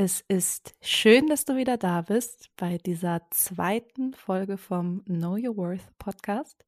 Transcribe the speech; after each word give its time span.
Es 0.00 0.20
ist 0.28 0.76
schön, 0.80 1.26
dass 1.26 1.44
du 1.44 1.56
wieder 1.56 1.76
da 1.76 2.02
bist 2.02 2.52
bei 2.56 2.78
dieser 2.78 3.20
zweiten 3.32 4.14
Folge 4.14 4.56
vom 4.56 5.04
Know 5.06 5.32
Your 5.32 5.56
Worth 5.56 5.98
Podcast. 5.98 6.64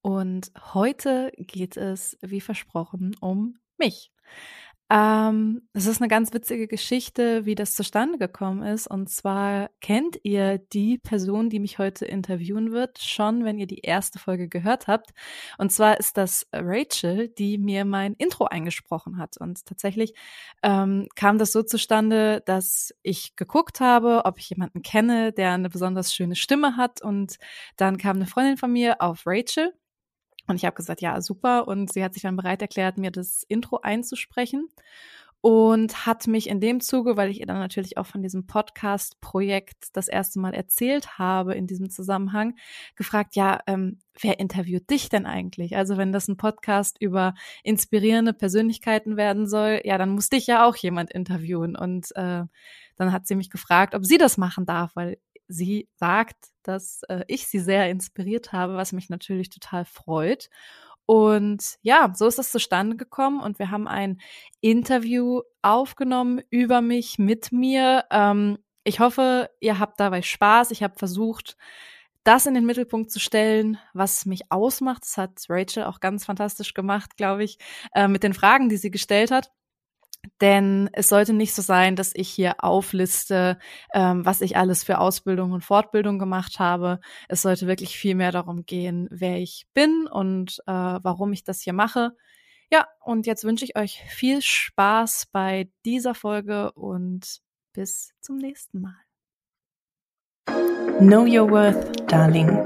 Und 0.00 0.52
heute 0.72 1.32
geht 1.38 1.76
es, 1.76 2.16
wie 2.20 2.40
versprochen, 2.40 3.16
um 3.20 3.58
mich. 3.78 4.12
Ähm, 4.92 5.62
es 5.72 5.86
ist 5.86 6.02
eine 6.02 6.08
ganz 6.08 6.34
witzige 6.34 6.68
Geschichte, 6.68 7.46
wie 7.46 7.54
das 7.54 7.74
zustande 7.74 8.18
gekommen 8.18 8.62
ist. 8.62 8.86
Und 8.86 9.08
zwar 9.08 9.70
kennt 9.80 10.18
ihr 10.22 10.58
die 10.58 10.98
Person, 10.98 11.48
die 11.48 11.60
mich 11.60 11.78
heute 11.78 12.04
interviewen 12.04 12.72
wird, 12.72 12.98
schon, 12.98 13.42
wenn 13.42 13.58
ihr 13.58 13.66
die 13.66 13.78
erste 13.78 14.18
Folge 14.18 14.48
gehört 14.50 14.88
habt. 14.88 15.12
Und 15.56 15.72
zwar 15.72 15.98
ist 15.98 16.18
das 16.18 16.46
Rachel, 16.52 17.28
die 17.28 17.56
mir 17.56 17.86
mein 17.86 18.12
Intro 18.14 18.44
eingesprochen 18.44 19.16
hat. 19.16 19.38
Und 19.38 19.64
tatsächlich 19.64 20.12
ähm, 20.62 21.08
kam 21.16 21.38
das 21.38 21.52
so 21.52 21.62
zustande, 21.62 22.42
dass 22.44 22.92
ich 23.02 23.34
geguckt 23.34 23.80
habe, 23.80 24.26
ob 24.26 24.38
ich 24.38 24.50
jemanden 24.50 24.82
kenne, 24.82 25.32
der 25.32 25.52
eine 25.52 25.70
besonders 25.70 26.14
schöne 26.14 26.36
Stimme 26.36 26.76
hat. 26.76 27.00
Und 27.00 27.36
dann 27.78 27.96
kam 27.96 28.16
eine 28.16 28.26
Freundin 28.26 28.58
von 28.58 28.70
mir 28.70 29.00
auf 29.00 29.22
Rachel 29.24 29.72
und 30.46 30.56
ich 30.56 30.64
habe 30.64 30.76
gesagt, 30.76 31.00
ja, 31.00 31.20
super. 31.20 31.68
Und 31.68 31.92
sie 31.92 32.02
hat 32.02 32.14
sich 32.14 32.22
dann 32.22 32.36
bereit 32.36 32.62
erklärt, 32.62 32.98
mir 32.98 33.10
das 33.10 33.44
Intro 33.48 33.80
einzusprechen 33.82 34.68
und 35.42 36.06
hat 36.06 36.28
mich 36.28 36.48
in 36.48 36.60
dem 36.60 36.80
Zuge, 36.80 37.16
weil 37.16 37.28
ich 37.28 37.40
ihr 37.40 37.46
dann 37.46 37.58
natürlich 37.58 37.98
auch 37.98 38.06
von 38.06 38.22
diesem 38.22 38.46
Podcast-Projekt 38.46 39.88
das 39.92 40.06
erste 40.06 40.38
Mal 40.38 40.54
erzählt 40.54 41.18
habe 41.18 41.54
in 41.54 41.66
diesem 41.66 41.90
Zusammenhang, 41.90 42.54
gefragt, 42.94 43.34
ja, 43.34 43.58
ähm, 43.66 43.98
wer 44.20 44.38
interviewt 44.38 44.88
dich 44.88 45.08
denn 45.08 45.26
eigentlich? 45.26 45.76
Also 45.76 45.96
wenn 45.96 46.12
das 46.12 46.28
ein 46.28 46.36
Podcast 46.36 46.96
über 47.00 47.34
inspirierende 47.64 48.32
Persönlichkeiten 48.32 49.16
werden 49.16 49.48
soll, 49.48 49.80
ja, 49.82 49.98
dann 49.98 50.10
muss 50.10 50.28
dich 50.28 50.46
ja 50.46 50.64
auch 50.64 50.76
jemand 50.76 51.10
interviewen. 51.10 51.74
Und 51.74 52.14
äh, 52.14 52.44
dann 52.96 53.12
hat 53.12 53.26
sie 53.26 53.34
mich 53.34 53.50
gefragt, 53.50 53.96
ob 53.96 54.06
sie 54.06 54.18
das 54.18 54.38
machen 54.38 54.64
darf, 54.64 54.92
weil 54.94 55.18
sie 55.52 55.88
sagt, 55.96 56.36
dass 56.62 57.02
äh, 57.08 57.24
ich 57.28 57.46
sie 57.46 57.58
sehr 57.58 57.90
inspiriert 57.90 58.52
habe, 58.52 58.74
was 58.76 58.92
mich 58.92 59.08
natürlich 59.10 59.50
total 59.50 59.84
freut. 59.84 60.48
Und 61.06 61.78
ja, 61.82 62.12
so 62.14 62.26
ist 62.26 62.38
das 62.38 62.52
zustande 62.52 62.96
gekommen 62.96 63.40
und 63.40 63.58
wir 63.58 63.70
haben 63.70 63.88
ein 63.88 64.20
Interview 64.60 65.42
aufgenommen 65.60 66.40
über 66.50 66.80
mich, 66.80 67.18
mit 67.18 67.52
mir. 67.52 68.04
Ähm, 68.10 68.58
ich 68.84 69.00
hoffe, 69.00 69.50
ihr 69.60 69.78
habt 69.78 70.00
dabei 70.00 70.22
Spaß. 70.22 70.70
Ich 70.70 70.82
habe 70.82 70.94
versucht, 70.96 71.56
das 72.24 72.46
in 72.46 72.54
den 72.54 72.66
Mittelpunkt 72.66 73.10
zu 73.10 73.18
stellen, 73.20 73.78
was 73.94 74.26
mich 74.26 74.50
ausmacht. 74.50 75.02
Das 75.02 75.18
hat 75.18 75.44
Rachel 75.48 75.84
auch 75.84 76.00
ganz 76.00 76.24
fantastisch 76.24 76.72
gemacht, 76.72 77.16
glaube 77.16 77.44
ich, 77.44 77.58
äh, 77.94 78.08
mit 78.08 78.22
den 78.22 78.34
Fragen, 78.34 78.68
die 78.68 78.76
sie 78.76 78.90
gestellt 78.90 79.30
hat. 79.30 79.50
Denn 80.40 80.88
es 80.92 81.08
sollte 81.08 81.32
nicht 81.32 81.54
so 81.54 81.62
sein, 81.62 81.96
dass 81.96 82.12
ich 82.14 82.28
hier 82.28 82.62
aufliste, 82.64 83.58
ähm, 83.92 84.24
was 84.24 84.40
ich 84.40 84.56
alles 84.56 84.84
für 84.84 84.98
Ausbildung 84.98 85.52
und 85.52 85.64
Fortbildung 85.64 86.18
gemacht 86.18 86.58
habe. 86.58 87.00
Es 87.28 87.42
sollte 87.42 87.66
wirklich 87.66 87.96
viel 87.96 88.14
mehr 88.14 88.32
darum 88.32 88.64
gehen, 88.64 89.08
wer 89.10 89.38
ich 89.38 89.66
bin 89.74 90.06
und 90.10 90.58
äh, 90.66 90.72
warum 90.72 91.32
ich 91.32 91.44
das 91.44 91.60
hier 91.60 91.72
mache. 91.72 92.12
Ja, 92.72 92.86
und 93.04 93.26
jetzt 93.26 93.44
wünsche 93.44 93.64
ich 93.64 93.76
euch 93.76 94.02
viel 94.08 94.40
Spaß 94.40 95.26
bei 95.30 95.68
dieser 95.84 96.14
Folge 96.14 96.72
und 96.72 97.40
bis 97.72 98.12
zum 98.20 98.36
nächsten 98.36 98.80
Mal. 98.80 98.96
Know 100.98 101.24
Your 101.24 101.50
Worth, 101.50 102.10
Darling. 102.10 102.58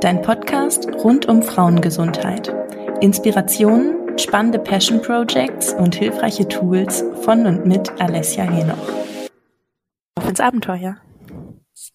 Dein 0.00 0.22
Podcast 0.22 0.88
rund 1.04 1.26
um 1.26 1.42
Frauengesundheit. 1.42 2.54
Inspirationen 3.00 4.01
spannende 4.20 4.58
Passion 4.58 5.00
Projects 5.02 5.72
und 5.74 5.94
hilfreiche 5.94 6.46
Tools 6.48 7.04
von 7.22 7.46
und 7.46 7.66
mit 7.66 7.90
Alessia 8.00 8.44
Henoch. 8.44 8.92
Auf 10.16 10.28
ins 10.28 10.40
Abenteuer! 10.40 10.96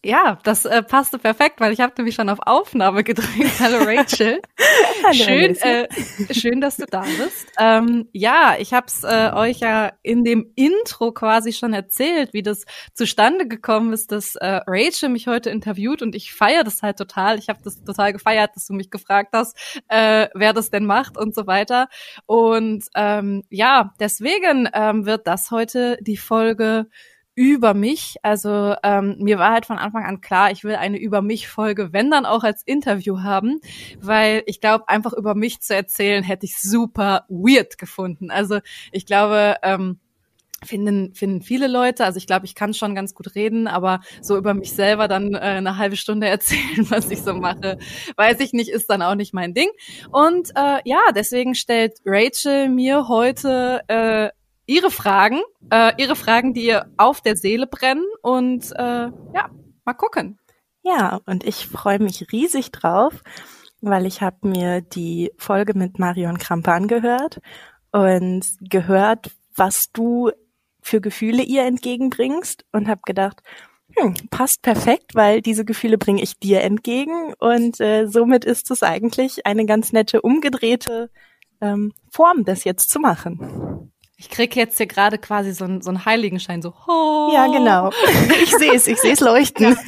Ja, 0.04 0.40
das 0.44 0.66
äh, 0.66 0.84
passte 0.84 1.20
perfekt, 1.20 1.60
weil 1.60 1.72
ich 1.72 1.80
habe 1.80 1.94
nämlich 1.98 2.16
schon 2.16 2.30
auf 2.30 2.40
Aufnahme 2.46 3.04
gedrückt. 3.04 3.30
Hallo 3.60 3.80
Rachel. 3.80 4.42
Hallo, 5.04 5.14
schön, 5.14 5.56
äh, 5.58 5.88
schön, 6.34 6.62
dass 6.62 6.78
du 6.78 6.86
da 6.86 7.02
bist. 7.02 7.48
Ähm, 7.60 8.08
ja, 8.12 8.56
ich 8.60 8.74
habe 8.74 8.88
es 8.88 9.04
äh, 9.04 9.32
euch 9.34 9.60
ja 9.60 9.94
in 10.04 10.24
dem 10.24 10.52
Intro 10.56 11.12
quasi 11.12 11.54
schon 11.54 11.74
erzählt, 11.74 12.34
wie 12.34 12.44
das 12.44 12.66
zustande 12.94 13.48
gekommen 13.48 13.94
ist, 13.94 14.12
dass 14.12 14.36
äh, 14.36 14.62
Rachel 14.68 15.10
mich 15.10 15.28
heute 15.28 15.50
interviewt 15.50 16.02
und 16.02 16.16
ich 16.16 16.34
feiere 16.34 16.64
das 16.64 16.82
halt 16.82 16.98
total. 16.98 17.38
Ich 17.40 17.50
habe 17.50 17.60
das 17.64 17.84
total 17.84 18.14
gefeiert, 18.14 18.52
dass 18.56 18.68
du 18.68 18.74
mich 18.74 18.90
gefragt 18.90 19.30
hast, 19.34 19.58
äh, 19.88 20.28
wer 20.34 20.54
das 20.54 20.70
denn 20.70 20.86
macht 20.86 21.18
und 21.18 21.34
so 21.34 21.48
weiter. 21.48 21.88
Und 22.26 22.86
ähm, 22.96 23.44
ja, 23.50 23.94
deswegen 24.00 24.70
ähm, 24.74 25.06
wird 25.06 25.28
das 25.28 25.52
heute 25.52 25.98
die 26.02 26.18
Folge 26.18 26.88
über 27.38 27.76
mich. 27.76 28.16
Also 28.24 28.74
ähm, 28.82 29.16
mir 29.20 29.38
war 29.38 29.52
halt 29.52 29.68
von 29.68 29.78
Anfang 29.78 30.04
an 30.04 30.22
klar, 30.22 30.52
ich 30.52 30.64
will 30.64 30.76
eine 30.76 30.98
über 30.98 31.22
mich 31.22 31.48
Folge, 31.48 31.94
wenn 31.94 32.10
dann 32.10 32.26
auch 32.26 32.44
als 32.44 32.64
Interview 32.64 33.22
haben, 33.22 33.62
weil 34.02 34.42
ich 34.48 34.60
glaube, 34.60 34.90
einfach 34.90 35.14
über 35.14 35.36
mich 35.36 35.62
zu 35.62 35.76
erzählen, 35.76 36.24
hätte 36.24 36.48
ich 36.48 36.58
super 36.58 37.26
weird 37.30 37.78
gefunden. 37.78 38.32
Also 38.32 38.58
ich 38.92 39.06
glaube, 39.06 39.58
ähm, 39.62 40.00
finden 40.66 41.14
finden 41.14 41.44
viele 41.44 41.68
Leute. 41.68 42.06
Also 42.06 42.18
ich 42.18 42.26
glaube, 42.26 42.48
ich 42.48 42.56
kann 42.56 42.74
schon 42.74 42.96
ganz 42.96 43.14
gut 43.14 43.36
reden, 43.36 43.68
aber 43.68 44.00
so 44.20 44.36
über 44.36 44.56
mich 44.56 44.74
selber 44.74 45.08
dann 45.08 45.36
äh, 45.36 45.38
eine 45.38 45.78
halbe 45.78 45.96
Stunde 45.96 46.28
erzählen, 46.28 46.90
was 46.90 47.12
ich 47.12 47.22
so 47.22 47.36
mache, 47.36 47.78
weiß 48.16 48.40
ich 48.40 48.54
nicht, 48.54 48.70
ist 48.70 48.90
dann 48.90 49.04
auch 49.04 49.14
nicht 49.14 49.36
mein 49.36 49.54
Ding. 49.54 49.70
Und 50.12 50.50
äh, 50.56 50.80
ja, 50.86 51.02
deswegen 51.14 51.54
stellt 51.54 52.00
Rachel 52.04 52.70
mir 52.70 53.08
heute 53.08 53.84
äh, 53.88 54.30
ihre 54.68 54.92
Fragen, 54.92 55.42
äh, 55.72 55.94
ihre 55.98 56.16
Fragen, 56.16 56.54
die 56.54 56.66
ihr 56.66 56.92
auf 56.98 57.22
der 57.22 57.36
Seele 57.36 57.66
brennen 57.66 58.06
und 58.22 58.72
äh, 58.76 59.10
ja, 59.34 59.50
mal 59.86 59.94
gucken. 59.94 60.38
Ja, 60.84 61.20
und 61.26 61.44
ich 61.44 61.68
freue 61.68 62.00
mich 62.00 62.32
riesig 62.32 62.72
drauf, 62.72 63.24
weil 63.82 64.06
ich 64.06 64.22
habe 64.22 64.48
mir 64.48 64.82
die 64.82 65.32
Folge 65.38 65.74
mit 65.74 65.98
Marion 65.98 66.38
Krampe 66.38 66.72
angehört 66.72 67.40
und 67.92 68.46
gehört, 68.62 69.32
was 69.56 69.92
du 69.92 70.32
für 70.82 71.02
Gefühle 71.02 71.44
ihr 71.44 71.64
entgegenbringst 71.64 72.66
und 72.72 72.88
habe 72.88 73.02
gedacht, 73.06 73.42
hm, 73.96 74.14
passt 74.30 74.62
perfekt, 74.62 75.16
weil 75.16 75.42
diese 75.42 75.66
Gefühle 75.66 75.98
bringe 75.98 76.22
ich 76.22 76.40
dir 76.40 76.62
entgegen 76.62 77.34
und 77.40 77.80
äh, 77.80 78.06
somit 78.08 78.46
ist 78.46 78.70
es 78.70 78.84
eigentlich 78.84 79.46
eine 79.46 79.66
ganz 79.66 79.92
nette 79.92 80.22
umgedrehte 80.22 81.10
ähm, 81.62 81.94
Form, 82.12 82.46
das 82.46 82.64
jetzt 82.64 82.90
zu 82.90 83.00
machen. 83.00 83.92
Ich 84.20 84.32
krieg 84.32 84.56
jetzt 84.56 84.78
hier 84.78 84.88
gerade 84.88 85.20
quasi 85.20 85.54
so 85.54 85.66
einen 85.66 85.82
so 85.84 85.90
einen 85.92 86.04
Heiligenschein, 86.04 86.64
so. 86.64 86.74
Oh. 86.88 87.30
Ja, 87.32 87.46
genau. 87.48 87.92
Ich 88.42 88.52
sehe 88.52 88.74
es, 88.74 88.88
ich 88.88 89.00
sehe 89.00 89.14
es 89.14 89.20
leuchten. 89.20 89.78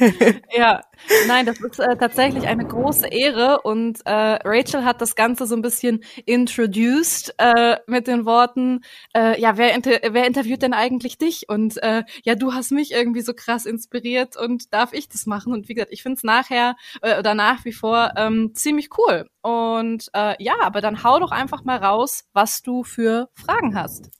Ja. 0.56 0.56
ja, 0.56 0.80
nein, 1.26 1.46
das 1.46 1.60
ist 1.60 1.78
äh, 1.78 1.96
tatsächlich 1.96 2.46
eine 2.46 2.66
große 2.66 3.08
Ehre 3.08 3.60
und 3.62 4.00
äh, 4.04 4.38
Rachel 4.44 4.84
hat 4.84 5.00
das 5.00 5.14
Ganze 5.14 5.46
so 5.46 5.54
ein 5.54 5.62
bisschen 5.62 6.04
introduced 6.26 7.34
äh, 7.38 7.76
mit 7.86 8.06
den 8.06 8.24
Worten, 8.26 8.82
äh, 9.16 9.40
ja, 9.40 9.56
wer, 9.56 9.74
inter 9.74 9.98
wer 10.10 10.26
interviewt 10.26 10.62
denn 10.62 10.74
eigentlich 10.74 11.18
dich? 11.18 11.48
Und 11.48 11.82
äh, 11.82 12.04
ja, 12.24 12.34
du 12.34 12.54
hast 12.54 12.72
mich 12.72 12.92
irgendwie 12.92 13.22
so 13.22 13.34
krass 13.34 13.66
inspiriert 13.66 14.36
und 14.36 14.72
darf 14.72 14.92
ich 14.92 15.08
das 15.08 15.26
machen? 15.26 15.52
Und 15.52 15.68
wie 15.68 15.74
gesagt, 15.74 15.92
ich 15.92 16.02
finde 16.02 16.16
es 16.16 16.24
nachher 16.24 16.76
äh, 17.02 17.18
oder 17.18 17.34
nach 17.34 17.64
wie 17.64 17.72
vor 17.72 18.12
ähm, 18.16 18.54
ziemlich 18.54 18.90
cool. 18.98 19.28
Und 19.42 20.08
äh, 20.14 20.42
ja, 20.42 20.54
aber 20.60 20.80
dann 20.80 21.02
hau 21.02 21.18
doch 21.18 21.32
einfach 21.32 21.64
mal 21.64 21.78
raus, 21.78 22.24
was 22.32 22.62
du 22.62 22.84
für 22.84 23.28
Fragen 23.34 23.74
hast. 23.74 24.10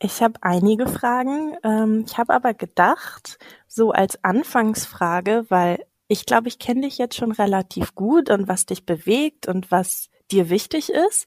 Ich 0.00 0.22
habe 0.22 0.34
einige 0.42 0.86
Fragen. 0.86 1.56
Ähm, 1.64 2.04
ich 2.06 2.18
habe 2.18 2.32
aber 2.32 2.54
gedacht, 2.54 3.38
so 3.66 3.90
als 3.90 4.22
Anfangsfrage, 4.22 5.46
weil 5.48 5.84
ich 6.08 6.24
glaube, 6.24 6.48
ich 6.48 6.58
kenne 6.58 6.82
dich 6.82 6.98
jetzt 6.98 7.16
schon 7.16 7.32
relativ 7.32 7.94
gut 7.94 8.30
und 8.30 8.48
was 8.48 8.66
dich 8.66 8.86
bewegt 8.86 9.46
und 9.46 9.70
was 9.70 10.08
dir 10.30 10.50
wichtig 10.50 10.90
ist. 10.90 11.26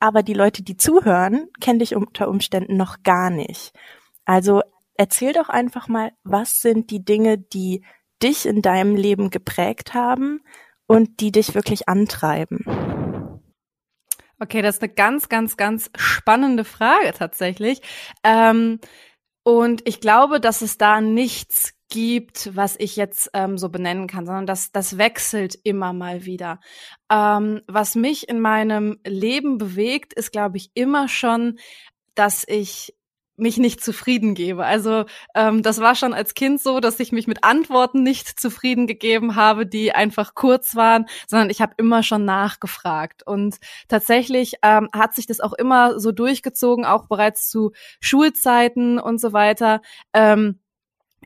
Aber 0.00 0.22
die 0.22 0.34
Leute, 0.34 0.62
die 0.62 0.76
zuhören, 0.76 1.48
kennen 1.60 1.78
dich 1.78 1.94
unter 1.94 2.28
Umständen 2.28 2.76
noch 2.76 3.02
gar 3.02 3.30
nicht. 3.30 3.72
Also 4.24 4.62
erzähl 4.94 5.32
doch 5.32 5.48
einfach 5.48 5.88
mal, 5.88 6.12
was 6.24 6.60
sind 6.60 6.90
die 6.90 7.04
Dinge, 7.04 7.38
die 7.38 7.84
dich 8.22 8.46
in 8.46 8.62
deinem 8.62 8.96
Leben 8.96 9.30
geprägt 9.30 9.94
haben 9.94 10.40
und 10.86 11.20
die 11.20 11.32
dich 11.32 11.54
wirklich 11.54 11.88
antreiben? 11.88 12.64
Okay, 14.38 14.60
das 14.60 14.76
ist 14.76 14.82
eine 14.82 14.92
ganz, 14.92 15.28
ganz, 15.28 15.56
ganz 15.56 15.90
spannende 15.96 16.64
Frage 16.64 17.12
tatsächlich. 17.12 17.80
Ähm, 18.22 18.80
und 19.44 19.86
ich 19.88 20.00
glaube, 20.00 20.40
dass 20.40 20.60
es 20.60 20.76
da 20.76 21.00
nichts 21.00 21.75
gibt, 21.88 22.54
was 22.56 22.76
ich 22.78 22.96
jetzt 22.96 23.30
ähm, 23.34 23.58
so 23.58 23.68
benennen 23.68 24.06
kann, 24.06 24.26
sondern 24.26 24.46
das, 24.46 24.72
das 24.72 24.98
wechselt 24.98 25.58
immer 25.62 25.92
mal 25.92 26.24
wieder. 26.24 26.60
Ähm, 27.10 27.62
was 27.66 27.94
mich 27.94 28.28
in 28.28 28.40
meinem 28.40 28.98
Leben 29.06 29.58
bewegt, 29.58 30.12
ist, 30.12 30.32
glaube 30.32 30.56
ich, 30.56 30.70
immer 30.74 31.08
schon, 31.08 31.58
dass 32.14 32.44
ich 32.48 32.94
mich 33.36 33.58
nicht 33.58 33.84
zufrieden 33.84 34.34
gebe. 34.34 34.64
Also 34.64 35.04
ähm, 35.34 35.62
das 35.62 35.80
war 35.80 35.94
schon 35.94 36.14
als 36.14 36.34
Kind 36.34 36.60
so, 36.60 36.80
dass 36.80 36.98
ich 37.00 37.12
mich 37.12 37.26
mit 37.26 37.44
Antworten 37.44 38.02
nicht 38.02 38.40
zufrieden 38.40 38.86
gegeben 38.86 39.36
habe, 39.36 39.66
die 39.66 39.92
einfach 39.92 40.34
kurz 40.34 40.74
waren, 40.74 41.06
sondern 41.28 41.50
ich 41.50 41.60
habe 41.60 41.74
immer 41.76 42.02
schon 42.02 42.24
nachgefragt. 42.24 43.26
Und 43.26 43.58
tatsächlich 43.88 44.54
ähm, 44.62 44.88
hat 44.92 45.14
sich 45.14 45.26
das 45.26 45.40
auch 45.40 45.52
immer 45.52 46.00
so 46.00 46.12
durchgezogen, 46.12 46.84
auch 46.84 47.06
bereits 47.08 47.48
zu 47.48 47.72
Schulzeiten 48.00 48.98
und 48.98 49.20
so 49.20 49.32
weiter. 49.32 49.82
Ähm, 50.14 50.60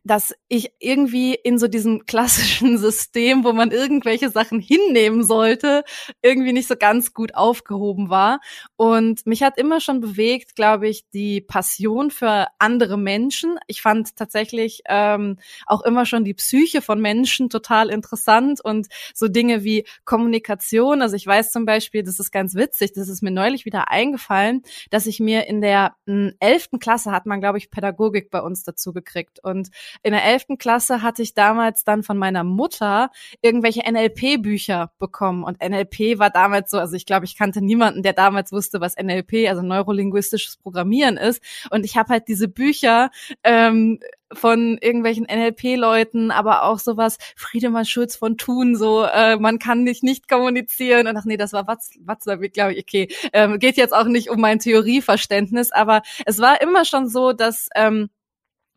dass 0.05 0.35
ich 0.49 0.73
irgendwie 0.79 1.35
in 1.35 1.59
so 1.59 1.69
diesem 1.69 2.07
klassischen 2.07 2.79
System, 2.79 3.45
wo 3.45 3.53
man 3.53 3.71
irgendwelche 3.71 4.31
Sachen 4.31 4.61
hinnehmen 4.61 5.23
sollte, 5.25 5.85
irgendwie 6.23 6.53
nicht 6.53 6.69
so 6.69 6.77
ganz 6.77 7.13
gut 7.15 7.35
aufgehoben 7.35 8.11
war. 8.11 8.41
Und 8.77 9.27
mich 9.27 9.43
hat 9.43 9.59
immer 9.59 9.81
schon 9.81 10.01
bewegt, 10.01 10.57
glaube 10.57 10.89
ich, 10.89 11.09
die 11.13 11.41
Passion 11.41 12.11
für 12.11 12.47
andere 12.59 12.97
Menschen. 12.97 13.59
Ich 13.67 13.83
fand 13.83 14.17
tatsächlich 14.17 14.83
ähm, 14.89 15.39
auch 15.67 15.83
immer 15.83 16.07
schon 16.07 16.25
die 16.25 16.35
Psyche 16.35 16.83
von 16.83 17.01
Menschen 17.01 17.51
total 17.51 17.91
interessant 17.91 18.61
und 18.63 18.89
so 19.15 19.29
Dinge 19.29 19.65
wie 19.65 19.85
Kommunikation. 20.05 21.03
Also 21.03 21.17
ich 21.17 21.27
weiß 21.27 21.51
zum 21.51 21.65
Beispiel, 21.65 22.03
das 22.03 22.19
ist 22.19 22.31
ganz 22.31 22.55
witzig, 22.55 22.93
das 22.93 23.09
ist 23.09 23.23
mir 23.23 23.31
neulich 23.31 23.65
wieder 23.65 23.91
eingefallen, 23.91 24.63
dass 24.91 25.07
ich 25.07 25.21
mir 25.21 25.47
in 25.47 25.61
der 25.61 25.95
hm, 26.07 26.35
elften 26.41 26.79
Klasse 26.79 27.13
hat 27.13 27.27
man, 27.27 27.41
glaube 27.41 27.59
ich, 27.59 27.71
Pädagogik 27.71 28.31
bei 28.31 28.41
uns 28.41 28.63
dazu 28.63 28.93
gekriegt. 28.93 29.39
Und 29.43 29.69
in 30.03 30.13
der 30.13 30.25
elften 30.25 30.59
Klasse 30.59 31.03
hatte 31.03 31.23
ich 31.23 31.35
damals 31.35 31.85
dann 31.85 32.03
von 32.03 32.19
meiner 32.19 32.45
Mutter 32.45 33.11
irgendwelche 33.43 33.83
NLP-Bücher 33.91 34.93
bekommen. 34.99 35.45
Und 35.45 35.63
NLP 35.63 36.19
war 36.19 36.31
damals 36.31 36.71
so, 36.71 36.79
also 36.79 36.95
ich 36.97 37.07
glaube, 37.07 37.25
ich 37.25 37.37
kannte 37.37 37.63
niemanden, 37.63 38.03
der 38.03 38.13
damals 38.13 38.53
wusste, 38.53 38.81
was 38.81 38.97
NLP, 38.97 39.49
also 39.49 39.63
neurolinguistisches 39.63 40.57
Programmieren 40.57 41.17
ist. 41.17 41.43
Und 41.71 41.85
ich 41.85 41.97
habe 41.97 42.11
halt 42.11 42.29
diese 42.29 42.49
Bücher 42.49 43.11
ähm, 43.45 44.01
von 44.33 44.79
irgendwelchen 44.81 45.27
NLP-Leuten, 45.27 46.31
aber 46.31 46.65
auch 46.65 46.79
sowas, 46.79 47.19
Friedemann 47.37 47.85
Schulz 47.85 48.17
von 48.17 48.37
Thun, 48.37 48.77
so, 48.77 49.05
äh, 49.05 49.37
man 49.37 49.59
kann 49.59 49.83
nicht 49.83 50.03
nicht 50.03 50.29
kommunizieren. 50.29 51.07
Und 51.07 51.17
ach 51.17 51.25
nee, 51.25 51.37
das 51.37 51.53
war 51.53 51.67
Watzlawick, 51.67 52.53
glaube 52.53 52.75
ich, 52.75 52.81
okay. 52.81 53.09
Ähm, 53.33 53.59
geht 53.59 53.77
jetzt 53.77 53.95
auch 53.95 54.05
nicht 54.05 54.31
um 54.31 54.41
mein 54.41 54.59
Theorieverständnis, 54.59 55.73
aber 55.73 56.03
es 56.27 56.39
war 56.39 56.61
immer 56.61 56.85
schon 56.85 57.09
so, 57.09 57.33
dass 57.33 57.69
ähm, 57.75 58.11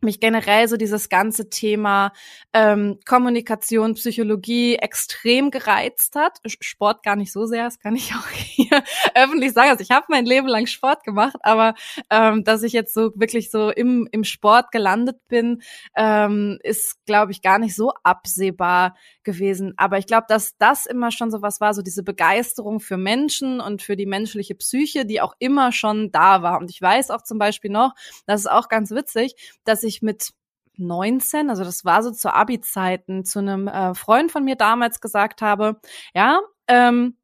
mich 0.04 0.20
generell 0.20 0.68
so 0.68 0.76
dieses 0.76 1.08
ganze 1.08 1.50
Thema 1.50 2.12
ähm, 2.52 3.00
Kommunikation, 3.06 3.94
Psychologie 3.94 4.76
extrem 4.76 5.50
gereizt 5.50 6.14
hat. 6.14 6.38
Sport 6.44 7.02
gar 7.02 7.16
nicht 7.16 7.32
so 7.32 7.46
sehr, 7.46 7.64
das 7.64 7.78
kann 7.78 7.96
ich 7.96 8.14
auch 8.14 8.28
hier 8.32 8.82
öffentlich 9.14 9.52
sagen. 9.52 9.70
Also 9.70 9.82
ich 9.82 9.90
habe 9.90 10.06
mein 10.08 10.26
Leben 10.26 10.46
lang 10.46 10.66
Sport 10.66 11.04
gemacht, 11.04 11.36
aber 11.40 11.74
ähm, 12.10 12.44
dass 12.44 12.62
ich 12.62 12.72
jetzt 12.72 12.94
so 12.94 13.10
wirklich 13.16 13.50
so 13.50 13.70
im, 13.70 14.08
im 14.12 14.24
Sport 14.24 14.70
gelandet 14.70 15.16
bin, 15.28 15.62
ähm, 15.96 16.58
ist, 16.62 17.04
glaube 17.06 17.32
ich, 17.32 17.42
gar 17.42 17.58
nicht 17.58 17.74
so 17.74 17.92
absehbar 18.02 18.94
gewesen. 19.24 19.74
Aber 19.76 19.98
ich 19.98 20.06
glaube, 20.06 20.26
dass 20.28 20.56
das 20.58 20.86
immer 20.86 21.10
schon 21.10 21.30
so 21.30 21.42
was 21.42 21.60
war, 21.60 21.74
so 21.74 21.82
diese 21.82 22.02
Begeisterung 22.02 22.80
für 22.80 22.96
Menschen 22.96 23.60
und 23.60 23.82
für 23.82 23.96
die 23.96 24.06
menschliche 24.06 24.54
Psyche, 24.54 25.06
die 25.06 25.20
auch 25.20 25.34
immer 25.38 25.72
schon 25.72 26.10
da 26.12 26.42
war. 26.42 26.58
Und 26.58 26.70
ich 26.70 26.80
weiß 26.80 27.10
auch 27.10 27.22
zum 27.22 27.38
Beispiel 27.38 27.70
noch, 27.70 27.94
das 28.26 28.42
ist 28.42 28.50
auch 28.50 28.68
ganz 28.68 28.90
witzig, 28.90 29.34
dass 29.64 29.82
ich 29.82 30.02
mit 30.02 30.32
19, 30.76 31.50
also 31.50 31.64
das 31.64 31.84
war 31.84 32.02
so 32.02 32.10
zu 32.10 32.32
Abi-Zeiten, 32.32 33.24
zu 33.24 33.38
einem 33.38 33.68
äh, 33.68 33.94
Freund 33.94 34.32
von 34.32 34.44
mir 34.44 34.56
damals 34.56 35.00
gesagt 35.00 35.42
habe, 35.42 35.80
ja, 36.14 36.40
ähm, 36.68 37.16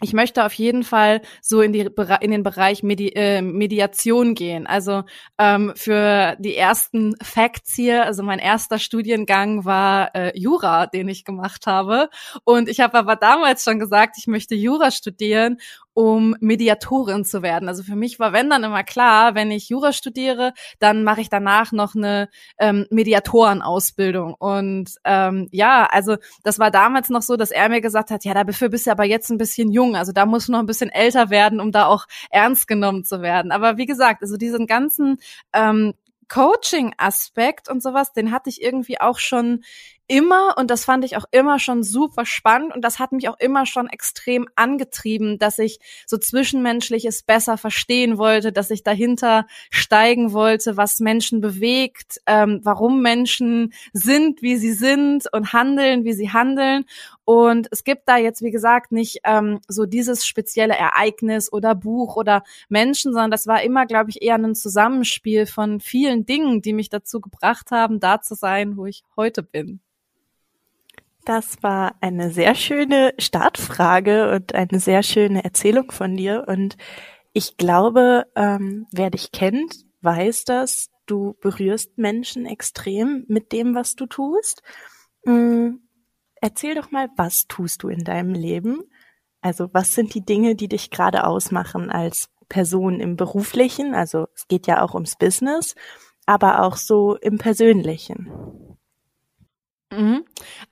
ich 0.00 0.12
möchte 0.12 0.44
auf 0.44 0.52
jeden 0.54 0.82
Fall 0.82 1.20
so 1.40 1.60
in, 1.60 1.72
die, 1.72 1.88
in 2.20 2.30
den 2.30 2.42
Bereich 2.42 2.82
Medi 2.82 3.10
äh, 3.10 3.40
Mediation 3.40 4.34
gehen. 4.34 4.66
Also 4.66 5.04
ähm, 5.38 5.72
für 5.76 6.36
die 6.40 6.56
ersten 6.56 7.14
Facts 7.22 7.74
hier, 7.74 8.04
also 8.04 8.22
mein 8.22 8.38
erster 8.38 8.78
Studiengang 8.78 9.64
war 9.64 10.14
äh, 10.14 10.32
Jura, 10.36 10.86
den 10.86 11.08
ich 11.08 11.24
gemacht 11.24 11.66
habe. 11.66 12.08
Und 12.44 12.68
ich 12.68 12.80
habe 12.80 12.98
aber 12.98 13.16
damals 13.16 13.62
schon 13.62 13.78
gesagt, 13.78 14.16
ich 14.18 14.26
möchte 14.26 14.54
Jura 14.54 14.90
studieren 14.90 15.58
um 15.94 16.34
Mediatorin 16.40 17.24
zu 17.24 17.42
werden. 17.42 17.68
Also 17.68 17.82
für 17.82 17.96
mich 17.96 18.18
war, 18.18 18.32
wenn 18.32 18.50
dann 18.50 18.64
immer 18.64 18.82
klar, 18.82 19.34
wenn 19.34 19.50
ich 19.50 19.68
Jura 19.68 19.92
studiere, 19.92 20.52
dann 20.78 21.04
mache 21.04 21.20
ich 21.20 21.28
danach 21.28 21.72
noch 21.72 21.94
eine 21.94 22.28
ähm, 22.58 22.86
Mediatorenausbildung. 22.90 24.34
Und 24.34 24.90
ähm, 25.04 25.48
ja, 25.50 25.86
also 25.90 26.16
das 26.42 26.58
war 26.58 26.70
damals 26.70 27.10
noch 27.10 27.22
so, 27.22 27.36
dass 27.36 27.50
er 27.50 27.68
mir 27.68 27.80
gesagt 27.80 28.10
hat, 28.10 28.24
ja, 28.24 28.32
dafür 28.34 28.68
bist 28.68 28.86
du 28.86 28.90
aber 28.90 29.04
jetzt 29.04 29.30
ein 29.30 29.38
bisschen 29.38 29.70
jung. 29.70 29.96
Also 29.96 30.12
da 30.12 30.26
musst 30.26 30.48
du 30.48 30.52
noch 30.52 30.60
ein 30.60 30.66
bisschen 30.66 30.90
älter 30.90 31.30
werden, 31.30 31.60
um 31.60 31.72
da 31.72 31.86
auch 31.86 32.06
ernst 32.30 32.66
genommen 32.68 33.04
zu 33.04 33.20
werden. 33.20 33.52
Aber 33.52 33.76
wie 33.76 33.86
gesagt, 33.86 34.22
also 34.22 34.36
diesen 34.36 34.66
ganzen 34.66 35.18
ähm, 35.52 35.94
Coaching-Aspekt 36.28 37.68
und 37.68 37.82
sowas, 37.82 38.12
den 38.14 38.32
hatte 38.32 38.48
ich 38.48 38.62
irgendwie 38.62 38.98
auch 38.98 39.18
schon 39.18 39.64
immer 40.12 40.56
und 40.58 40.70
das 40.70 40.84
fand 40.84 41.06
ich 41.06 41.16
auch 41.16 41.24
immer 41.30 41.58
schon 41.58 41.82
super 41.82 42.26
spannend 42.26 42.74
und 42.74 42.84
das 42.84 42.98
hat 42.98 43.12
mich 43.12 43.30
auch 43.30 43.38
immer 43.38 43.64
schon 43.64 43.88
extrem 43.88 44.46
angetrieben, 44.56 45.38
dass 45.38 45.58
ich 45.58 45.78
so 46.06 46.18
zwischenmenschliches 46.18 47.22
besser 47.22 47.56
verstehen 47.56 48.18
wollte, 48.18 48.52
dass 48.52 48.70
ich 48.70 48.82
dahinter 48.82 49.46
steigen 49.70 50.34
wollte, 50.34 50.76
was 50.76 51.00
Menschen 51.00 51.40
bewegt, 51.40 52.20
ähm, 52.26 52.60
warum 52.62 53.00
Menschen 53.00 53.72
sind, 53.94 54.42
wie 54.42 54.56
sie 54.56 54.74
sind 54.74 55.32
und 55.32 55.54
handeln, 55.54 56.04
wie 56.04 56.12
sie 56.12 56.30
handeln. 56.30 56.84
Und 57.24 57.68
es 57.70 57.82
gibt 57.82 58.02
da 58.06 58.18
jetzt, 58.18 58.42
wie 58.42 58.50
gesagt, 58.50 58.92
nicht 58.92 59.20
ähm, 59.24 59.60
so 59.66 59.86
dieses 59.86 60.26
spezielle 60.26 60.74
Ereignis 60.74 61.50
oder 61.50 61.74
Buch 61.74 62.16
oder 62.16 62.42
Menschen, 62.68 63.14
sondern 63.14 63.30
das 63.30 63.46
war 63.46 63.62
immer, 63.62 63.86
glaube 63.86 64.10
ich, 64.10 64.20
eher 64.20 64.34
ein 64.34 64.54
Zusammenspiel 64.54 65.46
von 65.46 65.80
vielen 65.80 66.26
Dingen, 66.26 66.60
die 66.60 66.74
mich 66.74 66.90
dazu 66.90 67.22
gebracht 67.22 67.70
haben, 67.70 67.98
da 67.98 68.20
zu 68.20 68.34
sein, 68.34 68.76
wo 68.76 68.84
ich 68.84 69.04
heute 69.16 69.42
bin. 69.42 69.80
Das 71.24 71.62
war 71.62 71.94
eine 72.00 72.30
sehr 72.30 72.54
schöne 72.54 73.14
Startfrage 73.18 74.32
und 74.34 74.54
eine 74.54 74.80
sehr 74.80 75.02
schöne 75.04 75.44
Erzählung 75.44 75.92
von 75.92 76.16
dir. 76.16 76.44
Und 76.48 76.76
ich 77.32 77.56
glaube, 77.56 78.26
ähm, 78.34 78.86
wer 78.90 79.10
dich 79.10 79.30
kennt, 79.30 79.84
weiß 80.00 80.44
das. 80.44 80.90
Du 81.06 81.36
berührst 81.40 81.96
Menschen 81.96 82.44
extrem 82.46 83.24
mit 83.28 83.52
dem, 83.52 83.74
was 83.74 83.94
du 83.94 84.06
tust. 84.06 84.62
Ähm, 85.24 85.88
erzähl 86.40 86.74
doch 86.74 86.90
mal, 86.90 87.08
was 87.16 87.46
tust 87.46 87.82
du 87.84 87.88
in 87.88 88.02
deinem 88.02 88.34
Leben? 88.34 88.82
Also 89.40 89.68
was 89.72 89.94
sind 89.94 90.14
die 90.14 90.24
Dinge, 90.24 90.56
die 90.56 90.68
dich 90.68 90.90
gerade 90.90 91.24
ausmachen 91.24 91.90
als 91.90 92.30
Person 92.48 93.00
im 93.00 93.16
beruflichen? 93.16 93.94
Also 93.94 94.26
es 94.34 94.48
geht 94.48 94.66
ja 94.66 94.82
auch 94.82 94.94
ums 94.94 95.16
Business, 95.16 95.74
aber 96.26 96.62
auch 96.62 96.76
so 96.76 97.16
im 97.16 97.38
persönlichen. 97.38 98.71
Mhm. 99.94 100.24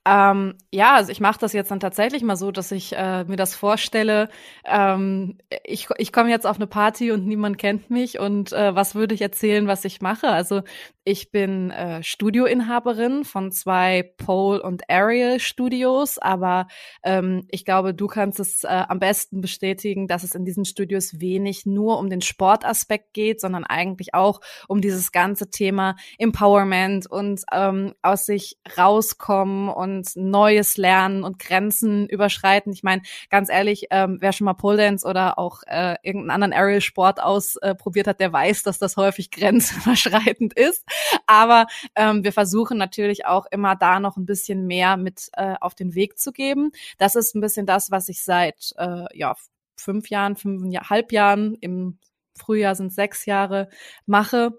Ähm, 0.06 0.55
ja, 0.72 0.94
also 0.94 1.12
ich 1.12 1.20
mache 1.20 1.38
das 1.38 1.52
jetzt 1.52 1.70
dann 1.70 1.78
tatsächlich 1.78 2.22
mal 2.22 2.37
so, 2.37 2.50
dass 2.52 2.72
ich 2.72 2.96
äh, 2.96 3.25
mir 3.25 3.37
das 3.37 3.55
vorstelle. 3.55 4.31
Ähm, 4.64 5.37
ich 5.64 5.88
ich 5.99 6.11
komme 6.12 6.31
jetzt 6.31 6.46
auf 6.46 6.56
eine 6.56 6.67
Party 6.67 7.12
und 7.12 7.26
niemand 7.26 7.58
kennt 7.58 7.90
mich 7.90 8.19
und 8.19 8.52
äh, 8.52 8.75
was 8.75 8.94
würde 8.94 9.14
ich 9.14 9.20
erzählen, 9.20 9.67
was 9.67 9.84
ich 9.84 10.00
mache? 10.00 10.28
Also 10.28 10.62
ich 11.11 11.31
bin 11.31 11.71
äh, 11.71 12.03
Studioinhaberin 12.03 13.25
von 13.25 13.52
zwei 13.52 14.12
Pole 14.17 14.62
und 14.62 14.88
Ariel 14.88 15.40
Studios, 15.40 16.19
aber 16.19 16.69
ähm, 17.02 17.47
ich 17.50 17.64
glaube, 17.64 17.95
du 17.95 18.07
kannst 18.07 18.38
es 18.38 18.64
äh, 18.64 18.69
am 18.69 19.00
besten 19.00 19.40
bestätigen, 19.40 20.07
dass 20.07 20.23
es 20.23 20.35
in 20.35 20.45
diesen 20.45 20.64
Studios 20.64 21.21
wenig 21.21 21.67
nur 21.67 21.99
um 21.99 22.11
den 22.11 22.21
Sportaspekt 22.21 23.12
geht, 23.12 23.40
sondern 23.40 23.64
eigentlich 23.64 24.14
auch 24.14 24.40
um 24.69 24.81
dieses 24.81 25.12
ganze 25.12 25.50
Thema 25.50 25.97
Empowerment 26.19 27.11
und 27.11 27.43
ähm, 27.52 27.95
aus 28.02 28.25
sich 28.25 28.57
raus 28.79 29.00
rauskommen 29.00 29.69
und 29.69 30.14
Neues 30.17 30.76
lernen 30.76 31.25
und 31.25 31.38
Grenzen 31.38 32.09
überschreiten. 32.09 32.73
Ich 32.73 32.83
meine, 32.83 33.02
ganz 33.31 33.49
ehrlich, 33.49 33.87
ähm, 33.90 34.19
wer 34.21 34.33
schon 34.33 34.45
mal 34.45 34.55
Pole 34.55 34.76
Dance 34.76 35.07
oder 35.07 35.38
auch 35.38 35.62
äh, 35.67 35.97
irgendeinen 36.02 36.31
anderen 36.31 36.52
Aerial 36.52 36.81
Sport 36.81 37.23
ausprobiert 37.23 38.07
hat, 38.07 38.21
der 38.21 38.33
weiß, 38.33 38.62
dass 38.62 38.79
das 38.79 38.97
häufig 38.97 39.31
grenzüberschreitend 39.31 40.52
ist. 40.55 40.85
Aber 41.26 41.66
ähm, 41.95 42.25
wir 42.25 42.33
versuchen 42.33 42.78
natürlich 42.78 43.26
auch 43.26 43.47
immer 43.50 43.76
da 43.76 44.00
noch 44.00 44.16
ein 44.16 44.26
bisschen 44.26 44.66
mehr 44.66 44.97
mit 44.97 45.30
äh, 45.35 45.54
auf 45.61 45.75
den 45.75 45.95
Weg 45.95 46.19
zu 46.19 46.33
geben. 46.33 46.73
Das 46.99 47.14
ist 47.14 47.35
ein 47.35 47.40
bisschen 47.40 47.66
das, 47.66 47.90
was 47.90 48.09
ich 48.09 48.23
seit 48.23 48.75
äh, 48.78 49.07
ja 49.16 49.35
fünf 49.76 50.09
Jahren, 50.11 50.37
fünfeinhalb 50.37 51.12
Jahren 51.12 51.54
im 51.54 51.99
Frühjahr 52.37 52.75
sind 52.75 52.92
sechs 52.92 53.26
Jahre 53.26 53.69
mache 54.07 54.52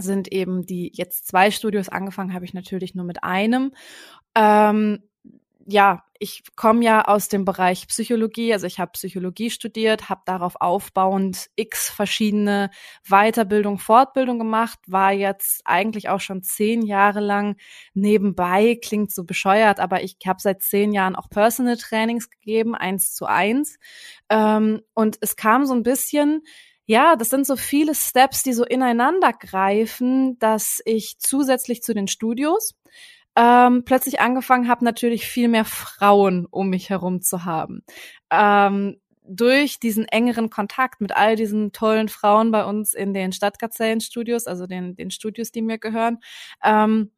sind 0.00 0.30
eben 0.32 0.64
die 0.64 0.92
jetzt 0.94 1.26
zwei 1.26 1.50
Studios 1.50 1.88
angefangen 1.88 2.32
habe 2.32 2.44
ich 2.44 2.54
natürlich 2.54 2.94
nur 2.94 3.04
mit 3.04 3.24
einem. 3.24 3.72
Ähm, 4.34 5.02
ja, 5.66 6.04
ich 6.18 6.42
komme 6.56 6.84
ja 6.84 7.02
aus 7.02 7.28
dem 7.28 7.44
Bereich 7.44 7.86
Psychologie, 7.88 8.52
also 8.52 8.66
ich 8.66 8.78
habe 8.80 8.92
Psychologie 8.92 9.50
studiert, 9.50 10.08
habe 10.08 10.22
darauf 10.24 10.56
aufbauend 10.60 11.48
x 11.56 11.90
verschiedene 11.90 12.70
Weiterbildung, 13.08 13.78
Fortbildung 13.78 14.38
gemacht, 14.38 14.78
war 14.86 15.12
jetzt 15.12 15.62
eigentlich 15.64 16.08
auch 16.08 16.20
schon 16.20 16.42
zehn 16.42 16.82
Jahre 16.82 17.20
lang 17.20 17.56
nebenbei, 17.94 18.78
klingt 18.82 19.12
so 19.12 19.24
bescheuert, 19.24 19.80
aber 19.80 20.02
ich 20.02 20.16
habe 20.26 20.40
seit 20.40 20.62
zehn 20.62 20.92
Jahren 20.92 21.16
auch 21.16 21.30
Personal 21.30 21.76
Trainings 21.76 22.30
gegeben, 22.30 22.74
eins 22.74 23.14
zu 23.14 23.26
eins. 23.26 23.78
Ähm, 24.28 24.82
und 24.94 25.18
es 25.20 25.36
kam 25.36 25.66
so 25.66 25.74
ein 25.74 25.82
bisschen 25.82 26.42
ja, 26.90 27.16
das 27.16 27.28
sind 27.28 27.46
so 27.46 27.56
viele 27.56 27.94
Steps, 27.94 28.42
die 28.42 28.54
so 28.54 28.64
ineinander 28.64 29.34
greifen, 29.34 30.38
dass 30.38 30.80
ich 30.86 31.18
zusätzlich 31.18 31.82
zu 31.82 31.92
den 31.92 32.08
Studios 32.08 32.72
ähm, 33.38 33.84
plötzlich 33.84 34.18
angefangen 34.20 34.68
habe, 34.68 34.84
natürlich 34.84 35.26
viel 35.26 35.46
mehr 35.46 35.64
Frauen 35.64 36.46
um 36.50 36.70
mich 36.70 36.90
herum 36.90 37.22
zu 37.22 37.44
haben. 37.44 37.84
Ähm, 38.30 39.00
durch 39.30 39.78
diesen 39.78 40.06
engeren 40.06 40.50
Kontakt 40.50 41.00
mit 41.00 41.14
all 41.14 41.36
diesen 41.36 41.70
tollen 41.72 42.08
Frauen 42.08 42.50
bei 42.50 42.64
uns 42.64 42.94
in 42.94 43.14
den 43.14 43.30
Stadtgazellenstudios, 43.30 44.46
also 44.46 44.66
den, 44.66 44.96
den 44.96 45.10
Studios, 45.10 45.52
die 45.52 45.62
mir 45.62 45.78
gehören, 45.78 46.18
ähm, 46.64 47.12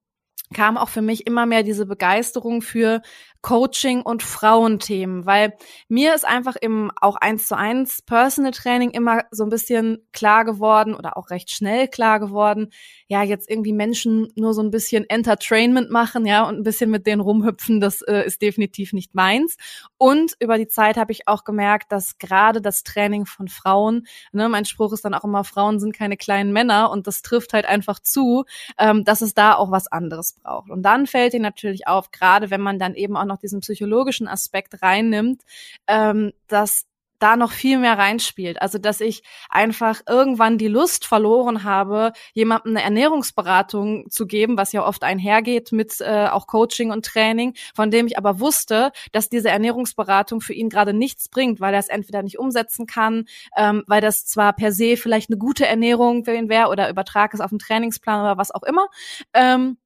kam 0.52 0.76
auch 0.76 0.88
für 0.88 1.02
mich 1.02 1.26
immer 1.26 1.46
mehr 1.46 1.62
diese 1.62 1.86
Begeisterung 1.86 2.62
für 2.62 3.02
Coaching 3.42 4.02
und 4.02 4.22
Frauenthemen, 4.22 5.24
weil 5.24 5.54
mir 5.88 6.14
ist 6.14 6.26
einfach 6.26 6.56
im 6.56 6.90
auch 7.00 7.16
eins 7.16 7.46
zu 7.46 7.56
eins 7.56 8.02
Personal 8.02 8.50
Training 8.50 8.90
immer 8.90 9.24
so 9.30 9.44
ein 9.44 9.48
bisschen 9.48 10.06
klar 10.12 10.44
geworden 10.44 10.94
oder 10.94 11.16
auch 11.16 11.30
recht 11.30 11.50
schnell 11.50 11.88
klar 11.88 12.20
geworden, 12.20 12.70
ja, 13.06 13.22
jetzt 13.22 13.48
irgendwie 13.48 13.72
Menschen 13.72 14.28
nur 14.36 14.52
so 14.52 14.62
ein 14.62 14.70
bisschen 14.70 15.08
Entertainment 15.08 15.90
machen, 15.90 16.26
ja, 16.26 16.46
und 16.46 16.58
ein 16.58 16.62
bisschen 16.62 16.90
mit 16.90 17.06
denen 17.06 17.22
rumhüpfen, 17.22 17.80
das 17.80 18.02
äh, 18.02 18.26
ist 18.26 18.42
definitiv 18.42 18.92
nicht 18.92 19.14
meins. 19.14 19.56
Und 19.96 20.34
über 20.38 20.58
die 20.58 20.68
Zeit 20.68 20.98
habe 20.98 21.12
ich 21.12 21.26
auch 21.26 21.44
gemerkt, 21.44 21.92
dass 21.92 22.18
gerade 22.18 22.60
das 22.60 22.82
Training 22.82 23.24
von 23.24 23.48
Frauen, 23.48 24.06
ne, 24.32 24.48
mein 24.50 24.66
Spruch 24.66 24.92
ist 24.92 25.04
dann 25.04 25.14
auch 25.14 25.24
immer, 25.24 25.44
Frauen 25.44 25.80
sind 25.80 25.96
keine 25.96 26.18
kleinen 26.18 26.52
Männer 26.52 26.90
und 26.90 27.06
das 27.06 27.22
trifft 27.22 27.54
halt 27.54 27.64
einfach 27.64 28.00
zu, 28.00 28.44
ähm, 28.78 29.04
dass 29.04 29.22
es 29.22 29.32
da 29.32 29.54
auch 29.54 29.70
was 29.70 29.86
anderes 29.86 30.36
braucht. 30.42 30.70
Und 30.70 30.82
dann 30.82 31.06
fällt 31.06 31.32
dir 31.32 31.40
natürlich 31.40 31.86
auf, 31.86 32.10
gerade 32.10 32.50
wenn 32.50 32.60
man 32.60 32.78
dann 32.78 32.94
eben 32.94 33.16
auch 33.16 33.24
noch 33.24 33.38
diesen 33.38 33.60
psychologischen 33.60 34.28
Aspekt 34.28 34.82
reinnimmt, 34.82 35.42
ähm, 35.86 36.32
dass 36.48 36.86
da 37.20 37.36
noch 37.36 37.52
viel 37.52 37.78
mehr 37.78 37.96
reinspielt. 37.98 38.60
Also, 38.60 38.78
dass 38.78 39.00
ich 39.00 39.22
einfach 39.48 40.00
irgendwann 40.08 40.58
die 40.58 40.68
Lust 40.68 41.04
verloren 41.04 41.62
habe, 41.62 42.12
jemandem 42.32 42.76
eine 42.76 42.82
Ernährungsberatung 42.82 44.10
zu 44.10 44.26
geben, 44.26 44.56
was 44.56 44.72
ja 44.72 44.84
oft 44.84 45.04
einhergeht 45.04 45.70
mit 45.70 46.00
äh, 46.00 46.26
auch 46.28 46.46
Coaching 46.46 46.90
und 46.90 47.04
Training, 47.04 47.54
von 47.74 47.90
dem 47.90 48.06
ich 48.06 48.18
aber 48.18 48.40
wusste, 48.40 48.90
dass 49.12 49.28
diese 49.28 49.50
Ernährungsberatung 49.50 50.40
für 50.40 50.54
ihn 50.54 50.70
gerade 50.70 50.94
nichts 50.94 51.28
bringt, 51.28 51.60
weil 51.60 51.74
er 51.74 51.80
es 51.80 51.88
entweder 51.88 52.22
nicht 52.22 52.38
umsetzen 52.38 52.86
kann, 52.86 53.26
ähm, 53.56 53.84
weil 53.86 54.00
das 54.00 54.24
zwar 54.24 54.54
per 54.54 54.72
se 54.72 54.96
vielleicht 54.96 55.30
eine 55.30 55.38
gute 55.38 55.66
Ernährung 55.66 56.24
für 56.24 56.34
ihn 56.34 56.48
wäre 56.48 56.68
oder 56.68 56.88
übertrag 56.88 57.34
es 57.34 57.40
auf 57.40 57.50
den 57.50 57.58
Trainingsplan 57.58 58.22
oder 58.22 58.38
was 58.38 58.50
auch 58.50 58.62
immer. 58.62 58.88
Ähm, 59.34 59.76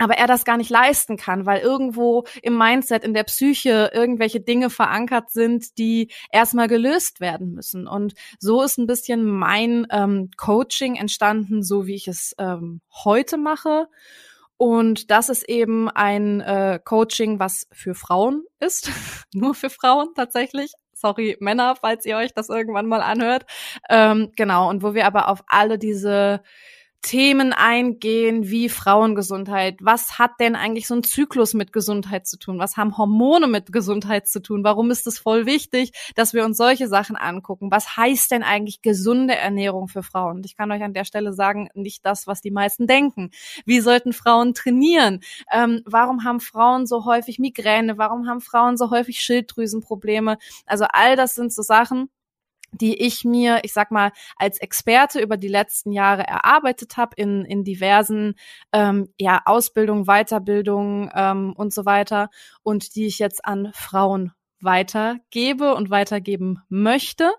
aber 0.00 0.14
er 0.14 0.26
das 0.26 0.44
gar 0.44 0.56
nicht 0.56 0.70
leisten 0.70 1.16
kann, 1.16 1.46
weil 1.46 1.60
irgendwo 1.60 2.24
im 2.42 2.56
Mindset, 2.56 3.04
in 3.04 3.14
der 3.14 3.24
Psyche 3.24 3.90
irgendwelche 3.92 4.40
Dinge 4.40 4.70
verankert 4.70 5.30
sind, 5.30 5.78
die 5.78 6.10
erstmal 6.32 6.68
gelöst 6.68 7.20
werden 7.20 7.52
müssen. 7.52 7.86
Und 7.86 8.14
so 8.38 8.62
ist 8.62 8.78
ein 8.78 8.86
bisschen 8.86 9.24
mein 9.24 9.86
ähm, 9.90 10.30
Coaching 10.36 10.96
entstanden, 10.96 11.62
so 11.62 11.86
wie 11.86 11.94
ich 11.94 12.08
es 12.08 12.34
ähm, 12.38 12.80
heute 13.04 13.36
mache. 13.36 13.88
Und 14.56 15.10
das 15.10 15.28
ist 15.28 15.48
eben 15.48 15.90
ein 15.90 16.40
äh, 16.40 16.80
Coaching, 16.82 17.38
was 17.38 17.66
für 17.70 17.94
Frauen 17.94 18.44
ist, 18.58 18.90
nur 19.34 19.54
für 19.54 19.70
Frauen 19.70 20.08
tatsächlich. 20.14 20.72
Sorry, 20.94 21.36
Männer, 21.40 21.76
falls 21.80 22.04
ihr 22.04 22.16
euch 22.16 22.32
das 22.34 22.48
irgendwann 22.48 22.86
mal 22.86 23.00
anhört. 23.00 23.44
Ähm, 23.88 24.32
genau, 24.36 24.68
und 24.68 24.82
wo 24.82 24.94
wir 24.94 25.06
aber 25.06 25.28
auf 25.28 25.42
alle 25.46 25.78
diese 25.78 26.42
Themen 27.02 27.52
eingehen 27.54 28.50
wie 28.50 28.68
Frauengesundheit. 28.68 29.78
Was 29.80 30.18
hat 30.18 30.32
denn 30.38 30.54
eigentlich 30.54 30.86
so 30.86 30.94
ein 30.94 31.02
Zyklus 31.02 31.54
mit 31.54 31.72
Gesundheit 31.72 32.26
zu 32.26 32.38
tun? 32.38 32.58
Was 32.58 32.76
haben 32.76 32.98
Hormone 32.98 33.46
mit 33.46 33.72
Gesundheit 33.72 34.28
zu 34.28 34.40
tun? 34.40 34.64
Warum 34.64 34.90
ist 34.90 35.06
es 35.06 35.18
voll 35.18 35.46
wichtig, 35.46 35.92
dass 36.14 36.34
wir 36.34 36.44
uns 36.44 36.58
solche 36.58 36.88
Sachen 36.88 37.16
angucken? 37.16 37.70
Was 37.70 37.96
heißt 37.96 38.30
denn 38.30 38.42
eigentlich 38.42 38.82
gesunde 38.82 39.34
Ernährung 39.34 39.88
für 39.88 40.02
Frauen? 40.02 40.36
Und 40.36 40.46
ich 40.46 40.56
kann 40.56 40.70
euch 40.72 40.82
an 40.82 40.92
der 40.92 41.04
Stelle 41.04 41.32
sagen, 41.32 41.68
nicht 41.74 42.04
das, 42.04 42.26
was 42.26 42.42
die 42.42 42.50
meisten 42.50 42.86
denken. 42.86 43.30
Wie 43.64 43.80
sollten 43.80 44.12
Frauen 44.12 44.52
trainieren? 44.52 45.20
Ähm, 45.50 45.82
warum 45.86 46.24
haben 46.24 46.40
Frauen 46.40 46.86
so 46.86 47.06
häufig 47.06 47.38
Migräne? 47.38 47.96
Warum 47.96 48.28
haben 48.28 48.40
Frauen 48.40 48.76
so 48.76 48.90
häufig 48.90 49.20
Schilddrüsenprobleme? 49.20 50.36
Also 50.66 50.84
all 50.90 51.16
das 51.16 51.34
sind 51.34 51.52
so 51.52 51.62
Sachen, 51.62 52.10
die 52.72 53.00
ich 53.02 53.24
mir, 53.24 53.60
ich 53.62 53.72
sag 53.72 53.90
mal, 53.90 54.12
als 54.36 54.58
Experte 54.58 55.20
über 55.20 55.36
die 55.36 55.48
letzten 55.48 55.92
Jahre 55.92 56.22
erarbeitet 56.26 56.96
habe 56.96 57.14
in, 57.16 57.44
in 57.44 57.64
diversen 57.64 58.34
ähm, 58.72 59.12
ja, 59.18 59.42
Ausbildungen, 59.44 60.04
Weiterbildungen 60.06 61.10
ähm, 61.14 61.52
und 61.56 61.72
so 61.74 61.84
weiter 61.84 62.30
und 62.62 62.94
die 62.94 63.06
ich 63.06 63.18
jetzt 63.18 63.44
an 63.44 63.70
Frauen 63.74 64.32
weitergebe 64.60 65.74
und 65.74 65.90
weitergeben 65.90 66.62
möchte. 66.68 67.30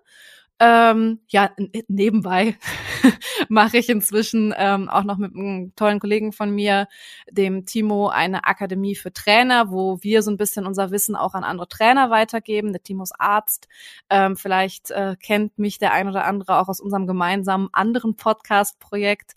Ähm, 0.63 1.21
ja, 1.27 1.49
nebenbei 1.87 2.55
mache 3.49 3.79
ich 3.79 3.89
inzwischen 3.89 4.53
ähm, 4.55 4.89
auch 4.89 5.03
noch 5.03 5.17
mit 5.17 5.33
einem 5.33 5.73
tollen 5.75 5.99
Kollegen 5.99 6.33
von 6.33 6.51
mir, 6.51 6.87
dem 7.31 7.65
Timo, 7.65 8.09
eine 8.09 8.43
Akademie 8.43 8.95
für 8.95 9.11
Trainer, 9.11 9.71
wo 9.71 9.97
wir 10.03 10.21
so 10.21 10.29
ein 10.29 10.37
bisschen 10.37 10.67
unser 10.67 10.91
Wissen 10.91 11.15
auch 11.15 11.33
an 11.33 11.43
andere 11.43 11.67
Trainer 11.67 12.11
weitergeben. 12.11 12.73
Der 12.73 12.83
Timo 12.83 13.01
ist 13.01 13.19
Arzt. 13.19 13.69
Ähm, 14.11 14.37
vielleicht 14.37 14.91
äh, 14.91 15.15
kennt 15.19 15.57
mich 15.57 15.79
der 15.79 15.93
ein 15.93 16.07
oder 16.07 16.25
andere 16.25 16.59
auch 16.59 16.69
aus 16.69 16.79
unserem 16.79 17.07
gemeinsamen 17.07 17.69
anderen 17.71 18.15
Podcast-Projekt. 18.15 19.31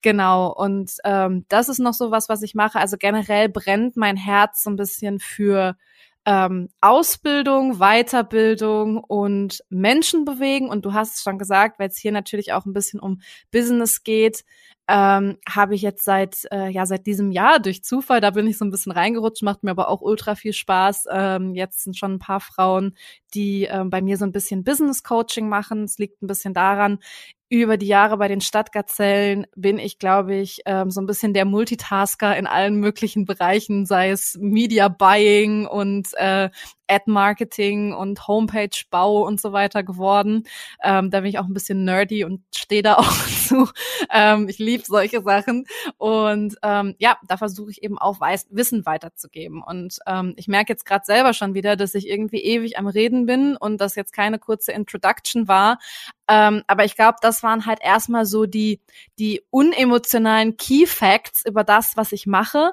Genau. 0.00 0.50
Und 0.50 0.92
ähm, 1.04 1.44
das 1.50 1.68
ist 1.68 1.78
noch 1.78 1.92
so 1.92 2.10
was, 2.10 2.30
was 2.30 2.40
ich 2.40 2.54
mache. 2.54 2.78
Also 2.78 2.96
generell 2.96 3.50
brennt 3.50 3.98
mein 3.98 4.16
Herz 4.16 4.62
so 4.62 4.70
ein 4.70 4.76
bisschen 4.76 5.20
für 5.20 5.76
ähm, 6.26 6.68
Ausbildung, 6.80 7.78
Weiterbildung 7.78 8.98
und 8.98 9.64
Menschen 9.70 10.24
bewegen. 10.24 10.68
Und 10.68 10.84
du 10.84 10.92
hast 10.92 11.16
es 11.16 11.22
schon 11.22 11.38
gesagt, 11.38 11.78
weil 11.78 11.88
es 11.88 11.96
hier 11.96 12.12
natürlich 12.12 12.52
auch 12.52 12.66
ein 12.66 12.72
bisschen 12.72 13.00
um 13.00 13.20
Business 13.50 14.02
geht, 14.02 14.44
ähm, 14.88 15.38
habe 15.48 15.76
ich 15.76 15.82
jetzt 15.82 16.04
seit 16.04 16.48
äh, 16.50 16.68
ja 16.68 16.84
seit 16.84 17.06
diesem 17.06 17.30
Jahr 17.30 17.60
durch 17.60 17.84
Zufall, 17.84 18.20
da 18.20 18.30
bin 18.30 18.48
ich 18.48 18.58
so 18.58 18.64
ein 18.64 18.72
bisschen 18.72 18.90
reingerutscht, 18.90 19.42
macht 19.42 19.62
mir 19.62 19.70
aber 19.70 19.88
auch 19.88 20.00
ultra 20.00 20.34
viel 20.34 20.52
Spaß. 20.52 21.04
Ähm, 21.12 21.54
jetzt 21.54 21.84
sind 21.84 21.96
schon 21.96 22.14
ein 22.14 22.18
paar 22.18 22.40
Frauen, 22.40 22.96
die 23.32 23.64
ähm, 23.70 23.88
bei 23.88 24.02
mir 24.02 24.16
so 24.16 24.24
ein 24.24 24.32
bisschen 24.32 24.64
Business 24.64 25.04
Coaching 25.04 25.48
machen. 25.48 25.84
Es 25.84 25.98
liegt 25.98 26.22
ein 26.22 26.26
bisschen 26.26 26.54
daran, 26.54 26.98
über 27.50 27.76
die 27.76 27.88
Jahre 27.88 28.16
bei 28.16 28.28
den 28.28 28.40
Stadtgazellen 28.40 29.44
bin 29.56 29.80
ich, 29.80 29.98
glaube 29.98 30.36
ich, 30.36 30.62
ähm, 30.66 30.92
so 30.92 31.00
ein 31.00 31.06
bisschen 31.06 31.34
der 31.34 31.44
Multitasker 31.44 32.36
in 32.36 32.46
allen 32.46 32.76
möglichen 32.76 33.24
Bereichen, 33.24 33.86
sei 33.86 34.10
es 34.10 34.38
Media 34.40 34.86
Buying 34.88 35.66
und 35.66 36.14
äh, 36.14 36.48
Ad-Marketing 36.90 37.92
und 37.92 38.26
Homepage-Bau 38.26 39.24
und 39.26 39.40
so 39.40 39.52
weiter 39.52 39.82
geworden. 39.82 40.44
Ähm, 40.82 41.10
da 41.10 41.20
bin 41.20 41.30
ich 41.30 41.38
auch 41.38 41.46
ein 41.46 41.54
bisschen 41.54 41.84
nerdy 41.84 42.24
und 42.24 42.42
stehe 42.54 42.82
da 42.82 42.94
auch 42.98 43.12
zu. 43.46 43.68
Ähm, 44.10 44.48
ich 44.48 44.58
liebe 44.58 44.84
solche 44.84 45.22
Sachen. 45.22 45.66
Und 45.98 46.56
ähm, 46.62 46.94
ja, 46.98 47.16
da 47.26 47.36
versuche 47.36 47.70
ich 47.70 47.82
eben 47.82 47.98
auch 47.98 48.20
Weiß 48.20 48.46
Wissen 48.50 48.86
weiterzugeben. 48.86 49.62
Und 49.62 49.98
ähm, 50.06 50.34
ich 50.36 50.48
merke 50.48 50.72
jetzt 50.72 50.84
gerade 50.84 51.04
selber 51.04 51.32
schon 51.32 51.54
wieder, 51.54 51.76
dass 51.76 51.94
ich 51.94 52.08
irgendwie 52.08 52.42
ewig 52.42 52.78
am 52.78 52.86
Reden 52.86 53.26
bin 53.26 53.56
und 53.56 53.80
das 53.80 53.94
jetzt 53.94 54.12
keine 54.12 54.38
kurze 54.38 54.72
Introduction 54.72 55.48
war. 55.48 55.78
Ähm, 56.28 56.62
aber 56.66 56.84
ich 56.84 56.94
glaube, 56.94 57.18
das 57.22 57.39
waren 57.42 57.66
halt 57.66 57.80
erstmal 57.82 58.26
so 58.26 58.46
die, 58.46 58.80
die 59.18 59.42
unemotionalen 59.50 60.56
Key 60.56 60.86
Facts 60.86 61.44
über 61.44 61.64
das, 61.64 61.96
was 61.96 62.12
ich 62.12 62.26
mache. 62.26 62.72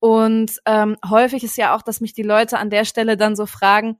Und 0.00 0.52
ähm, 0.64 0.96
häufig 1.08 1.42
ist 1.44 1.56
ja 1.56 1.74
auch, 1.74 1.82
dass 1.82 2.00
mich 2.00 2.12
die 2.12 2.22
Leute 2.22 2.58
an 2.58 2.70
der 2.70 2.84
Stelle 2.84 3.16
dann 3.16 3.36
so 3.36 3.46
fragen, 3.46 3.98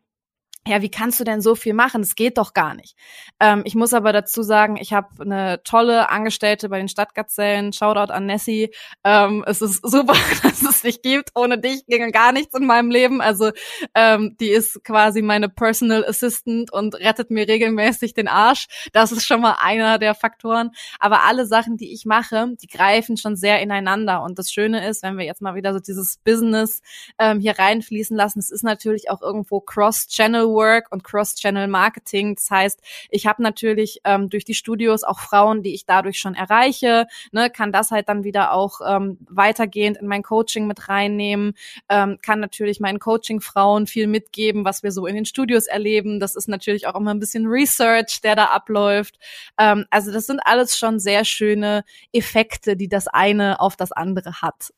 ja, 0.69 0.83
wie 0.83 0.91
kannst 0.91 1.19
du 1.19 1.25
denn 1.25 1.41
so 1.41 1.55
viel 1.55 1.73
machen? 1.73 2.03
Es 2.03 2.15
geht 2.15 2.37
doch 2.37 2.53
gar 2.53 2.75
nicht. 2.75 2.95
Ähm, 3.41 3.63
ich 3.65 3.75
muss 3.75 3.95
aber 3.95 4.13
dazu 4.13 4.43
sagen, 4.43 4.77
ich 4.77 4.93
habe 4.93 5.09
eine 5.21 5.63
tolle 5.63 6.11
Angestellte 6.11 6.69
bei 6.69 6.79
den 6.79 6.89
Stadtgazellen. 6.89 7.73
Shoutout 7.73 8.13
an 8.13 8.27
Nessie. 8.27 8.71
Ähm, 9.03 9.45
es 9.47 9.63
ist 9.63 9.81
super, 9.89 10.15
dass 10.43 10.63
es 10.63 10.83
dich 10.83 11.01
gibt. 11.01 11.31
Ohne 11.35 11.59
dich 11.59 11.87
ginge 11.87 12.13
gar 12.13 12.33
nichts 12.33 12.55
in 12.55 12.67
meinem 12.67 12.91
Leben. 12.91 13.21
Also 13.21 13.51
ähm, 13.95 14.37
die 14.41 14.51
ist 14.51 14.85
quasi 14.85 15.23
meine 15.23 15.49
Personal 15.49 16.05
Assistant 16.05 16.73
und 16.73 16.95
rettet 16.97 17.31
mir 17.31 17.49
regelmäßig 17.49 18.13
den 18.13 18.29
Arsch. 18.29 18.67
Das 18.93 19.13
ist 19.13 19.25
schon 19.25 19.41
mal 19.41 19.57
einer 19.61 19.99
der 19.99 20.15
Faktoren. 20.15 20.71
Aber 20.99 21.23
alle 21.23 21.47
Sachen, 21.47 21.77
die 21.77 21.93
ich 21.93 22.05
mache, 22.05 22.49
die 22.61 22.67
greifen 22.67 23.17
schon 23.17 23.37
sehr 23.37 23.63
ineinander. 23.63 24.23
Und 24.23 24.39
das 24.39 24.51
Schöne 24.51 24.87
ist, 24.87 25.03
wenn 25.03 25.17
wir 25.17 25.25
jetzt 25.25 25.41
mal 25.41 25.55
wieder 25.55 25.73
so 25.73 25.79
dieses 25.79 26.19
Business 26.19 26.83
ähm, 27.19 27.41
hier 27.41 27.59
reinfließen 27.59 28.17
lassen, 28.17 28.39
es 28.39 28.51
ist 28.51 28.65
natürlich 28.65 29.11
auch 29.11 29.23
irgendwo 29.23 29.61
Cross-Channel 29.61 30.45
Work 30.59 30.89
und 30.91 31.05
Cross-Channel 31.05 31.69
Marketing. 31.69 32.35
Das 32.35 32.51
heißt, 32.51 32.81
ich 33.11 33.27
habe 33.27 33.43
natürlich 33.43 34.01
ähm, 34.05 34.29
durch 34.29 34.45
die 34.45 34.55
Studios 34.55 35.05
auch 35.05 35.21
Frauen, 35.21 35.63
die 35.63 35.75
ich 35.75 35.87
dadurch 35.87 36.19
schon 36.19 36.35
erreiche, 36.35 37.07
ne, 37.31 37.49
kann 37.51 37.71
das 37.71 37.93
halt 37.93 38.09
dann 38.09 38.25
wieder 38.25 38.53
auch 38.53 38.81
ähm, 38.87 39.19
weitergehend 39.29 39.99
in 39.99 40.09
mein 40.09 40.23
Coaching 40.23 40.67
mit 40.67 40.89
reinnehmen, 40.89 41.55
ähm, 41.89 42.19
kann 42.21 42.41
natürlich 42.41 42.81
meinen 42.81 42.99
Coaching-Frauen 42.99 43.87
viel 43.87 44.09
mitgeben, 44.09 44.65
was 44.65 44.83
wir 44.83 44.91
so 44.91 45.07
in 45.07 45.15
den 45.15 45.25
Studios 45.25 45.67
erleben. 45.67 46.19
Das 46.19 46.35
ist 46.35 46.49
natürlich 46.49 46.87
auch 46.89 46.97
immer 46.97 47.15
ein 47.15 47.21
bisschen 47.21 47.47
Research, 47.47 48.21
der 48.23 48.35
da 48.35 48.47
abläuft. 48.47 49.19
Ähm, 49.59 49.87
also 49.91 50.13
das 50.13 50.27
sind 50.27 50.41
alles 50.45 50.77
schon 50.77 50.99
sehr 50.99 51.25
schöne 51.25 51.85
Effekte, 52.13 52.77
die 52.77 52.89
das 52.89 53.07
eine 53.07 53.61
auf 53.61 53.77
das 53.77 53.93
andere 53.93 54.43
hat. 54.43 54.73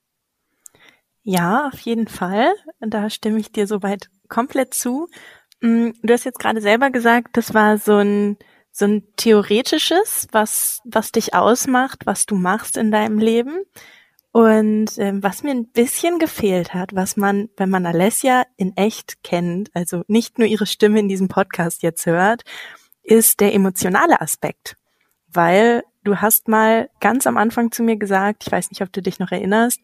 Ja, 1.23 1.69
auf 1.69 1.81
jeden 1.81 2.09
Fall. 2.09 2.53
Da 2.81 3.11
stimme 3.11 3.39
ich 3.39 3.53
dir 3.53 3.67
soweit 3.67 4.11
komplett 4.29 4.75
zu. 4.75 5.09
Mm, 5.61 5.91
du 6.03 6.13
hast 6.13 6.25
jetzt 6.25 6.39
gerade 6.39 6.61
selber 6.61 6.91
gesagt, 6.91 7.37
das 7.37 7.55
war 7.55 7.79
so 7.79 7.97
ein 7.97 8.39
so 8.73 8.85
ein 8.85 9.03
theoretisches, 9.17 10.29
was 10.33 10.81
was 10.85 11.13
dich 11.13 11.35
ausmacht, 11.35 12.07
was 12.07 12.27
du 12.27 12.37
machst 12.37 12.77
in 12.77 12.91
deinem 12.91 13.19
Leben. 13.19 13.65
Und 14.33 14.97
ähm, 14.99 15.23
was 15.25 15.43
mir 15.43 15.51
ein 15.51 15.71
bisschen 15.73 16.21
gefehlt 16.21 16.73
hat, 16.73 16.95
was 16.95 17.17
man, 17.17 17.49
wenn 17.57 17.69
man 17.69 17.85
Alessia 17.85 18.45
in 18.57 18.77
echt 18.77 19.25
kennt, 19.25 19.71
also 19.75 20.05
nicht 20.07 20.39
nur 20.39 20.47
ihre 20.47 20.67
Stimme 20.67 21.01
in 21.01 21.09
diesem 21.09 21.27
Podcast 21.27 21.83
jetzt 21.83 22.07
hört, 22.07 22.43
ist 23.03 23.41
der 23.41 23.55
emotionale 23.55 24.21
Aspekt. 24.21 24.77
Weil 25.27 25.83
du 26.05 26.19
hast 26.19 26.47
mal 26.47 26.91
ganz 27.01 27.27
am 27.27 27.37
Anfang 27.37 27.73
zu 27.73 27.83
mir 27.83 27.97
gesagt, 27.97 28.45
ich 28.47 28.53
weiß 28.53 28.71
nicht, 28.71 28.83
ob 28.83 28.93
du 28.93 29.03
dich 29.03 29.19
noch 29.19 29.33
erinnerst, 29.33 29.81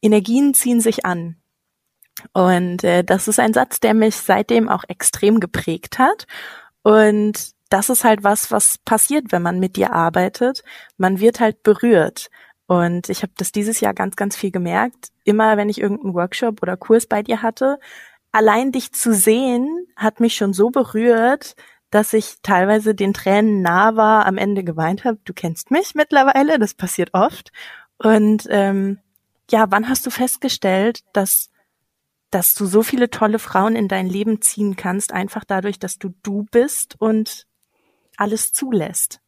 Energien 0.00 0.54
ziehen 0.54 0.80
sich 0.80 1.04
an. 1.04 1.39
Und 2.32 2.84
äh, 2.84 3.04
das 3.04 3.28
ist 3.28 3.40
ein 3.40 3.52
Satz, 3.54 3.80
der 3.80 3.94
mich 3.94 4.16
seitdem 4.16 4.68
auch 4.68 4.84
extrem 4.88 5.40
geprägt 5.40 5.98
hat. 5.98 6.26
Und 6.82 7.52
das 7.68 7.88
ist 7.88 8.04
halt 8.04 8.24
was, 8.24 8.50
was 8.50 8.78
passiert, 8.78 9.32
wenn 9.32 9.42
man 9.42 9.60
mit 9.60 9.76
dir 9.76 9.92
arbeitet. 9.92 10.62
Man 10.96 11.20
wird 11.20 11.40
halt 11.40 11.62
berührt. 11.62 12.30
Und 12.66 13.08
ich 13.08 13.22
habe 13.22 13.32
das 13.36 13.52
dieses 13.52 13.80
Jahr 13.80 13.94
ganz, 13.94 14.16
ganz 14.16 14.36
viel 14.36 14.50
gemerkt. 14.50 15.08
Immer 15.24 15.56
wenn 15.56 15.68
ich 15.68 15.80
irgendeinen 15.80 16.14
Workshop 16.14 16.62
oder 16.62 16.76
Kurs 16.76 17.06
bei 17.06 17.22
dir 17.22 17.42
hatte, 17.42 17.78
allein 18.32 18.72
dich 18.72 18.92
zu 18.92 19.12
sehen, 19.14 19.86
hat 19.96 20.20
mich 20.20 20.34
schon 20.34 20.52
so 20.52 20.70
berührt, 20.70 21.56
dass 21.90 22.12
ich 22.12 22.36
teilweise 22.42 22.94
den 22.94 23.12
Tränen 23.12 23.62
nah 23.62 23.96
war, 23.96 24.26
am 24.26 24.38
Ende 24.38 24.62
geweint 24.62 25.04
habe. 25.04 25.18
Du 25.24 25.32
kennst 25.32 25.70
mich 25.70 25.94
mittlerweile, 25.94 26.58
das 26.58 26.74
passiert 26.74 27.10
oft. 27.12 27.50
Und 27.98 28.46
ähm, 28.48 28.98
ja, 29.50 29.66
wann 29.70 29.88
hast 29.88 30.06
du 30.06 30.10
festgestellt, 30.10 31.00
dass 31.12 31.50
dass 32.30 32.54
du 32.54 32.66
so 32.66 32.82
viele 32.82 33.10
tolle 33.10 33.38
Frauen 33.38 33.76
in 33.76 33.88
dein 33.88 34.08
Leben 34.08 34.40
ziehen 34.40 34.76
kannst, 34.76 35.12
einfach 35.12 35.44
dadurch, 35.44 35.78
dass 35.78 35.98
du 35.98 36.14
du 36.22 36.46
bist 36.50 36.96
und 37.00 37.46
alles 38.16 38.52
zulässt? 38.52 39.20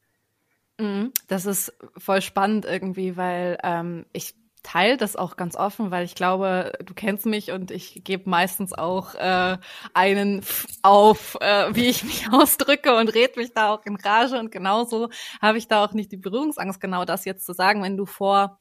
Mhm. 0.79 1.13
Das 1.29 1.47
ist 1.47 1.73
voll 1.97 2.23
spannend 2.23 2.65
irgendwie, 2.65 3.17
weil 3.17 3.59
ähm, 3.63 4.07
ich 4.13 4.35
teile 4.63 4.97
das 4.97 5.17
auch 5.17 5.37
ganz 5.37 5.57
offen, 5.57 5.91
weil 5.91 6.05
ich 6.05 6.15
glaube, 6.15 6.73
du 6.85 6.95
kennst 6.95 7.27
mich 7.27 7.51
und 7.51 7.71
ich 7.71 8.05
gebe 8.05 8.31
meistens 8.31 8.73
auch 8.73 9.15
äh, 9.17 9.59
einen 9.93 10.43
auf, 10.83 11.37
äh, 11.41 11.75
wie 11.75 11.87
ich 11.89 12.05
mich 12.05 12.29
ausdrücke 12.33 12.95
und 12.95 13.09
red 13.09 13.37
mich 13.37 13.53
da 13.53 13.71
auch 13.71 13.85
in 13.85 13.97
Rage 13.97 14.39
und 14.39 14.53
genauso 14.53 15.09
habe 15.41 15.59
ich 15.59 15.67
da 15.67 15.85
auch 15.85 15.93
nicht 15.93 16.13
die 16.13 16.17
Berührungsangst, 16.17 16.81
genau 16.81 17.05
das 17.05 17.25
jetzt 17.25 17.45
zu 17.45 17.53
sagen, 17.55 17.83
wenn 17.83 17.97
du 17.97 18.07
vor, 18.07 18.59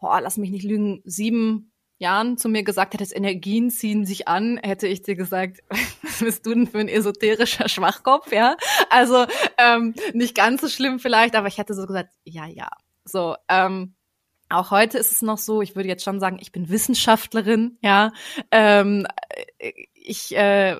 oh, 0.00 0.16
lass 0.20 0.36
mich 0.36 0.50
nicht 0.50 0.64
lügen, 0.64 1.02
sieben 1.04 1.71
Jahren 2.02 2.36
zu 2.36 2.48
mir 2.48 2.62
gesagt 2.62 2.94
hättest, 2.94 3.16
Energien 3.16 3.70
ziehen 3.70 4.04
sich 4.04 4.28
an, 4.28 4.58
hätte 4.62 4.86
ich 4.86 5.02
dir 5.02 5.16
gesagt, 5.16 5.60
was 6.02 6.18
bist 6.18 6.44
du 6.44 6.50
denn 6.50 6.66
für 6.66 6.78
ein 6.78 6.88
esoterischer 6.88 7.68
Schwachkopf, 7.68 8.32
ja? 8.32 8.56
Also 8.90 9.26
ähm, 9.56 9.94
nicht 10.12 10.34
ganz 10.34 10.60
so 10.60 10.68
schlimm 10.68 10.98
vielleicht, 10.98 11.34
aber 11.34 11.48
ich 11.48 11.58
hätte 11.58 11.74
so 11.74 11.86
gesagt, 11.86 12.10
ja, 12.24 12.46
ja. 12.46 12.68
So, 13.04 13.36
ähm, 13.48 13.94
auch 14.50 14.70
heute 14.70 14.98
ist 14.98 15.12
es 15.12 15.22
noch 15.22 15.38
so, 15.38 15.62
ich 15.62 15.74
würde 15.74 15.88
jetzt 15.88 16.04
schon 16.04 16.20
sagen, 16.20 16.38
ich 16.40 16.52
bin 16.52 16.68
Wissenschaftlerin, 16.68 17.78
ja. 17.80 18.12
Ähm, 18.50 19.06
ich 20.04 20.36
äh, 20.36 20.76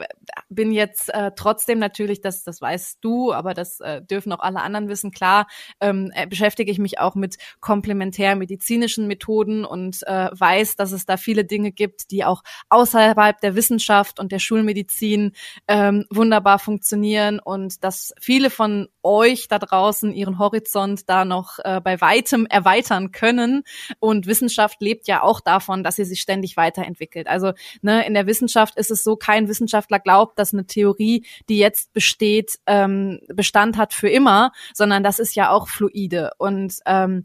bin 0.49 0.73
jetzt 0.73 1.13
äh, 1.13 1.33
trotzdem 1.37 1.79
natürlich, 1.79 2.21
das, 2.21 2.45
das 2.45 2.61
weißt 2.61 2.99
du, 3.01 3.33
aber 3.33 3.55
das 3.55 3.81
äh, 3.81 4.03
dürfen 4.03 4.33
auch 4.33 4.41
alle 4.41 4.61
anderen 4.61 4.89
wissen, 4.89 5.11
klar, 5.11 5.47
ähm, 5.81 6.11
äh, 6.15 6.27
beschäftige 6.27 6.71
ich 6.71 6.79
mich 6.79 6.99
auch 6.99 7.15
mit 7.15 7.37
komplementärmedizinischen 7.61 9.07
Methoden 9.07 9.65
und 9.65 10.07
äh, 10.07 10.31
weiß, 10.33 10.77
dass 10.77 10.93
es 10.93 11.07
da 11.07 11.17
viele 11.17 11.45
Dinge 11.45 11.73
gibt, 11.73 12.11
die 12.11 12.25
auch 12.25 12.43
außerhalb 12.69 13.41
der 13.41 13.55
Wissenschaft 13.55 14.19
und 14.19 14.33
der 14.33 14.39
Schulmedizin 14.39 15.33
ähm, 15.69 16.05
wunderbar 16.11 16.59
funktionieren 16.59 17.39
und 17.39 17.85
dass 17.85 18.13
viele 18.21 18.51
von 18.51 18.89
euch 19.03 19.49
da 19.49 19.59
draußen 19.59 20.13
ihren 20.13 20.39
Horizont 20.39 21.09
da 21.09 21.25
noch 21.25 21.59
äh, 21.61 21.81
bei 21.81 22.01
weitem 22.01 22.47
erweitern 22.47 23.13
können. 23.13 23.63
Und 23.99 24.27
Wissenschaft 24.27 24.81
lebt 24.81 25.09
ja 25.09 25.23
auch 25.23 25.41
davon, 25.41 25.83
dass 25.83 25.97
sie 25.97 26.05
sich 26.05 26.21
ständig 26.21 26.57
weiterentwickelt. 26.57 27.27
Also 27.27 27.53
ne, 27.81 28.07
in 28.07 28.15
der 28.15 28.27
Wissenschaft 28.27 28.77
ist 28.77 28.91
es 28.91 29.03
so, 29.03 29.12
kein 29.17 29.49
Wissenschaftler 29.49 29.99
glaubt, 29.99 30.39
dass 30.39 30.53
eine 30.53 30.67
Theorie, 30.67 31.25
die 31.49 31.59
jetzt 31.59 31.93
besteht, 31.93 32.59
ähm, 32.67 33.21
Bestand 33.29 33.77
hat 33.77 33.95
für 33.95 34.09
immer, 34.09 34.53
sondern 34.75 35.03
das 35.03 35.19
ist 35.19 35.35
ja 35.35 35.51
auch 35.51 35.69
fluide. 35.69 36.31
Und 36.39 36.79
ähm, 36.87 37.25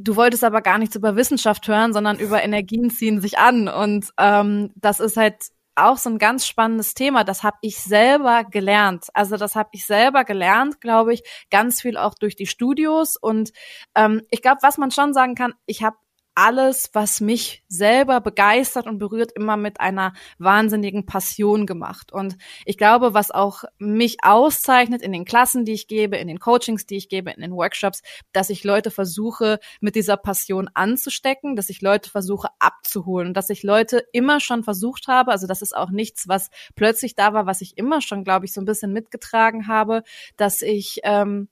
Du 0.00 0.14
wolltest 0.14 0.44
aber 0.44 0.62
gar 0.62 0.78
nichts 0.78 0.94
über 0.94 1.16
Wissenschaft 1.16 1.66
hören, 1.66 1.92
sondern 1.92 2.20
über 2.20 2.40
Energien 2.40 2.88
ziehen 2.88 3.20
sich 3.20 3.36
an. 3.38 3.66
Und 3.66 4.12
ähm, 4.16 4.70
das 4.76 5.00
ist 5.00 5.16
halt 5.16 5.34
auch 5.74 5.98
so 5.98 6.10
ein 6.10 6.18
ganz 6.18 6.46
spannendes 6.46 6.94
Thema. 6.94 7.24
Das 7.24 7.42
habe 7.42 7.56
ich 7.62 7.78
selber 7.78 8.44
gelernt. 8.44 9.06
Also 9.14 9.36
das 9.36 9.56
habe 9.56 9.70
ich 9.72 9.86
selber 9.86 10.24
gelernt, 10.24 10.80
glaube 10.80 11.14
ich, 11.14 11.22
ganz 11.50 11.80
viel 11.80 11.96
auch 11.96 12.14
durch 12.14 12.36
die 12.36 12.46
Studios. 12.46 13.16
Und 13.16 13.50
ähm, 13.94 14.22
ich 14.30 14.42
glaube, 14.42 14.58
was 14.62 14.78
man 14.78 14.90
schon 14.90 15.14
sagen 15.14 15.34
kann, 15.34 15.54
ich 15.66 15.82
habe 15.82 15.96
alles, 16.38 16.90
was 16.92 17.20
mich 17.20 17.64
selber 17.66 18.20
begeistert 18.20 18.86
und 18.86 18.98
berührt, 18.98 19.32
immer 19.32 19.56
mit 19.56 19.80
einer 19.80 20.12
wahnsinnigen 20.38 21.04
Passion 21.04 21.66
gemacht. 21.66 22.12
Und 22.12 22.36
ich 22.64 22.78
glaube, 22.78 23.12
was 23.12 23.32
auch 23.32 23.64
mich 23.78 24.18
auszeichnet 24.22 25.02
in 25.02 25.10
den 25.10 25.24
Klassen, 25.24 25.64
die 25.64 25.72
ich 25.72 25.88
gebe, 25.88 26.16
in 26.16 26.28
den 26.28 26.38
Coachings, 26.38 26.86
die 26.86 26.96
ich 26.96 27.08
gebe, 27.08 27.32
in 27.32 27.40
den 27.40 27.56
Workshops, 27.56 28.02
dass 28.32 28.50
ich 28.50 28.62
Leute 28.62 28.92
versuche, 28.92 29.58
mit 29.80 29.96
dieser 29.96 30.16
Passion 30.16 30.70
anzustecken, 30.74 31.56
dass 31.56 31.70
ich 31.70 31.82
Leute 31.82 32.08
versuche 32.08 32.50
abzuholen, 32.60 33.34
dass 33.34 33.50
ich 33.50 33.64
Leute 33.64 34.04
immer 34.12 34.38
schon 34.38 34.62
versucht 34.62 35.08
habe, 35.08 35.32
also 35.32 35.48
das 35.48 35.60
ist 35.60 35.76
auch 35.76 35.90
nichts, 35.90 36.28
was 36.28 36.50
plötzlich 36.76 37.16
da 37.16 37.32
war, 37.32 37.46
was 37.46 37.62
ich 37.62 37.76
immer 37.76 38.00
schon, 38.00 38.22
glaube 38.22 38.46
ich, 38.46 38.52
so 38.52 38.60
ein 38.60 38.64
bisschen 38.64 38.92
mitgetragen 38.92 39.66
habe, 39.66 40.04
dass 40.36 40.62
ich 40.62 41.00
ähm, 41.02 41.48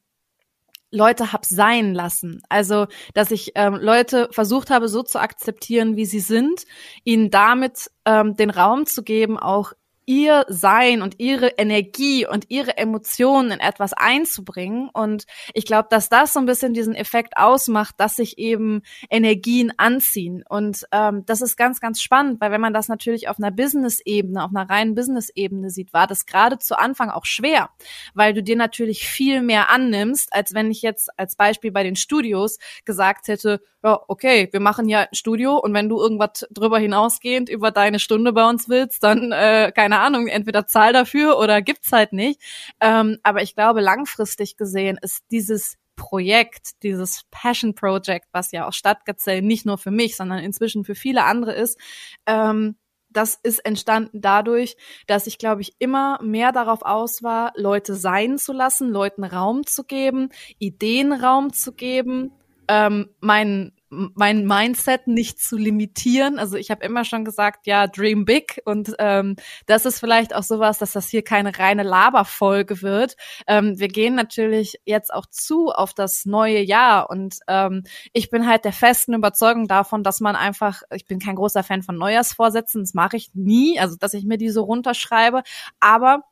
Leute 0.91 1.33
hab 1.33 1.45
sein 1.45 1.95
lassen. 1.95 2.43
Also, 2.49 2.87
dass 3.15 3.31
ich 3.31 3.53
ähm, 3.55 3.75
Leute 3.75 4.29
versucht 4.31 4.71
habe, 4.71 4.89
so 4.89 5.03
zu 5.03 5.21
akzeptieren, 5.21 5.97
wie 5.97 6.07
sie 6.07 6.21
sind, 6.21 6.65
ihnen 7.05 7.31
damit 7.31 7.91
ähm, 8.05 8.35
den 8.37 8.51
Raum 8.51 8.87
zu 8.87 9.03
geben, 9.03 9.39
auch 9.39 9.73
ihr 10.07 10.45
Sein 10.49 11.03
und 11.03 11.19
ihre 11.19 11.49
Energie 11.59 12.27
und 12.27 12.49
ihre 12.49 12.77
Emotionen 12.77 13.51
in 13.51 13.61
etwas 13.61 13.93
einzubringen. 13.93 14.89
Und 14.93 15.27
ich 15.53 15.67
glaube, 15.67 15.89
dass 15.91 16.09
das 16.09 16.33
so 16.33 16.39
ein 16.39 16.47
bisschen 16.47 16.75
diesen 16.75 16.95
Effekt 16.95 17.37
ausmacht, 17.37 17.97
dass 17.99 18.17
sich 18.17 18.39
eben 18.39 18.83
Energien 19.11 19.73
anziehen. 19.77 20.45
Und 20.49 20.87
ähm, 20.93 21.25
das 21.27 21.43
ist 21.43 21.57
ganz, 21.57 21.81
ganz 21.81 22.01
spannend, 22.01 22.41
weil 22.41 22.53
wenn 22.53 22.61
man 22.61 22.73
das 22.73 22.89
natürlich 22.89 23.29
auf 23.29 23.39
einer 23.39 23.51
Business-Ebene, 23.51 24.43
auf 24.43 24.51
einer 24.55 24.71
reinen 24.71 24.95
Business-Ebene 24.95 25.71
sieht, 25.71 25.93
war 25.93 26.07
das 26.07 26.25
gerade 26.25 26.59
zu 26.59 26.79
Anfang 26.79 27.11
auch 27.11 27.27
schwer, 27.27 27.71
weil 28.15 28.33
du 28.33 28.43
dir 28.43 28.57
natürlich 28.57 29.09
viel 29.09 29.43
mehr 29.43 29.71
annimmst, 29.71 30.33
als 30.33 30.55
wenn 30.55 30.71
ich 30.71 30.83
jetzt 30.83 31.11
als 31.19 31.35
Beispiel 31.37 31.73
bei 31.73 31.83
den 31.83 31.97
Studios 31.97 32.59
gesagt 32.85 33.29
hätte, 33.29 33.61
ja, 33.83 34.01
okay, 34.09 34.49
wir 34.51 34.61
machen 34.61 34.89
hier 34.89 35.01
ein 35.01 35.15
Studio 35.15 35.59
und 35.59 35.73
wenn 35.73 35.89
du 35.89 36.01
irgendwas 36.01 36.47
drüber 36.51 36.79
hinausgehend 36.79 37.49
über 37.49 37.71
deine 37.71 38.01
Stunde 38.01 38.33
bei 38.33 38.49
uns 38.49 38.69
willst, 38.69 39.03
dann 39.05 39.31
äh, 39.31 39.71
keine 39.73 39.96
keine 39.97 40.07
Ahnung, 40.07 40.27
entweder 40.27 40.67
zahl 40.67 40.93
dafür 40.93 41.39
oder 41.39 41.63
gibt's 41.63 41.93
halt 41.93 42.13
nicht. 42.13 42.41
Ähm, 42.81 43.19
aber 43.23 43.43
ich 43.43 43.55
glaube, 43.55 43.81
langfristig 43.81 44.57
gesehen 44.57 44.99
ist 45.01 45.25
dieses 45.31 45.77
Projekt, 45.97 46.83
dieses 46.83 47.23
Passion 47.31 47.75
Project, 47.75 48.27
was 48.33 48.53
ja 48.53 48.69
auch 48.69 48.73
Stadtgazelle 48.75 49.41
nicht 49.41 49.65
nur 49.65 49.79
für 49.79 49.91
mich, 49.91 50.17
sondern 50.17 50.41
inzwischen 50.41 50.85
für 50.85 50.95
viele 50.95 51.25
andere 51.25 51.55
ist, 51.55 51.79
ähm, 52.27 52.77
das 53.09 53.37
ist 53.43 53.65
entstanden 53.65 54.21
dadurch, 54.21 54.77
dass 55.07 55.27
ich, 55.27 55.39
glaube 55.39 55.63
ich, 55.63 55.75
immer 55.79 56.21
mehr 56.23 56.53
darauf 56.53 56.83
aus 56.83 57.23
war, 57.23 57.53
Leute 57.57 57.95
sein 57.95 58.37
zu 58.37 58.53
lassen, 58.53 58.91
Leuten 58.91 59.25
Raum 59.25 59.65
zu 59.65 59.85
geben, 59.85 60.29
Ideen 60.59 61.13
Raum 61.13 61.55
zu 61.55 61.73
geben, 61.73 62.33
ähm, 62.69 63.09
meinen 63.21 63.73
mein 64.15 64.47
Mindset 64.47 65.07
nicht 65.07 65.41
zu 65.41 65.57
limitieren. 65.57 66.39
Also 66.39 66.57
ich 66.57 66.71
habe 66.71 66.85
immer 66.85 67.05
schon 67.05 67.25
gesagt, 67.25 67.67
ja, 67.67 67.87
dream 67.87 68.25
big. 68.25 68.61
Und 68.65 68.95
ähm, 68.99 69.37
das 69.67 69.87
ist 69.87 69.99
vielleicht 69.99 70.35
auch 70.35 70.43
sowas, 70.43 70.79
dass 70.79 70.93
das 70.93 71.09
hier 71.09 71.23
keine 71.23 71.59
reine 71.59 71.83
Laberfolge 71.83 72.83
wird. 72.83 73.17
Ähm, 73.47 73.79
wir 73.79 73.89
gehen 73.89 74.15
natürlich 74.15 74.81
jetzt 74.85 75.13
auch 75.13 75.27
zu 75.27 75.71
auf 75.71 75.95
das 75.95 76.27
neue 76.27 76.61
Jahr. 76.61 77.11
Und 77.11 77.39
ähm, 77.49 77.85
ich 78.13 78.31
bin 78.31 78.47
halt 78.47 78.65
der 78.65 78.73
festen 78.73 79.15
Überzeugung 79.15 79.69
davon, 79.69 80.03
dass 80.03 80.21
man 80.21 80.37
einfach, 80.37 80.83
ich 80.95 81.07
bin 81.07 81.19
kein 81.19 81.37
großer 81.37 81.63
Fan 81.63 81.83
von 81.83 81.97
Neujahrsvorsätzen, 81.97 82.83
das 82.83 82.95
mache 82.95 83.17
ich 83.17 83.31
nie, 83.35 83.79
also 83.79 83.97
dass 83.97 84.15
ich 84.15 84.25
mir 84.25 84.39
die 84.39 84.51
so 84.51 84.63
runterschreibe. 84.63 85.43
Aber 85.81 86.23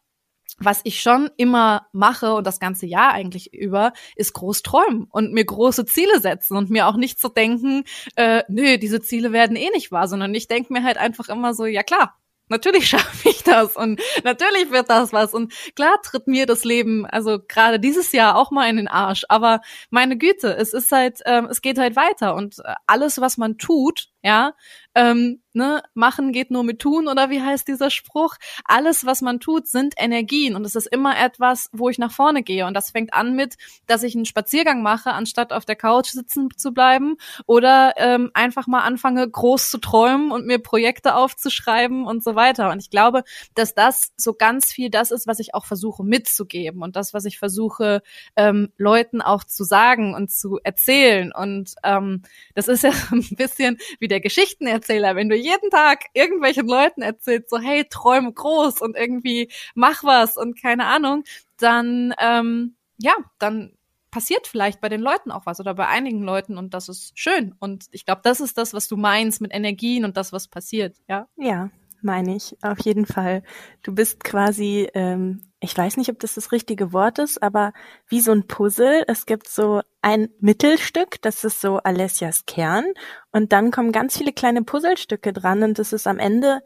was 0.58 0.80
ich 0.84 1.00
schon 1.00 1.30
immer 1.36 1.86
mache 1.92 2.34
und 2.34 2.46
das 2.46 2.60
ganze 2.60 2.86
Jahr 2.86 3.12
eigentlich 3.12 3.52
über, 3.52 3.92
ist 4.16 4.32
groß 4.34 4.62
träumen 4.62 5.06
und 5.10 5.32
mir 5.32 5.44
große 5.44 5.84
Ziele 5.84 6.20
setzen 6.20 6.56
und 6.56 6.70
mir 6.70 6.86
auch 6.86 6.96
nicht 6.96 7.20
so 7.20 7.28
denken, 7.28 7.84
äh, 8.16 8.42
nö, 8.48 8.78
diese 8.78 9.00
Ziele 9.00 9.32
werden 9.32 9.56
eh 9.56 9.70
nicht 9.70 9.92
wahr, 9.92 10.08
sondern 10.08 10.34
ich 10.34 10.48
denke 10.48 10.72
mir 10.72 10.82
halt 10.82 10.98
einfach 10.98 11.28
immer 11.28 11.54
so, 11.54 11.66
ja 11.66 11.82
klar, 11.82 12.16
natürlich 12.48 12.88
schaffe 12.88 13.28
ich 13.28 13.42
das 13.42 13.76
und 13.76 14.00
natürlich 14.22 14.70
wird 14.70 14.90
das 14.90 15.12
was. 15.12 15.34
Und 15.34 15.52
klar 15.74 16.00
tritt 16.02 16.26
mir 16.26 16.46
das 16.46 16.64
Leben, 16.64 17.06
also 17.06 17.38
gerade 17.46 17.80
dieses 17.80 18.12
Jahr 18.12 18.36
auch 18.36 18.50
mal 18.50 18.68
in 18.68 18.76
den 18.76 18.88
Arsch, 18.88 19.24
aber 19.28 19.60
meine 19.90 20.16
Güte, 20.16 20.56
es 20.56 20.72
ist 20.72 20.92
halt, 20.92 21.20
ähm, 21.26 21.46
es 21.50 21.62
geht 21.62 21.78
halt 21.78 21.96
weiter 21.96 22.34
und 22.34 22.58
äh, 22.60 22.74
alles, 22.86 23.20
was 23.20 23.36
man 23.36 23.58
tut, 23.58 24.08
ja, 24.24 24.54
ähm, 24.94 25.42
ne, 25.52 25.82
machen 25.92 26.32
geht 26.32 26.50
nur 26.50 26.64
mit 26.64 26.78
tun 26.78 27.08
oder 27.08 27.28
wie 27.28 27.42
heißt 27.42 27.68
dieser 27.68 27.90
Spruch? 27.90 28.36
Alles, 28.64 29.04
was 29.04 29.20
man 29.20 29.38
tut, 29.38 29.68
sind 29.68 29.94
Energien 29.98 30.56
und 30.56 30.64
es 30.64 30.74
ist 30.74 30.86
immer 30.86 31.18
etwas, 31.18 31.68
wo 31.72 31.90
ich 31.90 31.98
nach 31.98 32.10
vorne 32.10 32.42
gehe 32.42 32.66
und 32.66 32.72
das 32.74 32.90
fängt 32.90 33.12
an 33.12 33.36
mit, 33.36 33.56
dass 33.86 34.02
ich 34.02 34.14
einen 34.14 34.24
Spaziergang 34.24 34.82
mache, 34.82 35.12
anstatt 35.12 35.52
auf 35.52 35.66
der 35.66 35.76
Couch 35.76 36.08
sitzen 36.08 36.48
zu 36.56 36.72
bleiben 36.72 37.16
oder 37.46 37.94
ähm, 37.98 38.30
einfach 38.32 38.66
mal 38.66 38.80
anfange, 38.80 39.28
groß 39.28 39.70
zu 39.70 39.78
träumen 39.78 40.32
und 40.32 40.46
mir 40.46 40.58
Projekte 40.58 41.16
aufzuschreiben 41.16 42.06
und 42.06 42.24
so 42.24 42.34
weiter. 42.34 42.70
Und 42.70 42.80
ich 42.80 42.88
glaube, 42.88 43.24
dass 43.54 43.74
das 43.74 44.12
so 44.16 44.32
ganz 44.32 44.72
viel 44.72 44.88
das 44.88 45.10
ist, 45.10 45.26
was 45.26 45.38
ich 45.38 45.54
auch 45.54 45.66
versuche 45.66 46.02
mitzugeben 46.02 46.82
und 46.82 46.96
das, 46.96 47.12
was 47.12 47.26
ich 47.26 47.38
versuche, 47.38 48.02
ähm, 48.36 48.72
Leuten 48.78 49.20
auch 49.20 49.44
zu 49.44 49.64
sagen 49.64 50.14
und 50.14 50.30
zu 50.30 50.58
erzählen. 50.64 51.30
Und 51.30 51.74
ähm, 51.82 52.22
das 52.54 52.68
ist 52.68 52.84
ja 52.84 52.92
ein 53.12 53.36
bisschen 53.36 53.76
wie 53.98 54.13
der 54.14 54.20
Geschichtenerzähler, 54.20 55.16
wenn 55.16 55.28
du 55.28 55.34
jeden 55.34 55.70
Tag 55.70 56.04
irgendwelchen 56.14 56.68
Leuten 56.68 57.02
erzählst, 57.02 57.50
so 57.50 57.58
hey, 57.58 57.84
träume 57.90 58.32
groß 58.32 58.80
und 58.80 58.96
irgendwie 58.96 59.50
mach 59.74 60.04
was 60.04 60.36
und 60.36 60.60
keine 60.60 60.86
Ahnung, 60.86 61.24
dann 61.58 62.14
ähm, 62.20 62.76
ja, 62.98 63.14
dann 63.40 63.76
passiert 64.12 64.46
vielleicht 64.46 64.80
bei 64.80 64.88
den 64.88 65.00
Leuten 65.00 65.32
auch 65.32 65.46
was 65.46 65.58
oder 65.58 65.74
bei 65.74 65.88
einigen 65.88 66.22
Leuten 66.22 66.56
und 66.56 66.72
das 66.72 66.88
ist 66.88 67.18
schön. 67.18 67.56
Und 67.58 67.86
ich 67.90 68.04
glaube, 68.04 68.20
das 68.22 68.40
ist 68.40 68.56
das, 68.56 68.72
was 68.72 68.86
du 68.86 68.96
meinst 68.96 69.40
mit 69.40 69.52
Energien 69.52 70.04
und 70.04 70.16
das, 70.16 70.32
was 70.32 70.46
passiert, 70.46 70.96
ja? 71.08 71.26
Ja, 71.36 71.70
meine 72.00 72.36
ich, 72.36 72.56
auf 72.62 72.78
jeden 72.80 73.06
Fall. 73.06 73.42
Du 73.82 73.92
bist 73.92 74.22
quasi, 74.22 74.88
ähm, 74.94 75.42
ich 75.64 75.76
weiß 75.76 75.96
nicht, 75.96 76.10
ob 76.10 76.18
das 76.20 76.34
das 76.34 76.52
richtige 76.52 76.92
Wort 76.92 77.18
ist, 77.18 77.42
aber 77.42 77.72
wie 78.06 78.20
so 78.20 78.32
ein 78.32 78.46
Puzzle. 78.46 79.04
Es 79.08 79.24
gibt 79.24 79.48
so 79.48 79.80
ein 80.02 80.28
Mittelstück, 80.38 81.20
das 81.22 81.42
ist 81.42 81.60
so 81.60 81.78
Alessias 81.78 82.44
Kern 82.46 82.84
und 83.32 83.52
dann 83.52 83.70
kommen 83.70 83.90
ganz 83.90 84.18
viele 84.18 84.32
kleine 84.32 84.62
Puzzlestücke 84.62 85.32
dran 85.32 85.62
und 85.62 85.78
das 85.78 85.92
ist 85.92 86.06
am 86.06 86.18
Ende 86.18 86.60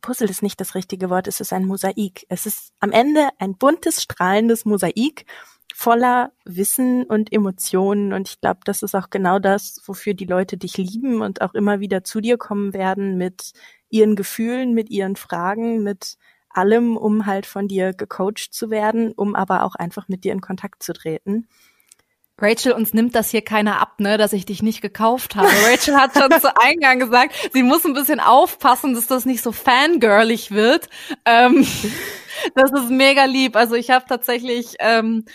Puzzle 0.00 0.28
ist 0.28 0.42
nicht 0.42 0.60
das 0.60 0.74
richtige 0.74 1.08
Wort, 1.08 1.28
es 1.28 1.40
ist 1.40 1.52
ein 1.52 1.64
Mosaik. 1.64 2.26
Es 2.28 2.44
ist 2.44 2.72
am 2.78 2.92
Ende 2.92 3.30
ein 3.38 3.56
buntes, 3.56 4.02
strahlendes 4.02 4.66
Mosaik 4.66 5.24
voller 5.74 6.32
Wissen 6.44 7.04
und 7.04 7.32
Emotionen. 7.32 8.12
Und 8.12 8.28
ich 8.28 8.40
glaube, 8.40 8.60
das 8.64 8.82
ist 8.82 8.94
auch 8.94 9.08
genau 9.08 9.38
das, 9.38 9.80
wofür 9.86 10.12
die 10.12 10.26
Leute 10.26 10.58
dich 10.58 10.76
lieben 10.76 11.22
und 11.22 11.40
auch 11.40 11.54
immer 11.54 11.80
wieder 11.80 12.04
zu 12.04 12.20
dir 12.20 12.36
kommen 12.36 12.74
werden 12.74 13.16
mit 13.16 13.52
ihren 13.88 14.14
Gefühlen, 14.14 14.74
mit 14.74 14.90
ihren 14.90 15.16
Fragen, 15.16 15.82
mit 15.82 16.18
allem, 16.54 16.96
um 16.96 17.26
halt 17.26 17.46
von 17.46 17.68
dir 17.68 17.92
gecoacht 17.92 18.52
zu 18.52 18.70
werden, 18.70 19.12
um 19.12 19.34
aber 19.34 19.64
auch 19.64 19.74
einfach 19.74 20.08
mit 20.08 20.24
dir 20.24 20.32
in 20.32 20.40
Kontakt 20.40 20.82
zu 20.82 20.92
treten. 20.92 21.48
Rachel, 22.36 22.72
uns 22.72 22.92
nimmt 22.92 23.14
das 23.14 23.30
hier 23.30 23.42
keiner 23.42 23.80
ab, 23.80 24.00
ne, 24.00 24.18
dass 24.18 24.32
ich 24.32 24.44
dich 24.44 24.60
nicht 24.60 24.80
gekauft 24.80 25.36
habe. 25.36 25.48
Rachel 25.70 25.96
hat 25.96 26.14
schon 26.18 26.40
zu 26.40 26.52
Eingang 26.60 26.98
gesagt, 26.98 27.32
sie 27.52 27.62
muss 27.62 27.84
ein 27.84 27.94
bisschen 27.94 28.18
aufpassen, 28.18 28.94
dass 28.94 29.06
das 29.06 29.24
nicht 29.24 29.42
so 29.42 29.52
fangirlig 29.52 30.50
wird. 30.50 30.88
Ähm, 31.24 31.64
das 32.54 32.72
ist 32.72 32.90
mega 32.90 33.24
lieb. 33.24 33.54
Also 33.54 33.76
ich 33.76 33.90
habe 33.90 34.06
tatsächlich 34.08 34.74
ähm, 34.80 35.26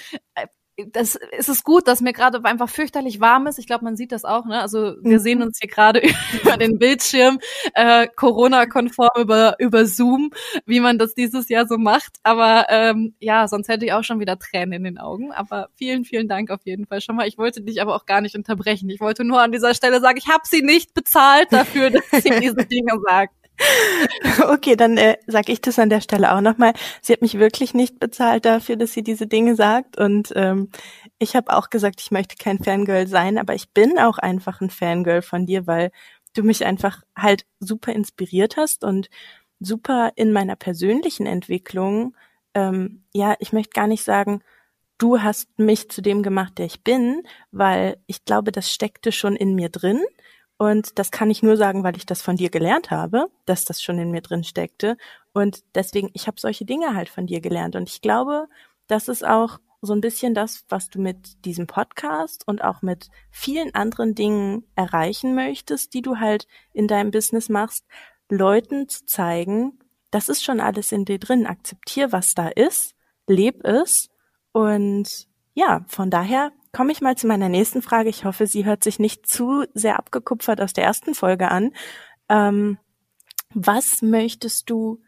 das 0.92 1.16
ist 1.38 1.50
es 1.50 1.64
gut, 1.64 1.88
dass 1.88 2.02
mir 2.02 2.14
gerade 2.14 2.44
einfach 2.44 2.70
fürchterlich 2.70 3.20
warm 3.20 3.48
ist. 3.48 3.60
Ich 3.60 3.68
glaube, 3.68 3.84
man 3.84 3.96
sieht 3.96 4.12
das 4.12 4.26
auch. 4.26 4.46
Ne? 4.46 4.62
Also 4.62 4.96
wir 5.02 5.20
mhm. 5.20 5.24
sehen 5.24 5.42
uns 5.42 5.60
hier 5.60 5.70
gerade 5.70 6.02
über 6.42 6.58
den 6.58 6.80
Bildschirm, 6.80 7.40
äh, 7.74 8.08
Corona-konform 8.08 9.10
über 9.18 9.56
über 9.60 9.86
Zoom, 9.86 10.32
wie 10.66 10.80
man 10.80 10.98
das 10.98 11.14
dieses 11.14 11.50
Jahr 11.50 11.68
so 11.68 11.78
macht. 11.78 12.18
Aber 12.24 12.66
ähm, 12.70 13.16
ja, 13.20 13.48
sonst 13.48 13.68
hätte 13.68 13.86
ich 13.86 13.94
auch 13.94 14.04
schon 14.04 14.20
wieder 14.20 14.38
Tränen 14.38 14.74
in 14.74 14.84
den 14.84 14.98
Augen. 14.98 15.32
Aber 15.32 15.70
vielen, 15.76 16.06
vielen 16.06 16.28
Dank 16.28 16.52
auf 16.52 16.62
jeden 16.66 16.86
Fall 16.86 17.02
schon 17.02 17.16
mal. 17.16 17.28
Ich 17.28 17.38
wollte 17.38 17.62
dich 17.62 17.82
aber 17.82 17.96
auch 17.96 18.06
gar 18.06 18.22
nicht 18.22 18.36
unterbrechen. 18.36 18.90
Ich 18.90 19.00
wollte 19.00 19.24
nur 19.24 19.42
an 19.42 19.52
dieser 19.52 19.74
Stelle 19.74 20.00
sagen, 20.02 20.18
ich 20.18 20.28
habe 20.28 20.44
sie 20.46 20.62
nicht 20.62 20.94
bezahlt 20.94 21.52
dafür, 21.52 21.90
dass 22.12 22.24
sie 22.24 22.32
diese 22.40 22.66
Dinge 22.66 22.94
sagt. 23.08 23.39
Okay, 24.48 24.76
dann 24.76 24.98
äh, 24.98 25.18
sage 25.28 25.52
ich 25.52 25.62
das 25.62 25.80
an 25.80 25.90
der 25.90 26.02
Stelle 26.02 26.34
auch 26.34 26.42
nochmal. 26.42 26.74
Sie 27.02 27.14
hat 27.14 27.22
mich 27.22 27.40
wirklich 27.40 27.74
nicht 27.74 28.00
bezahlt 28.00 28.46
dafür, 28.46 28.76
dass 28.76 28.94
sie 28.94 29.04
diese 29.04 29.28
Dinge 29.28 29.56
sagt. 29.56 29.98
Und 29.98 30.34
ähm, 30.36 30.70
ich 31.20 31.36
habe 31.36 31.56
auch 31.56 31.70
gesagt, 31.70 32.02
ich 32.02 32.12
möchte 32.12 32.36
kein 32.38 32.60
Fangirl 32.60 33.08
sein, 33.08 33.38
aber 33.38 33.56
ich 33.56 33.72
bin 33.72 34.00
auch 34.00 34.18
einfach 34.18 34.62
ein 34.62 34.70
Fangirl 34.70 35.22
von 35.22 35.46
dir, 35.46 35.68
weil 35.68 35.92
du 36.34 36.44
mich 36.44 36.66
einfach 36.66 37.02
halt 37.16 37.46
super 37.60 37.92
inspiriert 37.94 38.58
hast 38.58 38.84
und 38.84 39.10
super 39.60 40.12
in 40.16 40.32
meiner 40.32 40.56
persönlichen 40.56 41.26
Entwicklung. 41.26 42.16
Ähm, 42.54 43.04
ja, 43.14 43.36
ich 43.40 43.52
möchte 43.54 43.72
gar 43.74 43.88
nicht 43.88 44.04
sagen, 44.04 44.42
du 44.98 45.22
hast 45.22 45.48
mich 45.58 45.90
zu 45.90 46.02
dem 46.02 46.24
gemacht, 46.24 46.58
der 46.58 46.66
ich 46.66 46.84
bin, 46.84 47.24
weil 47.52 47.98
ich 48.08 48.26
glaube, 48.26 48.52
das 48.52 48.72
steckte 48.72 49.12
schon 49.12 49.36
in 49.36 49.56
mir 49.56 49.70
drin. 49.70 50.02
Und 50.60 51.00
das 51.00 51.10
kann 51.10 51.32
ich 51.32 51.42
nur 51.42 51.56
sagen, 51.56 51.86
weil 51.86 51.96
ich 51.96 52.06
das 52.06 52.22
von 52.22 52.36
dir 52.36 52.50
gelernt 52.50 52.92
habe, 52.92 53.32
dass 53.46 53.64
das 53.64 53.82
schon 53.82 53.98
in 53.98 54.12
mir 54.12 54.20
drin 54.20 54.44
steckte. 54.44 54.98
Und 55.32 55.64
deswegen, 55.74 56.10
ich 56.14 56.28
habe 56.28 56.40
solche 56.40 56.66
Dinge 56.66 56.94
halt 56.94 57.08
von 57.08 57.28
dir 57.28 57.40
gelernt. 57.40 57.78
Und 57.78 57.88
ich 57.88 58.02
glaube, 58.02 58.48
das 58.88 59.08
ist 59.08 59.26
auch 59.26 59.60
so 59.82 59.94
ein 59.94 60.02
bisschen 60.02 60.34
das, 60.34 60.66
was 60.68 60.90
du 60.90 61.00
mit 61.00 61.46
diesem 61.46 61.66
Podcast 61.66 62.46
und 62.46 62.62
auch 62.62 62.82
mit 62.82 63.10
vielen 63.32 63.74
anderen 63.74 64.16
Dingen 64.16 64.66
erreichen 64.76 65.34
möchtest, 65.34 65.94
die 65.94 66.02
du 66.02 66.18
halt 66.18 66.46
in 66.74 66.90
deinem 66.90 67.12
Business 67.12 67.48
machst, 67.48 67.86
Leuten 68.28 68.90
zu 68.90 69.06
zeigen, 69.06 69.80
das 70.12 70.28
ist 70.28 70.44
schon 70.44 70.60
alles 70.60 70.92
in 70.92 71.06
dir 71.06 71.20
drin. 71.20 71.48
Akzeptier, 71.48 72.12
was 72.12 72.34
da 72.34 72.50
ist, 72.50 72.96
leb 73.28 73.64
es. 73.64 74.10
Und 74.52 75.29
ja, 75.60 75.84
von 75.90 76.10
daher 76.10 76.54
komme 76.72 76.94
ich 76.94 77.02
mal 77.02 77.18
zu 77.18 77.28
meiner 77.28 77.50
nächsten 77.50 77.82
Frage. 77.82 78.08
Ich 78.08 78.24
hoffe, 78.24 78.48
sie 78.48 78.64
hört 78.64 78.82
sich 78.82 78.98
nicht 78.98 79.28
zu 79.28 79.66
sehr 79.74 80.00
abgekupfert 80.00 80.62
aus 80.62 80.72
der 80.72 80.86
ersten 80.86 81.14
Folge 81.14 81.52
an. 81.52 81.74
Ähm, 82.30 82.78
was 83.54 84.02
möchtest 84.02 84.70
du 84.70 85.02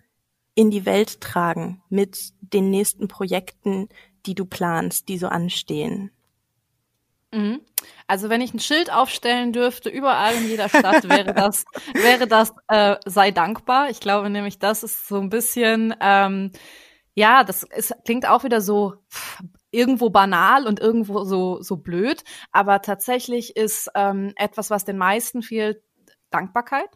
in 0.54 0.70
die 0.70 0.86
Welt 0.86 1.22
tragen 1.22 1.82
mit 1.88 2.34
den 2.42 2.70
nächsten 2.70 3.08
Projekten, 3.08 3.88
die 4.26 4.36
du 4.36 4.44
planst, 4.44 5.08
die 5.08 5.18
so 5.18 5.28
anstehen? 5.28 6.12
Mhm. 7.32 7.62
Also 8.08 8.28
wenn 8.28 8.42
ich 8.42 8.54
ein 8.54 8.60
Schild 8.60 8.92
aufstellen 8.92 9.54
dürfte, 9.54 9.88
überall 9.90 10.36
in 10.36 10.50
jeder 10.50 10.68
Stadt, 10.68 11.08
wäre 11.08 11.34
das, 11.34 11.64
wäre 11.94 12.28
das 12.28 12.54
äh, 12.68 12.98
sei 13.06 13.32
dankbar. 13.32 13.90
Ich 13.90 14.02
glaube 14.02 14.30
nämlich, 14.30 14.60
das 14.60 14.84
ist 14.84 15.08
so 15.08 15.18
ein 15.18 15.30
bisschen, 15.30 15.96
ähm, 16.02 16.52
ja, 17.14 17.46
das 17.46 17.64
ist, 17.64 17.96
klingt 18.04 18.28
auch 18.28 18.44
wieder 18.44 18.60
so 18.60 18.96
irgendwo 19.72 20.10
banal 20.10 20.68
und 20.68 20.80
irgendwo 20.80 21.24
so, 21.24 21.62
so 21.62 21.78
blöd. 21.78 22.24
Aber 22.52 22.82
tatsächlich 22.82 23.56
ist 23.56 23.90
ähm, 23.96 24.34
etwas, 24.36 24.70
was 24.70 24.86
den 24.86 24.98
meisten 24.98 25.42
fehlt, 25.42 25.82
Dankbarkeit. 26.30 26.90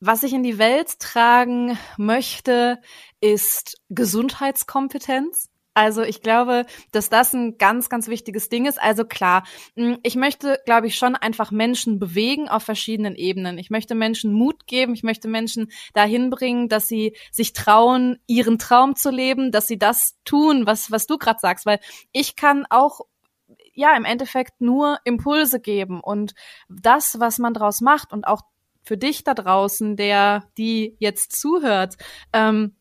Was 0.00 0.22
ich 0.22 0.32
in 0.32 0.42
die 0.42 0.58
Welt 0.58 0.98
tragen 0.98 1.78
möchte, 1.96 2.80
ist 3.20 3.80
Gesundheitskompetenz. 3.88 5.48
Also 5.74 6.02
ich 6.02 6.22
glaube, 6.22 6.66
dass 6.92 7.10
das 7.10 7.32
ein 7.34 7.58
ganz, 7.58 7.88
ganz 7.88 8.06
wichtiges 8.06 8.48
Ding 8.48 8.66
ist. 8.66 8.80
Also 8.80 9.04
klar, 9.04 9.44
hm, 9.76 9.98
ich 10.04 10.14
möchte, 10.14 10.60
glaube 10.64 10.86
ich, 10.86 10.94
schon 10.94 11.16
einfach 11.16 11.50
Menschen 11.50 11.98
bewegen 11.98 12.48
auf 12.48 12.62
verschiedenen 12.62 13.16
Ebenen. 13.16 13.58
Ich 13.58 13.70
möchte 13.70 13.96
Menschen 13.96 14.32
Mut 14.32 14.66
geben. 14.66 14.94
Ich 14.94 15.02
möchte 15.02 15.26
Menschen 15.26 15.70
dahin 15.92 16.30
bringen, 16.30 16.68
dass 16.68 16.86
sie 16.86 17.16
sich 17.32 17.52
trauen, 17.52 18.18
ihren 18.28 18.58
Traum 18.58 18.94
zu 18.94 19.10
leben, 19.10 19.50
dass 19.50 19.66
sie 19.66 19.78
das 19.78 20.16
tun, 20.24 20.64
was, 20.64 20.92
was 20.92 21.06
du 21.06 21.18
gerade 21.18 21.40
sagst. 21.40 21.66
Weil 21.66 21.80
ich 22.12 22.36
kann 22.36 22.66
auch 22.70 23.00
ja 23.74 23.96
im 23.96 24.04
Endeffekt 24.04 24.60
nur 24.60 24.98
Impulse 25.04 25.60
geben 25.60 26.00
und 26.00 26.34
das, 26.68 27.18
was 27.18 27.38
man 27.38 27.52
draus 27.52 27.80
macht 27.80 28.12
und 28.12 28.28
auch 28.28 28.42
für 28.84 28.96
dich 28.96 29.24
da 29.24 29.34
draußen, 29.34 29.96
der 29.96 30.44
die 30.56 30.96
jetzt 31.00 31.32
zuhört. 31.32 31.96
Ähm, 32.32 32.76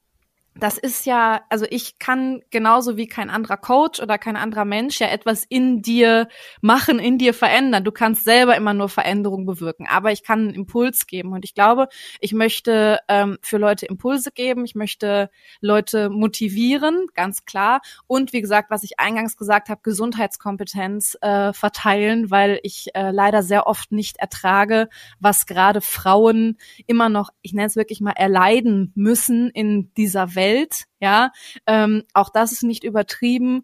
das 0.56 0.78
ist 0.78 1.06
ja, 1.06 1.42
also 1.50 1.66
ich 1.70 1.98
kann 1.98 2.42
genauso 2.52 2.96
wie 2.96 3.08
kein 3.08 3.32
anderer 3.32 3.58
Coach 3.58 4.00
oder 4.00 4.20
kein 4.20 4.36
anderer 4.36 4.66
Mensch 4.66 5.00
ja 5.00 5.08
etwas 5.08 5.44
in 5.50 5.82
dir 5.82 6.28
machen, 6.62 7.00
in 7.00 7.18
dir 7.18 7.34
verändern. 7.34 7.84
Du 7.84 7.92
kannst 7.92 8.24
selber 8.24 8.56
immer 8.56 8.74
nur 8.74 8.88
Veränderung 8.88 9.48
bewirken, 9.48 9.88
aber 9.90 10.12
ich 10.12 10.24
kann 10.24 10.40
einen 10.40 10.54
Impuls 10.54 11.08
geben. 11.08 11.34
Und 11.34 11.44
ich 11.44 11.56
glaube, 11.56 11.88
ich 12.20 12.34
möchte 12.34 13.00
ähm, 13.08 13.40
für 13.42 13.58
Leute 13.58 13.88
Impulse 13.88 14.32
geben, 14.32 14.64
ich 14.64 14.76
möchte 14.76 15.30
Leute 15.60 16.10
motivieren, 16.10 17.08
ganz 17.16 17.46
klar. 17.46 17.82
Und 18.06 18.32
wie 18.32 18.42
gesagt, 18.42 18.70
was 18.70 18.84
ich 18.84 19.00
eingangs 19.00 19.38
gesagt 19.38 19.70
habe, 19.70 19.82
Gesundheitskompetenz 19.84 21.18
äh, 21.22 21.52
verteilen, 21.54 22.30
weil 22.30 22.60
ich 22.62 22.90
äh, 22.94 23.10
leider 23.10 23.42
sehr 23.42 23.66
oft 23.66 23.92
nicht 23.92 24.18
ertrage, 24.18 24.88
was 25.20 25.48
gerade 25.48 25.82
Frauen 25.82 26.58
immer 26.86 27.10
noch, 27.10 27.30
ich 27.42 27.54
nenne 27.54 27.68
es 27.68 27.76
wirklich 27.76 28.02
mal, 28.02 28.12
erleiden 28.12 28.92
müssen 28.94 29.50
in 29.50 29.92
dieser 29.96 30.36
Welt 30.36 30.43
Welt, 30.44 30.86
ja. 31.00 31.32
Ähm, 31.68 32.04
auch 32.14 32.30
das 32.30 32.52
ist 32.52 32.64
nicht 32.64 32.84
übertrieben. 32.84 33.64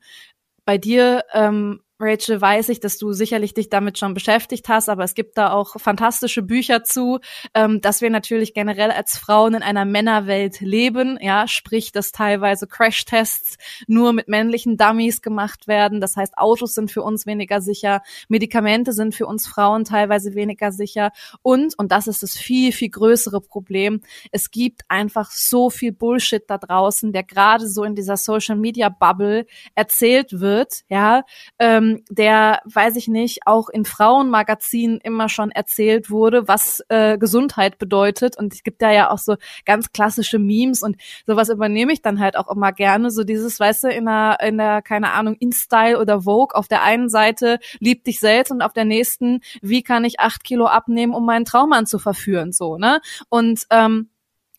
Bei 0.65 0.77
dir 0.77 1.25
ähm, 1.33 1.81
Rachel, 2.01 2.39
weiß 2.39 2.69
ich, 2.69 2.79
dass 2.79 2.97
du 2.97 3.11
sicherlich 3.11 3.53
dich 3.53 3.69
damit 3.69 3.97
schon 3.97 4.13
beschäftigt 4.13 4.69
hast, 4.69 4.87
aber 4.87 5.03
es 5.03 5.15
gibt 5.15 5.37
da 5.37 5.51
auch 5.51 5.77
fantastische 5.79 6.41
Bücher 6.41 6.85
zu, 6.85 7.19
ähm, 7.53 7.81
dass 7.81 8.01
wir 8.01 8.09
natürlich 8.09 8.53
generell 8.53 8.91
als 8.91 9.17
Frauen 9.17 9.53
in 9.53 9.63
einer 9.63 9.83
Männerwelt 9.83 10.61
leben, 10.61 11.19
ja, 11.21 11.45
sprich, 11.47 11.91
dass 11.91 12.13
teilweise 12.13 12.67
Crashtests 12.67 13.57
nur 13.87 14.13
mit 14.13 14.29
männlichen 14.29 14.77
Dummies 14.77 15.21
gemacht 15.21 15.67
werden. 15.67 15.99
Das 15.99 16.15
heißt, 16.15 16.37
Autos 16.37 16.73
sind 16.73 16.89
für 16.89 17.03
uns 17.03 17.25
weniger 17.25 17.59
sicher, 17.59 18.01
Medikamente 18.29 18.93
sind 18.93 19.13
für 19.13 19.25
uns 19.25 19.45
Frauen 19.45 19.83
teilweise 19.83 20.35
weniger 20.35 20.71
sicher 20.71 21.11
und, 21.41 21.77
und 21.77 21.91
das 21.91 22.07
ist 22.07 22.23
das 22.23 22.37
viel, 22.37 22.71
viel 22.71 22.89
größere 22.89 23.41
Problem, 23.41 24.01
es 24.31 24.51
gibt 24.51 24.83
einfach 24.87 25.31
so 25.31 25.69
viel 25.69 25.91
Bullshit 25.91 26.43
da 26.47 26.57
draußen, 26.57 27.11
der 27.11 27.23
gerade 27.23 27.67
so 27.67 27.83
in 27.83 27.95
dieser 27.95 28.15
Social 28.15 28.55
Media 28.55 28.87
Bubble 28.87 29.45
erzählt 29.75 30.39
wird, 30.39 30.83
ja, 30.87 31.23
ähm, 31.59 31.88
ähm, 31.89 32.03
der, 32.09 32.61
weiß 32.65 32.95
ich 32.95 33.07
nicht, 33.07 33.45
auch 33.45 33.69
in 33.69 33.85
Frauenmagazinen 33.85 34.99
immer 35.01 35.29
schon 35.29 35.51
erzählt 35.51 36.09
wurde, 36.09 36.47
was 36.47 36.83
äh, 36.89 37.17
Gesundheit 37.17 37.77
bedeutet. 37.77 38.37
Und 38.37 38.53
es 38.53 38.63
gibt 38.63 38.81
da 38.81 38.91
ja 38.91 39.11
auch 39.11 39.17
so 39.17 39.35
ganz 39.65 39.91
klassische 39.91 40.39
Memes 40.39 40.81
und 40.81 40.97
sowas 41.25 41.49
übernehme 41.49 41.93
ich 41.93 42.01
dann 42.01 42.19
halt 42.19 42.37
auch 42.37 42.49
immer 42.49 42.71
gerne. 42.71 43.11
So 43.11 43.23
dieses, 43.23 43.59
weißt 43.59 43.83
du, 43.83 43.87
in 43.89 44.05
der, 44.05 44.37
in 44.41 44.57
der, 44.57 44.81
keine 44.81 45.11
Ahnung, 45.11 45.35
InStyle 45.39 45.99
oder 45.99 46.21
Vogue, 46.21 46.55
auf 46.55 46.67
der 46.67 46.83
einen 46.83 47.09
Seite 47.09 47.59
lieb 47.79 48.03
dich 48.03 48.19
selbst 48.19 48.51
und 48.51 48.61
auf 48.61 48.73
der 48.73 48.85
nächsten, 48.85 49.41
wie 49.61 49.83
kann 49.83 50.05
ich 50.05 50.19
acht 50.19 50.43
Kilo 50.43 50.65
abnehmen, 50.67 51.13
um 51.13 51.25
meinen 51.25 51.45
Traummann 51.45 51.85
zu 51.85 51.99
verführen, 51.99 52.51
so, 52.51 52.77
ne? 52.77 53.01
Und 53.29 53.63
ähm, 53.69 54.09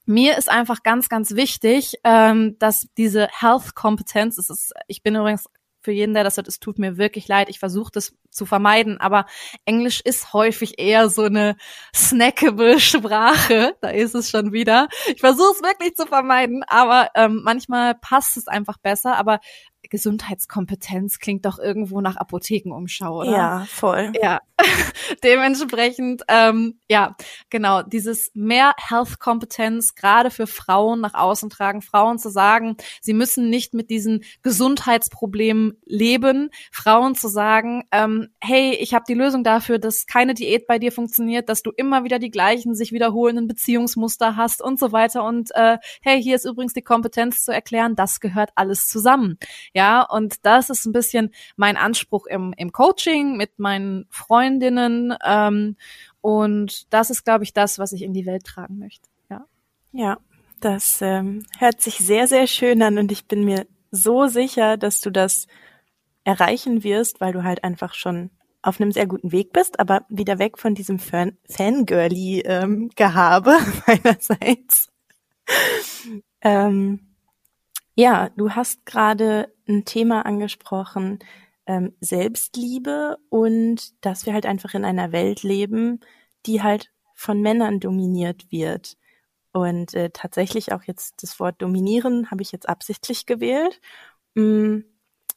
mir 0.07 0.37
ist 0.37 0.51
einfach 0.51 0.83
ganz, 0.83 1.09
ganz 1.09 1.37
wichtig, 1.37 1.95
ähm, 2.03 2.57
dass 2.59 2.89
diese 2.97 3.29
Health-Kompetenz, 3.29 4.39
es 4.39 4.51
ist, 4.51 4.73
ich 4.89 5.03
bin 5.03 5.15
übrigens 5.15 5.47
für 5.81 5.93
jeden, 5.93 6.15
der 6.15 6.25
das 6.25 6.39
hat, 6.39 6.47
es 6.49 6.61
tut 6.61 6.79
mir 6.79 6.99
wirklich 6.99 7.27
leid. 7.29 7.49
Ich 7.49 7.59
versuche 7.59 7.91
das 7.93 8.15
zu 8.31 8.47
vermeiden, 8.47 8.99
aber 9.01 9.27
Englisch 9.65 10.01
ist 10.01 10.33
häufig 10.33 10.79
eher 10.79 11.09
so 11.09 11.23
eine 11.23 11.57
snackable 11.95 12.79
Sprache. 12.81 13.75
Da 13.81 13.89
ist 13.89 14.15
es 14.15 14.31
schon 14.31 14.53
wieder. 14.53 14.89
Ich 15.09 15.21
versuche 15.21 15.53
es 15.53 15.63
wirklich 15.63 15.95
zu 15.97 16.07
vermeiden, 16.07 16.63
aber 16.67 17.09
ähm, 17.15 17.41
manchmal 17.45 17.95
passt 17.95 18.37
es 18.37 18.47
einfach 18.47 18.79
besser. 18.79 19.17
Aber 19.17 19.41
Gesundheitskompetenz 19.89 21.19
klingt 21.19 21.45
doch 21.45 21.59
irgendwo 21.59 22.01
nach 22.01 22.17
Apothekenumschau, 22.17 23.21
oder? 23.21 23.31
Ja, 23.31 23.67
voll. 23.69 24.13
Ja, 24.21 24.41
dementsprechend, 25.25 26.23
ähm, 26.29 26.79
ja, 26.89 27.17
genau, 27.49 27.83
dieses 27.83 28.31
mehr 28.35 28.75
Health-Kompetenz 28.77 29.95
gerade 29.95 30.31
für 30.31 30.47
Frauen 30.47 31.01
nach 31.01 31.15
außen 31.15 31.51
tragen, 31.51 31.83
Frauen 31.83 32.19
zu 32.19 32.31
sagen, 32.31 32.77
sie 33.01 33.15
müssen 33.15 33.51
nicht 33.51 33.75
mit 33.75 33.91
diesen 33.91 34.25
Gesundheitsproblemen 34.43 35.79
leben, 35.85 36.51
Frauen 36.71 37.15
zu 37.15 37.29
sagen, 37.29 37.85
ähm, 37.93 38.29
hey, 38.41 38.75
ich 38.75 38.95
habe 38.95 39.05
die 39.09 39.15
Lösung 39.15 39.45
dafür, 39.45 39.79
dass 39.79 40.07
keine 40.07 40.35
Diät 40.35 40.67
bei 40.67 40.79
dir 40.79 40.93
funktioniert, 40.93 41.49
dass 41.49 41.63
du 41.63 41.71
immer 41.71 42.05
wieder 42.05 42.19
die 42.19 42.31
gleichen 42.31 42.75
sich 42.75 42.93
wiederholenden 42.93 43.49
Beziehungsmuster 43.49 44.37
hast 44.37 44.63
und 44.63 44.79
so 44.79 44.93
weiter 44.93 45.25
und 45.25 45.51
äh, 45.55 45.79
hey, 46.03 46.23
hier 46.23 46.37
ist 46.37 46.45
übrigens 46.45 46.75
die 46.75 46.83
Kompetenz 46.83 47.45
zu 47.45 47.53
erklären, 47.53 47.97
das 47.97 48.21
gehört 48.21 48.51
alles 48.55 48.87
zusammen. 48.89 49.39
Ja, 49.73 50.03
und 50.03 50.45
das 50.45 50.71
ist 50.71 50.85
ein 50.85 50.93
bisschen 50.93 51.33
mein 51.57 51.77
Anspruch 51.77 52.27
im, 52.27 52.53
im 52.57 52.73
Coaching 52.73 53.37
mit 53.37 53.59
meinen 53.59 54.07
Freundinnen. 54.11 55.15
Ähm, 55.25 55.77
und 56.21 56.93
das 56.93 57.11
ist, 57.11 57.25
glaube 57.25 57.45
ich, 57.45 57.53
das, 57.53 57.79
was 57.79 57.93
ich 57.93 58.03
in 58.03 58.13
die 58.13 58.27
Welt 58.27 58.45
tragen 58.45 58.79
möchte. 58.79 59.09
Ja. 59.31 59.47
Ja, 59.93 60.19
das 60.61 61.01
ähm, 61.03 61.45
hört 61.59 61.81
sich 61.81 61.99
sehr, 61.99 62.27
sehr 62.27 62.47
schön 62.47 62.83
an 62.83 62.99
und 62.99 63.13
ich 63.13 63.27
bin 63.27 63.45
mir 63.45 63.67
so 63.91 64.27
sicher, 64.27 64.77
dass 64.77 65.01
du 65.01 65.11
das 65.11 65.47
erreichen 66.25 66.85
wirst, 66.85 67.21
weil 67.21 67.33
du 67.33 67.45
halt 67.45 67.65
einfach 67.65 67.95
schon 67.95 68.31
auf 68.63 68.81
einem 68.81 68.93
sehr 68.93 69.07
guten 69.07 69.33
Weg 69.33 69.53
bist, 69.53 69.81
aber 69.81 70.05
wieder 70.09 70.39
weg 70.39 70.59
von 70.59 70.75
diesem 70.75 70.99
Fan 70.99 71.39
Fangirly-Gehabe 71.49 73.53
ähm, 73.53 73.73
meinerseits. 73.87 74.89
ähm, 76.43 77.10
ja, 78.01 78.31
du 78.31 78.53
hast 78.53 78.87
gerade 78.87 79.55
ein 79.69 79.85
Thema 79.85 80.25
angesprochen, 80.25 81.19
ähm, 81.67 81.93
Selbstliebe 82.01 83.19
und 83.29 83.93
dass 84.03 84.25
wir 84.25 84.33
halt 84.33 84.47
einfach 84.47 84.73
in 84.73 84.87
einer 84.87 85.13
Welt 85.13 85.43
leben, 85.43 86.01
die 86.47 86.63
halt 86.63 86.91
von 87.15 87.43
Männern 87.43 87.79
dominiert 87.79 88.51
wird. 88.51 88.97
Und 89.53 89.93
äh, 89.93 90.09
tatsächlich 90.15 90.73
auch 90.73 90.85
jetzt 90.85 91.23
das 91.23 91.39
Wort 91.41 91.61
dominieren 91.61 92.31
habe 92.31 92.41
ich 92.41 92.53
jetzt 92.53 92.71
absichtlich 92.71 93.27
gewählt. 93.27 93.83
Mm, 94.35 94.79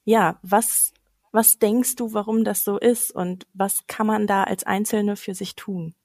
ja, 0.05 0.39
was, 0.41 0.93
was 1.33 1.59
denkst 1.59 1.97
du, 1.97 2.13
warum 2.13 2.45
das 2.45 2.63
so 2.63 2.77
ist 2.77 3.11
und 3.11 3.45
was 3.53 3.87
kann 3.87 4.07
man 4.07 4.25
da 4.25 4.45
als 4.45 4.63
Einzelne 4.63 5.17
für 5.17 5.35
sich 5.35 5.55
tun? 5.55 5.95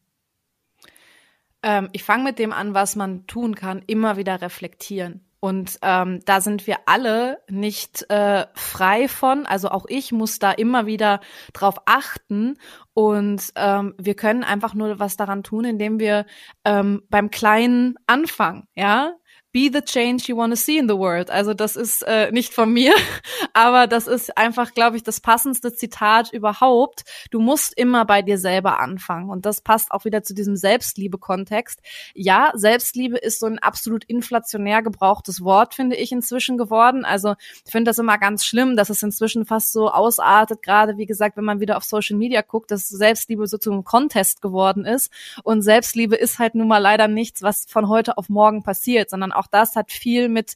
Ähm, 1.62 1.88
ich 1.92 2.02
fange 2.02 2.24
mit 2.24 2.40
dem 2.40 2.52
an, 2.52 2.74
was 2.74 2.96
man 2.96 3.28
tun 3.28 3.54
kann, 3.54 3.84
immer 3.86 4.16
wieder 4.16 4.40
reflektieren. 4.42 5.27
Und 5.40 5.78
ähm, 5.82 6.20
da 6.24 6.40
sind 6.40 6.66
wir 6.66 6.78
alle 6.86 7.38
nicht 7.48 8.10
äh, 8.10 8.46
frei 8.54 9.06
von. 9.06 9.46
Also 9.46 9.68
auch 9.70 9.86
ich 9.88 10.10
muss 10.10 10.38
da 10.38 10.50
immer 10.50 10.86
wieder 10.86 11.20
drauf 11.52 11.76
achten. 11.86 12.58
Und 12.92 13.52
ähm, 13.54 13.94
wir 13.98 14.14
können 14.14 14.42
einfach 14.42 14.74
nur 14.74 14.98
was 14.98 15.16
daran 15.16 15.44
tun, 15.44 15.64
indem 15.64 16.00
wir 16.00 16.26
ähm, 16.64 17.02
beim 17.08 17.30
Kleinen 17.30 17.94
anfangen. 18.06 18.66
Ja, 18.74 19.12
Be 19.50 19.70
the 19.72 19.80
change 19.80 20.24
you 20.28 20.36
want 20.36 20.52
to 20.52 20.56
see 20.56 20.76
in 20.76 20.88
the 20.88 20.96
world. 20.96 21.30
Also 21.30 21.54
das 21.54 21.74
ist 21.74 22.02
äh, 22.02 22.30
nicht 22.30 22.52
von 22.52 22.70
mir, 22.70 22.92
aber 23.54 23.86
das 23.86 24.06
ist 24.06 24.36
einfach, 24.36 24.74
glaube 24.74 24.96
ich, 24.96 25.02
das 25.02 25.20
passendste 25.20 25.74
Zitat 25.74 26.32
überhaupt. 26.34 27.04
Du 27.30 27.40
musst 27.40 27.72
immer 27.76 28.04
bei 28.04 28.20
dir 28.20 28.36
selber 28.38 28.78
anfangen 28.78 29.30
und 29.30 29.46
das 29.46 29.62
passt 29.62 29.90
auch 29.90 30.04
wieder 30.04 30.22
zu 30.22 30.34
diesem 30.34 30.54
Selbstliebe-Kontext. 30.54 31.80
Ja, 32.14 32.52
Selbstliebe 32.54 33.16
ist 33.16 33.40
so 33.40 33.46
ein 33.46 33.58
absolut 33.58 34.04
inflationär 34.04 34.82
gebrauchtes 34.82 35.42
Wort, 35.42 35.74
finde 35.74 35.96
ich 35.96 36.12
inzwischen 36.12 36.58
geworden. 36.58 37.06
Also 37.06 37.34
ich 37.64 37.72
finde 37.72 37.88
das 37.88 37.98
immer 37.98 38.18
ganz 38.18 38.44
schlimm, 38.44 38.76
dass 38.76 38.90
es 38.90 39.02
inzwischen 39.02 39.46
fast 39.46 39.72
so 39.72 39.90
ausartet, 39.90 40.60
gerade 40.62 40.98
wie 40.98 41.06
gesagt, 41.06 41.38
wenn 41.38 41.44
man 41.44 41.60
wieder 41.60 41.78
auf 41.78 41.84
Social 41.84 42.16
Media 42.16 42.42
guckt, 42.42 42.70
dass 42.70 42.86
Selbstliebe 42.88 43.46
so 43.46 43.56
zum 43.56 43.82
Contest 43.82 44.42
geworden 44.42 44.84
ist 44.84 45.10
und 45.42 45.62
Selbstliebe 45.62 46.16
ist 46.16 46.38
halt 46.38 46.54
nun 46.54 46.68
mal 46.68 46.78
leider 46.78 47.08
nichts, 47.08 47.42
was 47.42 47.64
von 47.66 47.88
heute 47.88 48.18
auf 48.18 48.28
morgen 48.28 48.62
passiert, 48.62 49.08
sondern 49.08 49.32
auch 49.38 49.46
das 49.46 49.76
hat 49.76 49.92
viel 49.92 50.28
mit 50.28 50.54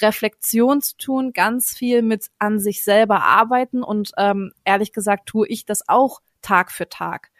Reflexion 0.00 0.80
zu 0.80 0.96
tun, 0.96 1.32
ganz 1.32 1.76
viel 1.76 2.02
mit 2.02 2.26
an 2.38 2.58
sich 2.58 2.84
selber 2.84 3.22
arbeiten 3.22 3.82
und 3.82 4.12
ähm, 4.16 4.52
ehrlich 4.64 4.92
gesagt 4.92 5.28
tue 5.28 5.46
ich 5.48 5.64
das 5.64 5.88
auch 5.88 6.20
Tag 6.42 6.72
für 6.72 6.88
Tag. 6.88 7.30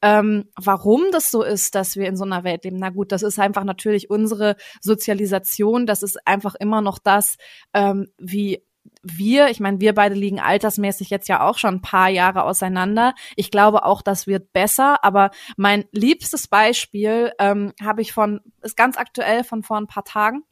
Ähm, 0.00 0.48
warum 0.56 1.02
das 1.10 1.30
so 1.30 1.42
ist, 1.42 1.74
dass 1.74 1.96
wir 1.96 2.08
in 2.08 2.16
so 2.16 2.24
einer 2.24 2.44
Welt 2.44 2.64
leben? 2.64 2.78
Na 2.78 2.90
gut, 2.90 3.12
das 3.12 3.22
ist 3.22 3.38
einfach 3.38 3.64
natürlich 3.64 4.08
unsere 4.08 4.56
Sozialisation. 4.80 5.84
Das 5.84 6.02
ist 6.02 6.26
einfach 6.26 6.54
immer 6.54 6.80
noch 6.80 6.98
das, 6.98 7.36
ähm, 7.74 8.08
wie 8.18 8.64
wir, 9.02 9.48
ich 9.48 9.60
meine, 9.60 9.80
wir 9.80 9.94
beide 9.94 10.14
liegen 10.14 10.40
altersmäßig 10.40 11.10
jetzt 11.10 11.28
ja 11.28 11.46
auch 11.46 11.58
schon 11.58 11.76
ein 11.76 11.82
paar 11.82 12.08
Jahre 12.08 12.44
auseinander. 12.44 13.14
Ich 13.36 13.50
glaube 13.50 13.84
auch, 13.84 14.02
das 14.02 14.26
wird 14.26 14.52
besser. 14.52 15.04
Aber 15.04 15.30
mein 15.56 15.84
liebstes 15.92 16.48
Beispiel 16.48 17.32
ähm, 17.38 17.72
habe 17.82 18.02
ich 18.02 18.12
von, 18.12 18.40
ist 18.62 18.76
ganz 18.76 18.96
aktuell 18.96 19.44
von 19.44 19.62
vor 19.62 19.76
ein 19.76 19.88
paar 19.88 20.04
Tagen. 20.04 20.44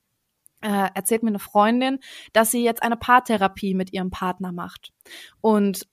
Äh, 0.63 0.91
erzählt 0.95 1.23
mir 1.23 1.31
eine 1.31 1.39
Freundin, 1.39 2.01
dass 2.33 2.51
sie 2.51 2.63
jetzt 2.63 2.83
eine 2.83 2.97
Paartherapie 2.97 3.75
mit 3.75 3.93
ihrem 3.93 4.11
Partner 4.11 4.53
macht. 4.53 4.93
Und 5.41 5.87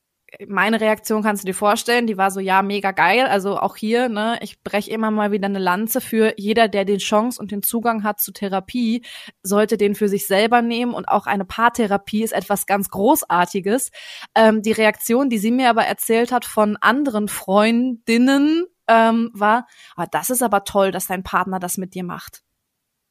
meine 0.47 0.81
Reaktion 0.81 1.23
kannst 1.23 1.43
du 1.43 1.45
dir 1.45 1.53
vorstellen, 1.53 2.05
die 2.05 2.17
war 2.17 2.31
so, 2.31 2.39
ja, 2.39 2.61
mega 2.61 2.91
geil. 2.91 3.25
Also 3.27 3.57
auch 3.57 3.75
hier, 3.77 4.09
ne, 4.09 4.37
ich 4.41 4.61
breche 4.61 4.91
immer 4.91 5.09
mal 5.09 5.31
wieder 5.31 5.45
eine 5.45 5.59
Lanze 5.59 6.01
für 6.01 6.33
jeder, 6.37 6.67
der 6.67 6.85
den 6.85 6.99
Chance 6.99 7.39
und 7.39 7.51
den 7.51 7.63
Zugang 7.63 8.03
hat 8.03 8.19
zu 8.19 8.31
Therapie, 8.31 9.03
sollte 9.41 9.77
den 9.77 9.95
für 9.95 10.09
sich 10.09 10.27
selber 10.27 10.61
nehmen 10.61 10.93
und 10.93 11.07
auch 11.07 11.27
eine 11.27 11.45
Paartherapie 11.45 12.23
ist 12.23 12.33
etwas 12.33 12.65
ganz 12.65 12.89
Großartiges. 12.89 13.91
Ähm, 14.35 14.61
die 14.61 14.73
Reaktion, 14.73 15.29
die 15.29 15.37
sie 15.37 15.51
mir 15.51 15.69
aber 15.69 15.85
erzählt 15.85 16.31
hat 16.31 16.45
von 16.45 16.77
anderen 16.77 17.29
Freundinnen, 17.29 18.65
ähm, 18.87 19.31
war, 19.33 19.67
ah, 19.95 20.07
das 20.09 20.29
ist 20.29 20.43
aber 20.43 20.63
toll, 20.63 20.91
dass 20.91 21.07
dein 21.07 21.23
Partner 21.23 21.59
das 21.59 21.77
mit 21.77 21.93
dir 21.93 22.03
macht. 22.03 22.43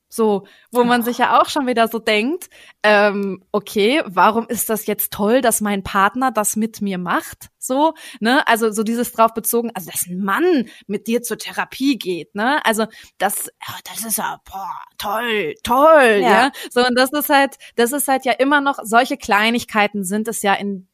So, 0.08 0.46
wo 0.70 0.84
man 0.84 1.02
sich 1.02 1.18
ja 1.18 1.40
auch 1.40 1.48
schon 1.48 1.66
wieder 1.66 1.88
so 1.88 1.98
denkt, 1.98 2.48
ähm, 2.84 3.44
okay, 3.50 4.02
warum 4.06 4.46
ist 4.46 4.70
das 4.70 4.86
jetzt 4.86 5.12
toll, 5.12 5.40
dass 5.40 5.60
mein 5.60 5.82
Partner 5.82 6.30
das 6.30 6.54
mit 6.54 6.80
mir 6.80 6.96
macht? 6.96 7.48
So, 7.58 7.94
ne? 8.20 8.46
Also 8.46 8.70
so 8.70 8.84
dieses 8.84 9.12
drauf 9.12 9.34
bezogen, 9.34 9.72
also 9.74 9.90
dass 9.90 10.06
ein 10.06 10.20
Mann 10.20 10.68
mit 10.86 11.08
dir 11.08 11.22
zur 11.22 11.38
Therapie 11.38 11.98
geht, 11.98 12.34
ne? 12.36 12.64
Also 12.64 12.86
das, 13.18 13.50
das 13.84 14.04
ist 14.04 14.18
ja 14.18 14.40
boah, 14.44 14.80
toll, 14.96 15.54
toll, 15.64 16.20
ja. 16.22 16.30
ja. 16.30 16.52
So 16.70 16.86
und 16.86 16.96
das 16.96 17.10
ist 17.12 17.28
halt, 17.28 17.56
das 17.74 17.92
ist 17.92 18.06
halt 18.06 18.24
ja 18.24 18.32
immer 18.32 18.60
noch 18.60 18.78
solche 18.84 19.16
Kleinigkeiten 19.16 20.04
sind 20.04 20.28
es 20.28 20.42
ja 20.42 20.54
in 20.54 20.88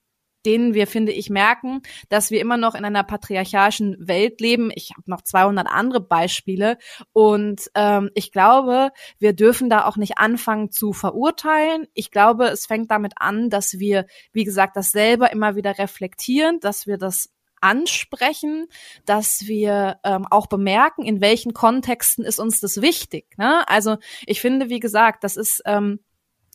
denen 0.47 0.75
wir, 0.75 0.87
finde 0.87 1.13
ich, 1.13 1.31
merken, 1.31 1.83
dass 2.09 2.31
wir 2.31 2.41
immer 2.41 2.57
noch 2.57 2.75
in 2.75 2.85
einer 2.85 3.05
patriarchalischen 3.05 3.97
Welt 4.01 4.41
leben. 4.41 4.71
Ich 4.75 4.91
habe 4.97 5.11
noch 5.11 5.23
200 5.23 5.67
andere 5.67 6.01
Beispiele 6.01 6.79
und 7.13 7.71
ähm, 7.75 8.11
ich 8.15 8.33
glaube, 8.33 8.91
wir 9.19 9.33
dürfen 9.33 9.71
da 9.71 9.87
auch 9.87 9.97
nicht 9.97 10.19
anfangen 10.19 10.71
zu 10.71 10.93
verurteilen. 10.93 11.87
Ich 11.95 12.11
glaube, 12.11 12.47
es 12.47 12.67
fängt 12.67 12.91
damit 12.91 13.15
an, 13.17 13.51
dass 13.51 13.79
wir, 13.79 14.07
wie 14.33 14.45
gesagt, 14.45 14.77
das 14.77 14.91
selber 14.91 15.33
immer 15.33 15.57
wieder 15.57 15.79
reflektieren, 15.79 16.61
dass 16.61 16.87
wir 16.87 16.99
das 16.99 17.31
ansprechen, 17.63 18.67
dass 19.07 19.47
wir 19.47 19.99
ähm, 20.05 20.27
auch 20.29 20.49
bemerken, 20.49 21.05
in 21.05 21.21
welchen 21.21 21.55
Kontexten 21.55 22.25
ist 22.25 22.41
uns 22.41 22.61
das 22.61 22.83
wichtig. 22.83 23.27
Ne? 23.39 23.67
Also 23.69 23.97
ich 24.27 24.41
finde, 24.41 24.69
wie 24.69 24.81
gesagt, 24.81 25.25
das 25.25 25.37
ist 25.37 25.63
ähm, 25.65 26.01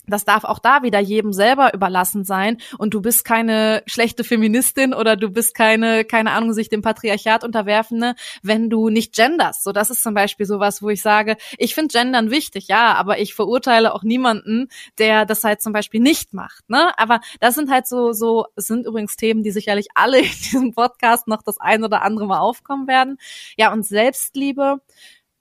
das 0.08 0.26
darf 0.26 0.43
auch 0.43 0.60
da 0.60 0.84
wieder 0.84 1.00
jedem 1.00 1.34
selber 1.34 1.74
überlassen 1.74 2.24
sein 2.24 2.58
und 2.78 2.93
du 2.93 3.02
bist 3.02 3.26
keine 3.26 3.84
schlechte 3.86 4.24
Feministin 4.24 4.93
oder 4.93 5.15
du 5.15 5.30
bist 5.30 5.54
keine, 5.54 6.06
keine 6.06 6.32
Ahnung, 6.32 6.54
sich 6.54 6.70
dem 6.70 6.82
Patriarchat 6.82 7.43
unterwerfende, 7.43 8.15
wenn 8.41 8.70
du 8.70 8.89
nicht 8.89 9.13
genders. 9.13 9.63
So, 9.63 9.72
das 9.72 9.89
ist 9.89 10.04
zum 10.04 10.13
Beispiel 10.13 10.46
sowas, 10.46 10.82
wo 10.82 10.89
ich 10.89 11.02
sage, 11.02 11.38
ich 11.58 11.76
finde 11.76 11.93
Gendern 11.93 12.32
wichtig, 12.32 12.67
ja, 12.67 12.93
aber 12.93 13.20
ich 13.20 13.34
verurteile 13.34 13.93
auch 13.93 14.04
niemanden, 14.04 14.70
der 14.98 15.26
das 15.26 15.43
halt 15.43 15.62
zum 15.62 15.74
Beispiel 15.74 16.00
nicht 16.00 16.34
macht, 16.34 16.70
ne? 16.70 16.98
Aber 16.98 17.20
das 17.39 17.56
sind 17.56 17.70
halt 17.70 17.88
so, 17.88 18.13
so, 18.13 18.46
sind 18.56 18.86
übrigens 18.86 19.15
Themen, 19.15 19.43
die 19.43 19.52
sicherlich 19.52 19.88
alle 19.96 20.20
in 20.20 20.26
diesem 20.26 20.74
Podcast 20.74 21.28
noch 21.28 21.41
das 21.41 21.60
ein 21.60 21.84
oder 21.84 22.02
andere 22.02 22.28
Mal 22.28 22.39
aufkommen 22.39 22.88
werden. 22.88 23.17
Ja, 23.58 23.74
und 23.74 23.84
Selbstliebe, 23.86 24.82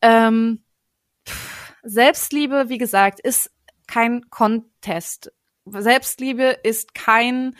ähm, 0.03 0.63
Selbstliebe, 1.83 2.69
wie 2.69 2.79
gesagt, 2.79 3.21
ist 3.21 3.51
kein 3.87 4.29
Contest. 4.31 5.33
Selbstliebe 5.65 6.59
ist 6.63 6.95
kein 6.95 7.57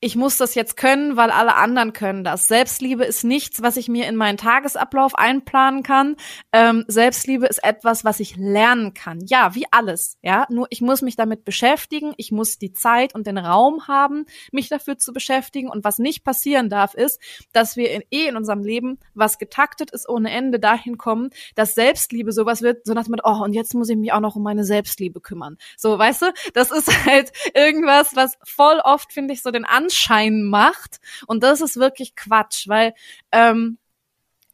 ich 0.00 0.14
muss 0.14 0.36
das 0.36 0.54
jetzt 0.54 0.76
können, 0.76 1.16
weil 1.16 1.30
alle 1.30 1.56
anderen 1.56 1.92
können 1.92 2.22
das. 2.22 2.46
Selbstliebe 2.46 3.04
ist 3.04 3.24
nichts, 3.24 3.62
was 3.62 3.76
ich 3.76 3.88
mir 3.88 4.06
in 4.06 4.14
meinen 4.14 4.36
Tagesablauf 4.36 5.16
einplanen 5.16 5.82
kann. 5.82 6.14
Ähm, 6.52 6.84
Selbstliebe 6.86 7.46
ist 7.46 7.64
etwas, 7.64 8.04
was 8.04 8.20
ich 8.20 8.36
lernen 8.36 8.94
kann. 8.94 9.20
Ja, 9.26 9.56
wie 9.56 9.66
alles. 9.72 10.16
Ja, 10.22 10.46
nur 10.50 10.68
ich 10.70 10.80
muss 10.82 11.02
mich 11.02 11.16
damit 11.16 11.44
beschäftigen. 11.44 12.14
Ich 12.16 12.30
muss 12.30 12.58
die 12.58 12.72
Zeit 12.72 13.14
und 13.14 13.26
den 13.26 13.38
Raum 13.38 13.88
haben, 13.88 14.26
mich 14.52 14.68
dafür 14.68 14.98
zu 14.98 15.12
beschäftigen. 15.12 15.68
Und 15.68 15.82
was 15.82 15.98
nicht 15.98 16.22
passieren 16.22 16.70
darf, 16.70 16.94
ist, 16.94 17.20
dass 17.52 17.76
wir 17.76 17.90
in, 17.90 18.02
eh 18.10 18.28
in 18.28 18.36
unserem 18.36 18.62
Leben, 18.62 19.00
was 19.14 19.38
getaktet 19.38 19.90
ist, 19.90 20.08
ohne 20.08 20.30
Ende 20.30 20.60
dahin 20.60 20.96
kommen, 20.96 21.30
dass 21.56 21.74
Selbstliebe 21.74 22.30
sowas 22.30 22.62
wird, 22.62 22.86
so 22.86 22.94
nach 22.94 23.04
dem 23.04 23.16
oh, 23.24 23.42
und 23.42 23.52
jetzt 23.52 23.74
muss 23.74 23.88
ich 23.88 23.96
mich 23.96 24.12
auch 24.12 24.20
noch 24.20 24.36
um 24.36 24.44
meine 24.44 24.64
Selbstliebe 24.64 25.20
kümmern. 25.20 25.58
So, 25.76 25.98
weißt 25.98 26.22
du, 26.22 26.32
das 26.54 26.70
ist 26.70 26.88
halt 27.04 27.32
irgendwas, 27.52 28.14
was 28.14 28.38
voll 28.44 28.80
oft, 28.84 29.12
finde 29.12 29.34
ich, 29.34 29.42
so 29.42 29.50
den 29.50 29.64
Anschein 29.88 30.44
macht. 30.44 31.00
Und 31.26 31.42
das 31.42 31.60
ist 31.60 31.76
wirklich 31.76 32.14
Quatsch, 32.14 32.68
weil 32.68 32.94
ähm, 33.32 33.78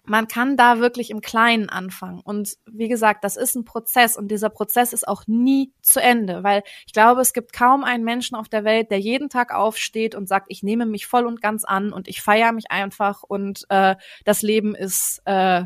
man 0.06 0.28
kann 0.28 0.56
da 0.56 0.80
wirklich 0.80 1.10
im 1.10 1.22
Kleinen 1.22 1.70
anfangen. 1.70 2.20
Und 2.20 2.56
wie 2.66 2.88
gesagt, 2.88 3.24
das 3.24 3.36
ist 3.36 3.54
ein 3.54 3.64
Prozess 3.64 4.16
und 4.18 4.28
dieser 4.28 4.50
Prozess 4.50 4.92
ist 4.92 5.08
auch 5.08 5.26
nie 5.26 5.72
zu 5.80 6.00
Ende, 6.00 6.42
weil 6.42 6.62
ich 6.86 6.92
glaube, 6.92 7.22
es 7.22 7.32
gibt 7.32 7.54
kaum 7.54 7.84
einen 7.84 8.04
Menschen 8.04 8.36
auf 8.36 8.48
der 8.48 8.64
Welt, 8.64 8.90
der 8.90 9.00
jeden 9.00 9.30
Tag 9.30 9.54
aufsteht 9.54 10.14
und 10.14 10.28
sagt, 10.28 10.46
ich 10.50 10.62
nehme 10.62 10.84
mich 10.84 11.06
voll 11.06 11.24
und 11.24 11.40
ganz 11.40 11.64
an 11.64 11.92
und 11.92 12.06
ich 12.06 12.20
feiere 12.20 12.52
mich 12.52 12.70
einfach 12.70 13.22
und 13.22 13.64
äh, 13.70 13.96
das 14.26 14.42
Leben 14.42 14.74
ist 14.74 15.22
äh, 15.24 15.64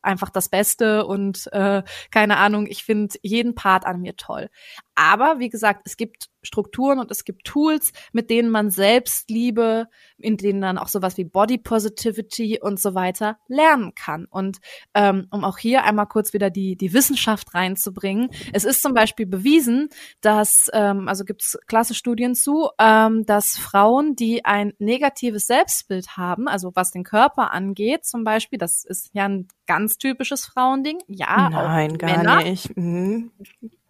einfach 0.00 0.30
das 0.30 0.48
Beste 0.48 1.04
und 1.04 1.48
äh, 1.52 1.82
keine 2.10 2.38
Ahnung, 2.38 2.66
ich 2.66 2.84
finde 2.84 3.16
jeden 3.22 3.54
Part 3.54 3.84
an 3.84 4.00
mir 4.00 4.16
toll. 4.16 4.48
Aber 4.96 5.38
wie 5.38 5.50
gesagt, 5.50 5.82
es 5.84 5.96
gibt 5.96 6.30
Strukturen 6.42 6.98
und 6.98 7.10
es 7.10 7.24
gibt 7.24 7.44
Tools, 7.44 7.92
mit 8.12 8.30
denen 8.30 8.50
man 8.50 8.70
Selbstliebe, 8.70 9.88
in 10.18 10.36
denen 10.36 10.60
dann 10.60 10.78
auch 10.78 10.88
sowas 10.88 11.18
wie 11.18 11.24
Body 11.24 11.58
Positivity 11.58 12.60
und 12.60 12.80
so 12.80 12.94
weiter 12.94 13.38
lernen 13.48 13.94
kann. 13.94 14.26
Und 14.26 14.58
ähm, 14.94 15.26
um 15.30 15.44
auch 15.44 15.58
hier 15.58 15.84
einmal 15.84 16.06
kurz 16.06 16.32
wieder 16.32 16.48
die, 16.50 16.76
die 16.76 16.92
Wissenschaft 16.92 17.54
reinzubringen, 17.54 18.30
es 18.52 18.64
ist 18.64 18.80
zum 18.80 18.94
Beispiel 18.94 19.26
bewiesen, 19.26 19.88
dass, 20.20 20.70
ähm, 20.72 21.08
also 21.08 21.24
gibt 21.24 21.42
es 21.42 21.58
klasse 21.66 21.94
Studien 21.94 22.34
zu, 22.34 22.70
ähm, 22.78 23.26
dass 23.26 23.58
Frauen, 23.58 24.16
die 24.16 24.44
ein 24.44 24.72
negatives 24.78 25.46
Selbstbild 25.46 26.16
haben, 26.16 26.48
also 26.48 26.72
was 26.74 26.90
den 26.90 27.04
Körper 27.04 27.52
angeht, 27.52 28.06
zum 28.06 28.24
Beispiel, 28.24 28.58
das 28.58 28.84
ist 28.84 29.10
ja 29.12 29.28
ein 29.28 29.48
ganz 29.66 29.98
typisches 29.98 30.46
Frauending, 30.46 30.98
ja, 31.08 31.50
Nein, 31.50 31.98
gar 31.98 32.16
Männer, 32.16 32.42
nicht. 32.42 32.76
Mhm. 32.76 33.32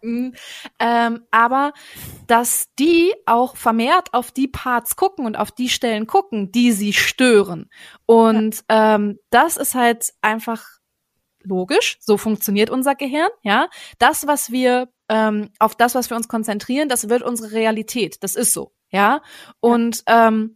Mhm. 0.01 0.33
Ähm, 0.79 1.23
aber 1.31 1.73
dass 2.27 2.67
die 2.77 3.13
auch 3.25 3.55
vermehrt 3.55 4.13
auf 4.13 4.31
die 4.31 4.47
Parts 4.47 4.95
gucken 4.95 5.25
und 5.25 5.37
auf 5.37 5.51
die 5.51 5.69
Stellen 5.69 6.07
gucken, 6.07 6.51
die 6.51 6.71
sie 6.71 6.93
stören. 6.93 7.69
Und 8.05 8.63
ja. 8.69 8.95
ähm, 8.95 9.19
das 9.29 9.57
ist 9.57 9.75
halt 9.75 10.13
einfach 10.21 10.65
logisch. 11.43 11.97
So 11.99 12.17
funktioniert 12.17 12.69
unser 12.69 12.95
Gehirn. 12.95 13.29
Ja, 13.43 13.69
das, 13.99 14.27
was 14.27 14.51
wir 14.51 14.89
ähm, 15.09 15.49
auf 15.59 15.75
das, 15.75 15.95
was 15.95 16.09
wir 16.09 16.17
uns 16.17 16.27
konzentrieren, 16.27 16.89
das 16.89 17.09
wird 17.09 17.23
unsere 17.23 17.51
Realität. 17.51 18.23
Das 18.23 18.35
ist 18.35 18.53
so. 18.53 18.73
Ja, 18.89 19.21
und 19.59 20.03
ja. 20.07 20.27
Ähm, 20.27 20.53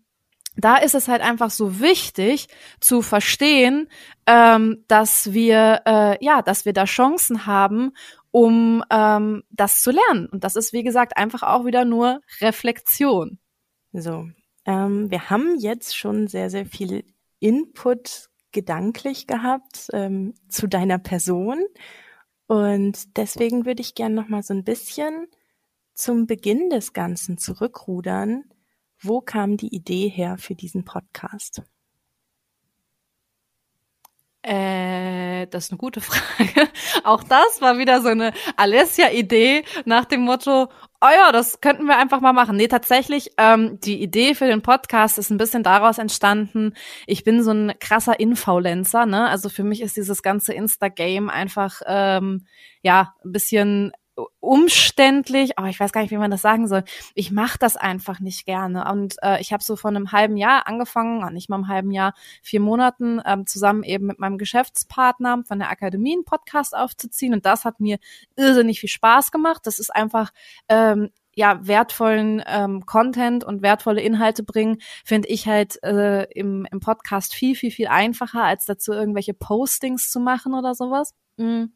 da 0.57 0.75
ist 0.75 0.95
es 0.95 1.07
halt 1.07 1.21
einfach 1.21 1.49
so 1.49 1.79
wichtig 1.79 2.47
zu 2.81 3.01
verstehen, 3.01 3.87
ähm, 4.25 4.83
dass 4.89 5.31
wir 5.31 5.81
äh, 5.85 6.23
ja, 6.23 6.41
dass 6.41 6.65
wir 6.65 6.73
da 6.73 6.83
Chancen 6.83 7.45
haben 7.45 7.93
um 8.31 8.83
ähm, 8.89 9.43
das 9.51 9.81
zu 9.81 9.91
lernen. 9.91 10.27
Und 10.27 10.43
das 10.43 10.55
ist, 10.55 10.73
wie 10.73 10.83
gesagt, 10.83 11.17
einfach 11.17 11.43
auch 11.43 11.65
wieder 11.65 11.85
nur 11.85 12.21
Reflexion. 12.39 13.39
So, 13.91 14.27
ähm, 14.65 15.11
wir 15.11 15.29
haben 15.29 15.57
jetzt 15.59 15.95
schon 15.97 16.27
sehr, 16.27 16.49
sehr 16.49 16.65
viel 16.65 17.03
Input 17.39 18.29
gedanklich 18.51 19.27
gehabt 19.27 19.87
ähm, 19.93 20.33
zu 20.47 20.67
deiner 20.67 20.97
Person. 20.97 21.63
Und 22.47 23.17
deswegen 23.17 23.65
würde 23.65 23.81
ich 23.81 23.95
gerne 23.95 24.15
noch 24.15 24.27
mal 24.27 24.43
so 24.43 24.53
ein 24.53 24.63
bisschen 24.63 25.27
zum 25.93 26.25
Beginn 26.25 26.69
des 26.69 26.93
Ganzen 26.93 27.37
zurückrudern. 27.37 28.43
Wo 28.99 29.21
kam 29.21 29.57
die 29.57 29.73
Idee 29.73 30.09
her 30.09 30.37
für 30.37 30.55
diesen 30.55 30.85
Podcast? 30.85 31.63
Äh, 34.43 35.45
das 35.47 35.65
ist 35.65 35.71
eine 35.71 35.77
gute 35.77 36.01
Frage. 36.01 36.67
Auch 37.03 37.23
das 37.23 37.61
war 37.61 37.77
wieder 37.77 38.01
so 38.01 38.07
eine 38.07 38.33
Alessia-Idee 38.57 39.63
nach 39.85 40.05
dem 40.05 40.21
Motto, 40.21 40.67
oh 41.01 41.09
ja, 41.13 41.31
das 41.31 41.61
könnten 41.61 41.85
wir 41.85 41.97
einfach 41.97 42.21
mal 42.21 42.33
machen. 42.33 42.57
Nee, 42.57 42.67
tatsächlich, 42.67 43.31
ähm, 43.37 43.79
die 43.81 44.01
Idee 44.01 44.33
für 44.33 44.47
den 44.47 44.61
Podcast 44.61 45.17
ist 45.17 45.29
ein 45.29 45.37
bisschen 45.37 45.63
daraus 45.63 45.97
entstanden. 45.99 46.73
Ich 47.05 47.23
bin 47.23 47.43
so 47.43 47.51
ein 47.51 47.73
krasser 47.79 48.19
Influencer, 48.19 49.05
ne? 49.05 49.27
Also 49.29 49.49
für 49.49 49.63
mich 49.63 49.81
ist 49.81 49.97
dieses 49.97 50.23
ganze 50.23 50.53
Insta-Game 50.53 51.29
einfach, 51.29 51.81
ähm, 51.85 52.45
ja, 52.81 53.13
ein 53.23 53.31
bisschen 53.31 53.91
umständlich, 54.39 55.57
aber 55.57 55.69
ich 55.69 55.79
weiß 55.79 55.91
gar 55.91 56.01
nicht, 56.01 56.11
wie 56.11 56.17
man 56.17 56.31
das 56.31 56.41
sagen 56.41 56.67
soll. 56.67 56.83
Ich 57.15 57.31
mache 57.31 57.57
das 57.57 57.77
einfach 57.77 58.19
nicht 58.19 58.45
gerne. 58.45 58.89
Und 58.91 59.15
äh, 59.21 59.39
ich 59.41 59.53
habe 59.53 59.63
so 59.63 59.75
vor 59.75 59.89
einem 59.89 60.11
halben 60.11 60.37
Jahr 60.37 60.67
angefangen, 60.67 61.33
nicht 61.33 61.49
mal 61.49 61.55
einem 61.55 61.67
halben 61.67 61.91
Jahr, 61.91 62.13
vier 62.41 62.59
Monaten, 62.59 63.21
ähm, 63.25 63.45
zusammen 63.47 63.83
eben 63.83 64.07
mit 64.07 64.19
meinem 64.19 64.37
Geschäftspartner 64.37 65.43
von 65.45 65.59
der 65.59 65.69
Akademie 65.69 66.13
einen 66.13 66.25
Podcast 66.25 66.75
aufzuziehen. 66.75 67.33
Und 67.33 67.45
das 67.45 67.65
hat 67.65 67.79
mir 67.79 67.97
irrsinnig 68.35 68.79
viel 68.79 68.89
Spaß 68.89 69.31
gemacht. 69.31 69.61
Das 69.65 69.79
ist 69.79 69.95
einfach 69.95 70.31
ähm, 70.67 71.09
ja 71.35 71.65
wertvollen 71.65 72.43
ähm, 72.45 72.85
Content 72.85 73.43
und 73.43 73.61
wertvolle 73.61 74.01
Inhalte 74.01 74.43
bringen, 74.43 74.79
finde 75.05 75.29
ich 75.29 75.47
halt 75.47 75.81
äh, 75.83 76.23
im, 76.31 76.67
im 76.69 76.79
Podcast 76.79 77.33
viel, 77.33 77.55
viel, 77.55 77.71
viel 77.71 77.87
einfacher, 77.87 78.43
als 78.43 78.65
dazu 78.65 78.91
irgendwelche 78.91 79.33
Postings 79.33 80.11
zu 80.11 80.19
machen 80.19 80.53
oder 80.53 80.75
sowas. 80.75 81.13
Mhm. 81.37 81.71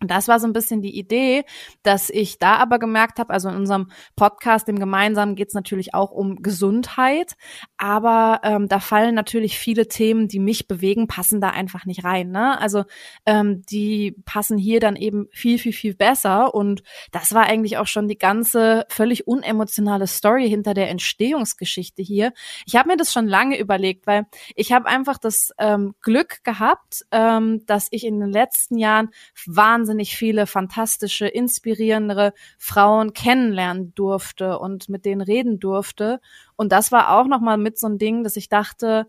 Und 0.00 0.12
das 0.12 0.28
war 0.28 0.38
so 0.38 0.46
ein 0.46 0.52
bisschen 0.52 0.80
die 0.80 0.96
Idee, 0.96 1.44
dass 1.82 2.08
ich 2.08 2.38
da 2.38 2.56
aber 2.56 2.78
gemerkt 2.78 3.18
habe, 3.18 3.32
also 3.32 3.48
in 3.48 3.56
unserem 3.56 3.90
Podcast, 4.14 4.68
dem 4.68 4.78
gemeinsamen, 4.78 5.34
geht 5.34 5.48
es 5.48 5.54
natürlich 5.54 5.92
auch 5.92 6.12
um 6.12 6.36
Gesundheit, 6.36 7.34
aber 7.78 8.40
ähm, 8.44 8.68
da 8.68 8.78
fallen 8.78 9.16
natürlich 9.16 9.58
viele 9.58 9.88
Themen, 9.88 10.28
die 10.28 10.38
mich 10.38 10.68
bewegen, 10.68 11.08
passen 11.08 11.40
da 11.40 11.50
einfach 11.50 11.84
nicht 11.84 12.04
rein. 12.04 12.30
Ne? 12.30 12.60
Also 12.60 12.84
ähm, 13.26 13.62
die 13.68 14.14
passen 14.24 14.56
hier 14.56 14.78
dann 14.78 14.94
eben 14.94 15.26
viel, 15.32 15.58
viel, 15.58 15.72
viel 15.72 15.96
besser. 15.96 16.54
Und 16.54 16.84
das 17.10 17.34
war 17.34 17.46
eigentlich 17.46 17.76
auch 17.78 17.88
schon 17.88 18.06
die 18.06 18.18
ganze 18.18 18.84
völlig 18.88 19.26
unemotionale 19.26 20.06
Story 20.06 20.48
hinter 20.48 20.74
der 20.74 20.90
Entstehungsgeschichte 20.90 22.02
hier. 22.02 22.32
Ich 22.66 22.76
habe 22.76 22.88
mir 22.88 22.96
das 22.96 23.12
schon 23.12 23.26
lange 23.26 23.58
überlegt, 23.58 24.06
weil 24.06 24.26
ich 24.54 24.70
habe 24.70 24.86
einfach 24.86 25.18
das 25.18 25.50
ähm, 25.58 25.94
Glück 26.02 26.44
gehabt, 26.44 27.04
ähm, 27.10 27.66
dass 27.66 27.88
ich 27.90 28.04
in 28.04 28.20
den 28.20 28.30
letzten 28.30 28.78
Jahren 28.78 29.08
wahnsinnig 29.46 29.87
wahnsinnig 29.88 30.16
viele 30.16 30.46
fantastische, 30.46 31.26
inspirierende 31.26 32.34
Frauen 32.58 33.14
kennenlernen 33.14 33.94
durfte 33.94 34.58
und 34.58 34.90
mit 34.90 35.06
denen 35.06 35.22
reden 35.22 35.58
durfte. 35.58 36.20
Und 36.56 36.72
das 36.72 36.92
war 36.92 37.18
auch 37.18 37.26
nochmal 37.26 37.56
mit 37.56 37.78
so 37.78 37.86
ein 37.86 37.96
Ding, 37.96 38.22
dass 38.22 38.36
ich 38.36 38.50
dachte, 38.50 39.06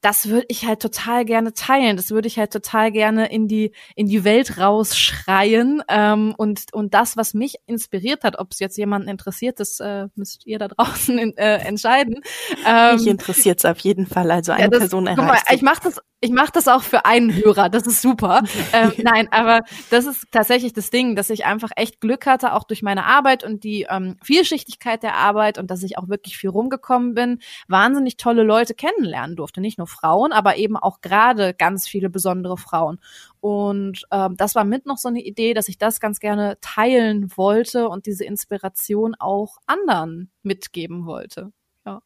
das 0.00 0.28
würde 0.28 0.44
ich 0.48 0.66
halt 0.66 0.80
total 0.80 1.24
gerne 1.24 1.54
teilen. 1.54 1.96
Das 1.96 2.10
würde 2.10 2.28
ich 2.28 2.38
halt 2.38 2.52
total 2.52 2.92
gerne 2.92 3.32
in 3.32 3.48
die 3.48 3.72
in 3.96 4.06
die 4.06 4.22
Welt 4.22 4.58
rausschreien. 4.58 5.82
Ähm, 5.88 6.34
und 6.36 6.74
und 6.74 6.92
das, 6.92 7.16
was 7.16 7.32
mich 7.32 7.56
inspiriert 7.66 8.22
hat, 8.22 8.38
ob 8.38 8.52
es 8.52 8.58
jetzt 8.58 8.76
jemanden 8.76 9.08
interessiert, 9.08 9.60
das 9.60 9.80
äh, 9.80 10.08
müsst 10.14 10.46
ihr 10.46 10.58
da 10.58 10.68
draußen 10.68 11.18
in, 11.18 11.36
äh, 11.38 11.56
entscheiden. 11.56 12.20
Ähm, 12.66 12.96
mich 12.96 13.06
interessiert 13.06 13.60
es 13.60 13.64
auf 13.64 13.78
jeden 13.78 14.06
Fall. 14.06 14.30
Also 14.30 14.52
eine 14.52 14.64
ja, 14.64 14.68
das, 14.68 14.80
Person 14.80 15.06
erreicht. 15.06 15.48
Mal, 15.48 15.54
ich 15.54 15.62
mache 15.62 15.80
das 15.84 15.98
ich 16.24 16.30
mache 16.30 16.52
das 16.52 16.68
auch 16.68 16.82
für 16.82 17.04
einen 17.04 17.34
Hörer, 17.34 17.68
das 17.68 17.86
ist 17.86 18.00
super. 18.00 18.42
ähm, 18.72 18.92
nein, 18.96 19.28
aber 19.30 19.60
das 19.90 20.06
ist 20.06 20.26
tatsächlich 20.30 20.72
das 20.72 20.88
Ding, 20.88 21.16
dass 21.16 21.28
ich 21.28 21.44
einfach 21.44 21.68
echt 21.76 22.00
Glück 22.00 22.24
hatte, 22.24 22.54
auch 22.54 22.64
durch 22.64 22.82
meine 22.82 23.04
Arbeit 23.04 23.44
und 23.44 23.62
die 23.62 23.86
ähm, 23.90 24.16
Vielschichtigkeit 24.22 25.02
der 25.02 25.16
Arbeit 25.16 25.58
und 25.58 25.70
dass 25.70 25.82
ich 25.82 25.98
auch 25.98 26.08
wirklich 26.08 26.38
viel 26.38 26.48
rumgekommen 26.48 27.12
bin, 27.14 27.40
wahnsinnig 27.68 28.16
tolle 28.16 28.42
Leute 28.42 28.72
kennenlernen 28.72 29.36
durfte. 29.36 29.60
Nicht 29.60 29.76
nur 29.76 29.86
Frauen, 29.86 30.32
aber 30.32 30.56
eben 30.56 30.78
auch 30.78 31.02
gerade 31.02 31.52
ganz 31.52 31.86
viele 31.86 32.08
besondere 32.08 32.56
Frauen. 32.56 33.00
Und 33.40 34.06
ähm, 34.10 34.34
das 34.38 34.54
war 34.54 34.64
mit 34.64 34.86
noch 34.86 34.96
so 34.96 35.08
eine 35.08 35.20
Idee, 35.20 35.52
dass 35.52 35.68
ich 35.68 35.76
das 35.76 36.00
ganz 36.00 36.20
gerne 36.20 36.56
teilen 36.62 37.36
wollte 37.36 37.90
und 37.90 38.06
diese 38.06 38.24
Inspiration 38.24 39.14
auch 39.18 39.58
anderen 39.66 40.30
mitgeben 40.42 41.04
wollte. 41.04 41.52
Ja. 41.84 42.00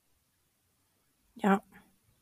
Ja, 1.36 1.62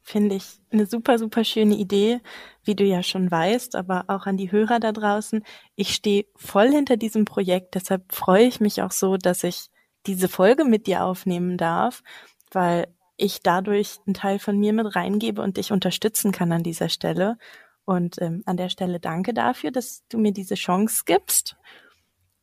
finde 0.06 0.36
ich 0.36 0.60
eine 0.70 0.86
super, 0.86 1.18
super 1.18 1.42
schöne 1.42 1.74
Idee, 1.74 2.20
wie 2.62 2.76
du 2.76 2.84
ja 2.84 3.02
schon 3.02 3.28
weißt, 3.28 3.74
aber 3.74 4.04
auch 4.06 4.26
an 4.26 4.36
die 4.36 4.52
Hörer 4.52 4.78
da 4.78 4.92
draußen. 4.92 5.42
Ich 5.74 5.94
stehe 5.94 6.26
voll 6.36 6.70
hinter 6.70 6.96
diesem 6.96 7.24
Projekt, 7.24 7.74
deshalb 7.74 8.12
freue 8.14 8.44
ich 8.44 8.60
mich 8.60 8.82
auch 8.82 8.92
so, 8.92 9.16
dass 9.16 9.42
ich 9.42 9.66
diese 10.06 10.28
Folge 10.28 10.64
mit 10.64 10.86
dir 10.86 11.04
aufnehmen 11.04 11.58
darf, 11.58 12.04
weil 12.52 12.86
ich 13.16 13.40
dadurch 13.42 13.96
einen 14.06 14.14
Teil 14.14 14.38
von 14.38 14.56
mir 14.56 14.72
mit 14.72 14.94
reingebe 14.94 15.42
und 15.42 15.56
dich 15.56 15.72
unterstützen 15.72 16.30
kann 16.30 16.52
an 16.52 16.62
dieser 16.62 16.88
Stelle. 16.88 17.36
Und 17.84 18.20
ähm, 18.22 18.42
an 18.46 18.56
der 18.56 18.68
Stelle 18.68 19.00
danke 19.00 19.34
dafür, 19.34 19.72
dass 19.72 20.04
du 20.08 20.18
mir 20.18 20.32
diese 20.32 20.54
Chance 20.54 21.02
gibst. 21.04 21.56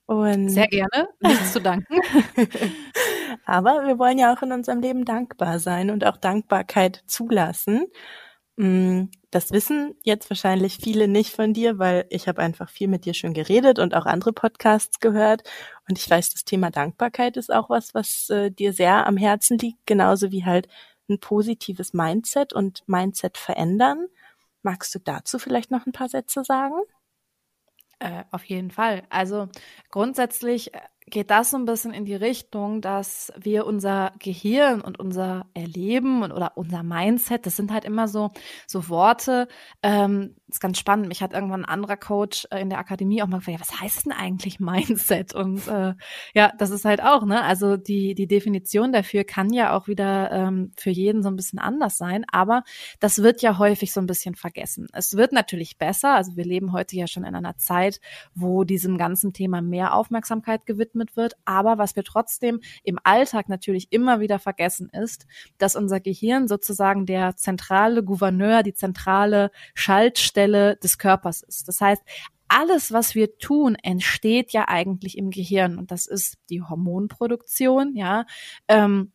Und 0.06 0.50
Sehr 0.50 0.68
gerne, 0.68 1.08
nichts 1.22 1.54
zu 1.54 1.62
danken. 1.62 1.96
Aber 3.46 3.86
wir 3.88 4.00
wollen 4.00 4.18
ja 4.18 4.34
auch 4.34 4.42
in 4.42 4.52
unserem 4.52 4.82
Leben 4.82 5.06
dankbar 5.06 5.60
sein 5.60 5.90
und 5.90 6.06
auch 6.06 6.18
Dankbarkeit 6.18 7.04
zulassen. 7.08 7.88
Mm, 8.56 9.06
das 9.32 9.52
wissen 9.52 9.96
jetzt 10.04 10.30
wahrscheinlich 10.30 10.78
viele 10.78 11.08
nicht 11.08 11.34
von 11.36 11.54
dir, 11.54 11.80
weil 11.80 12.06
ich 12.10 12.28
habe 12.28 12.42
einfach 12.42 12.70
viel 12.70 12.88
mit 12.88 13.06
dir 13.06 13.14
schon 13.16 13.34
geredet 13.34 13.80
und 13.80 13.96
auch 13.96 14.06
andere 14.06 14.32
Podcasts 14.34 15.00
gehört. 15.00 15.44
Und 15.90 15.98
ich 15.98 16.10
weiß, 16.10 16.30
das 16.32 16.46
Thema 16.46 16.70
Dankbarkeit 16.70 17.38
ist 17.38 17.52
auch 17.52 17.70
was, 17.70 17.94
was 17.96 18.30
äh, 18.30 18.52
dir 18.52 18.74
sehr 18.74 19.08
am 19.08 19.18
Herzen 19.18 19.58
liegt, 19.58 19.86
genauso 19.88 20.32
wie 20.32 20.46
halt 20.46 20.68
ein 21.10 21.20
positives 21.20 21.94
Mindset 21.94 22.54
und 22.54 22.84
Mindset 22.88 23.38
verändern. 23.38 24.08
Magst 24.62 24.94
du 24.96 25.00
dazu 25.00 25.40
vielleicht 25.40 25.72
noch 25.72 25.86
ein 25.86 25.92
paar 25.92 26.10
Sätze 26.10 26.44
sagen? 26.44 26.76
Äh, 28.00 28.24
auf 28.32 28.44
jeden 28.46 28.70
Fall. 28.70 29.04
Also 29.10 29.48
grundsätzlich 29.90 30.74
äh, 30.74 30.80
geht 31.14 31.30
das 31.30 31.52
so 31.52 31.58
ein 31.58 31.66
bisschen 31.66 31.94
in 31.94 32.06
die 32.06 32.16
Richtung, 32.16 32.82
dass 32.82 33.32
wir 33.38 33.68
unser 33.68 34.14
Gehirn 34.18 34.82
und 34.82 35.00
unser 35.00 35.46
Erleben 35.54 36.24
und 36.24 36.32
oder 36.32 36.54
unser 36.56 36.82
Mindset, 36.82 37.46
das 37.46 37.56
sind 37.56 37.72
halt 37.72 37.86
immer 37.86 38.08
so 38.08 38.32
so 38.66 38.90
Worte. 38.90 39.48
Ähm, 39.84 40.36
ist 40.54 40.60
ganz 40.60 40.78
spannend. 40.80 41.08
Mich 41.08 41.22
hat 41.22 41.34
irgendwann 41.34 41.66
ein 41.66 41.70
anderer 41.70 41.98
Coach 41.98 42.48
äh, 42.52 42.62
in 42.62 42.70
der 42.70 42.80
Akademie 42.80 43.22
auch 43.22 43.28
mal 43.28 43.38
gefragt, 43.38 43.60
ja, 43.60 43.62
was 43.62 43.82
heißt 43.82 44.06
denn 44.06 44.12
eigentlich 44.12 44.60
Mindset? 44.60 45.34
Und 45.34 45.68
äh, 45.68 45.94
ja, 46.34 46.52
das 46.58 46.70
ist 46.70 46.86
halt 46.86 47.04
auch, 47.04 47.26
ne? 47.26 47.44
Also 47.44 47.78
die 47.78 48.16
die 48.16 48.28
Definition 48.28 48.94
dafür 48.94 49.24
kann 49.24 49.52
ja 49.52 49.76
auch 49.76 49.88
wieder 49.88 50.32
ähm, 50.32 50.72
für 50.78 50.92
jeden 50.92 51.24
so 51.24 51.30
ein 51.30 51.36
bisschen 51.36 51.60
anders 51.60 51.98
sein, 51.98 52.26
aber 52.32 52.64
das 53.00 53.22
wird 53.22 53.42
ja 53.42 53.58
häufig 53.58 53.92
so 53.92 54.00
ein 54.00 54.08
bisschen 54.08 54.36
vergessen. 54.36 54.88
Es 54.94 55.16
wird 55.16 55.34
natürlich 55.34 55.78
besser. 55.78 56.16
Also 56.16 56.36
wir 56.36 56.46
leben 56.46 56.72
heute 56.72 56.96
ja 56.96 57.08
schon 57.08 57.24
in 57.24 57.36
einer 57.36 57.58
Zeit, 57.58 58.00
wo 58.36 58.64
diesem 58.64 58.98
ganzen 58.98 59.34
Thema 59.34 59.62
mehr 59.62 59.94
Aufmerksamkeit 59.94 60.66
gewidmet 60.66 60.84
gewidmet 60.84 61.16
wird. 61.16 61.34
Aber 61.46 61.78
was 61.78 61.96
wir 61.96 62.04
trotzdem 62.04 62.60
im 62.84 63.00
Alltag 63.04 63.50
natürlich 63.50 63.88
immer 63.92 64.20
wieder 64.20 64.40
vergessen 64.40 64.90
ist, 64.90 65.26
dass 65.58 65.76
unser 65.76 66.00
Gehirn 66.00 66.48
sozusagen 66.48 67.06
der 67.06 67.36
zentrale 67.36 68.04
Gouverneur, 68.04 68.64
die 68.64 68.74
zentrale 68.74 69.52
Schaltstelle 69.74 70.43
des 70.48 70.98
Körpers 70.98 71.42
ist. 71.44 71.68
Das 71.68 71.82
heißt, 71.82 72.02
alles, 72.48 72.92
was 72.92 73.16
wir 73.16 73.38
tun, 73.38 73.76
entsteht 73.82 74.52
ja 74.52 74.68
eigentlich 74.68 75.18
im 75.18 75.32
Gehirn 75.32 75.78
und 75.78 75.92
das 75.92 76.06
ist 76.06 76.38
die 76.50 76.62
Hormonproduktion, 76.62 77.96
ja. 77.96 78.26
Ähm, 78.68 79.12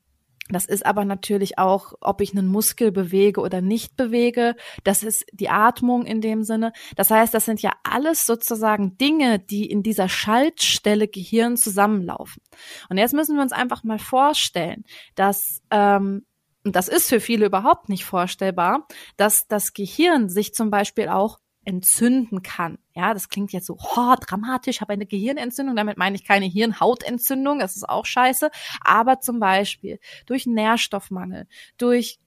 das 0.50 0.64
ist 0.64 0.86
aber 0.86 1.04
natürlich 1.04 1.58
auch, 1.58 1.92
ob 2.00 2.20
ich 2.20 2.32
einen 2.32 2.46
Muskel 2.46 2.90
bewege 2.90 3.40
oder 3.40 3.60
nicht 3.60 3.96
bewege. 3.96 4.56
Das 4.82 5.02
ist 5.02 5.26
die 5.32 5.50
Atmung 5.50 6.06
in 6.06 6.20
dem 6.20 6.42
Sinne. 6.42 6.72
Das 6.96 7.10
heißt, 7.10 7.34
das 7.34 7.44
sind 7.44 7.60
ja 7.60 7.72
alles 7.84 8.24
sozusagen 8.24 8.96
Dinge, 8.96 9.38
die 9.38 9.66
in 9.66 9.82
dieser 9.82 10.08
Schaltstelle 10.08 11.06
Gehirn 11.06 11.56
zusammenlaufen. 11.56 12.42
Und 12.88 12.96
jetzt 12.96 13.12
müssen 13.12 13.36
wir 13.36 13.42
uns 13.42 13.52
einfach 13.52 13.84
mal 13.84 13.98
vorstellen, 13.98 14.84
dass 15.14 15.60
ähm, 15.70 16.24
und 16.68 16.76
das 16.76 16.88
ist 16.88 17.08
für 17.08 17.18
viele 17.18 17.46
überhaupt 17.46 17.88
nicht 17.88 18.04
vorstellbar, 18.04 18.86
dass 19.16 19.48
das 19.48 19.72
Gehirn 19.72 20.28
sich 20.28 20.52
zum 20.52 20.70
Beispiel 20.70 21.08
auch 21.08 21.38
entzünden 21.64 22.42
kann. 22.42 22.76
Ja, 22.94 23.14
das 23.14 23.30
klingt 23.30 23.54
jetzt 23.54 23.64
so 23.64 23.78
oh, 23.78 24.14
dramatisch, 24.20 24.82
habe 24.82 24.92
eine 24.92 25.06
Gehirnentzündung. 25.06 25.76
Damit 25.76 25.96
meine 25.96 26.14
ich 26.16 26.24
keine 26.24 26.44
Hirnhautentzündung, 26.44 27.58
das 27.58 27.74
ist 27.74 27.88
auch 27.88 28.04
scheiße. 28.04 28.50
Aber 28.82 29.20
zum 29.20 29.40
Beispiel 29.40 29.98
durch 30.26 30.44
Nährstoffmangel, 30.44 31.46
durch 31.78 32.18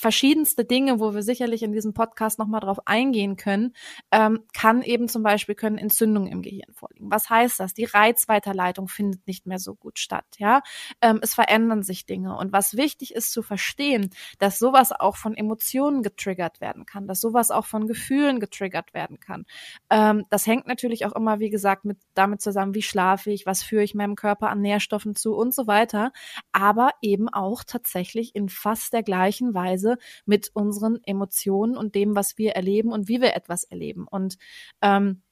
verschiedenste 0.00 0.64
Dinge, 0.64 0.98
wo 0.98 1.14
wir 1.14 1.22
sicherlich 1.22 1.62
in 1.62 1.72
diesem 1.72 1.92
Podcast 1.92 2.38
nochmal 2.38 2.60
drauf 2.60 2.78
eingehen 2.86 3.36
können, 3.36 3.74
ähm, 4.10 4.44
kann 4.54 4.82
eben 4.82 5.08
zum 5.08 5.22
Beispiel 5.22 5.54
können 5.54 5.76
Entzündungen 5.76 6.30
im 6.32 6.42
Gehirn 6.42 6.72
vorliegen. 6.72 7.10
Was 7.10 7.28
heißt 7.28 7.60
das? 7.60 7.74
Die 7.74 7.84
Reizweiterleitung 7.84 8.88
findet 8.88 9.26
nicht 9.26 9.46
mehr 9.46 9.58
so 9.58 9.74
gut 9.74 9.98
statt, 9.98 10.24
ja. 10.38 10.62
Ähm, 11.02 11.20
es 11.22 11.34
verändern 11.34 11.82
sich 11.82 12.06
Dinge. 12.06 12.36
Und 12.36 12.52
was 12.52 12.76
wichtig 12.76 13.14
ist 13.14 13.30
zu 13.30 13.42
verstehen, 13.42 14.10
dass 14.38 14.58
sowas 14.58 14.90
auch 14.92 15.16
von 15.16 15.36
Emotionen 15.36 16.02
getriggert 16.02 16.60
werden 16.62 16.86
kann, 16.86 17.06
dass 17.06 17.20
sowas 17.20 17.50
auch 17.50 17.66
von 17.66 17.86
Gefühlen 17.86 18.40
getriggert 18.40 18.94
werden 18.94 19.20
kann. 19.20 19.44
Ähm, 19.90 20.24
das 20.30 20.46
hängt 20.46 20.66
natürlich 20.66 21.04
auch 21.04 21.12
immer, 21.12 21.40
wie 21.40 21.50
gesagt, 21.50 21.84
mit 21.84 21.98
damit 22.14 22.40
zusammen, 22.40 22.74
wie 22.74 22.82
schlafe 22.82 23.30
ich, 23.30 23.44
was 23.44 23.62
führe 23.62 23.82
ich 23.82 23.94
meinem 23.94 24.16
Körper 24.16 24.48
an 24.48 24.62
Nährstoffen 24.62 25.14
zu 25.14 25.34
und 25.34 25.54
so 25.54 25.66
weiter. 25.66 26.12
Aber 26.52 26.92
eben 27.02 27.28
auch 27.28 27.64
tatsächlich 27.64 28.34
in 28.34 28.48
fast 28.48 28.94
der 28.94 29.02
gleichen 29.02 29.52
Weise 29.52 29.89
Weise 29.90 29.98
mit 30.24 30.50
unseren 30.54 30.98
Emotionen 31.04 31.76
und 31.76 31.94
dem, 31.94 32.14
was 32.14 32.38
wir 32.38 32.52
erleben 32.52 32.92
und 32.92 33.08
wie 33.08 33.20
wir 33.20 33.34
etwas 33.34 33.64
erleben. 33.64 34.06
Und 34.08 34.36
ähm, 34.82 35.22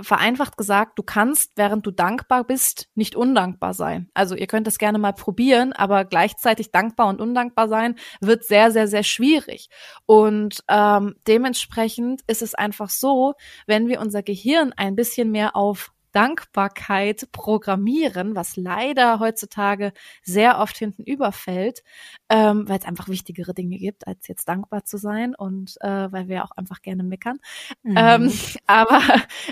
vereinfacht 0.00 0.56
gesagt, 0.56 0.98
du 0.98 1.02
kannst, 1.02 1.52
während 1.56 1.86
du 1.86 1.90
dankbar 1.90 2.44
bist, 2.44 2.88
nicht 2.94 3.16
undankbar 3.16 3.74
sein. 3.74 4.08
Also 4.14 4.34
ihr 4.34 4.46
könnt 4.46 4.66
das 4.66 4.78
gerne 4.78 4.98
mal 4.98 5.12
probieren, 5.12 5.72
aber 5.72 6.04
gleichzeitig 6.04 6.70
dankbar 6.70 7.08
und 7.08 7.20
undankbar 7.20 7.68
sein 7.68 7.96
wird 8.20 8.44
sehr, 8.44 8.70
sehr, 8.70 8.88
sehr 8.88 9.04
schwierig. 9.04 9.68
Und 10.06 10.62
ähm, 10.68 11.14
dementsprechend 11.26 12.22
ist 12.26 12.42
es 12.42 12.54
einfach 12.54 12.90
so, 12.90 13.34
wenn 13.66 13.88
wir 13.88 14.00
unser 14.00 14.22
Gehirn 14.22 14.72
ein 14.76 14.96
bisschen 14.96 15.30
mehr 15.30 15.56
auf 15.56 15.93
Dankbarkeit 16.14 17.28
programmieren, 17.32 18.36
was 18.36 18.56
leider 18.56 19.18
heutzutage 19.18 19.92
sehr 20.22 20.60
oft 20.60 20.78
hinten 20.78 21.02
überfällt, 21.02 21.82
ähm, 22.28 22.68
weil 22.68 22.78
es 22.78 22.84
einfach 22.84 23.08
wichtigere 23.08 23.52
Dinge 23.52 23.76
gibt, 23.78 24.06
als 24.06 24.28
jetzt 24.28 24.48
dankbar 24.48 24.84
zu 24.84 24.96
sein 24.96 25.34
und 25.34 25.74
äh, 25.80 26.12
weil 26.12 26.28
wir 26.28 26.44
auch 26.44 26.52
einfach 26.52 26.82
gerne 26.82 27.02
meckern. 27.02 27.40
Mhm. 27.82 27.96
Ähm, 27.98 28.32
aber 28.66 29.02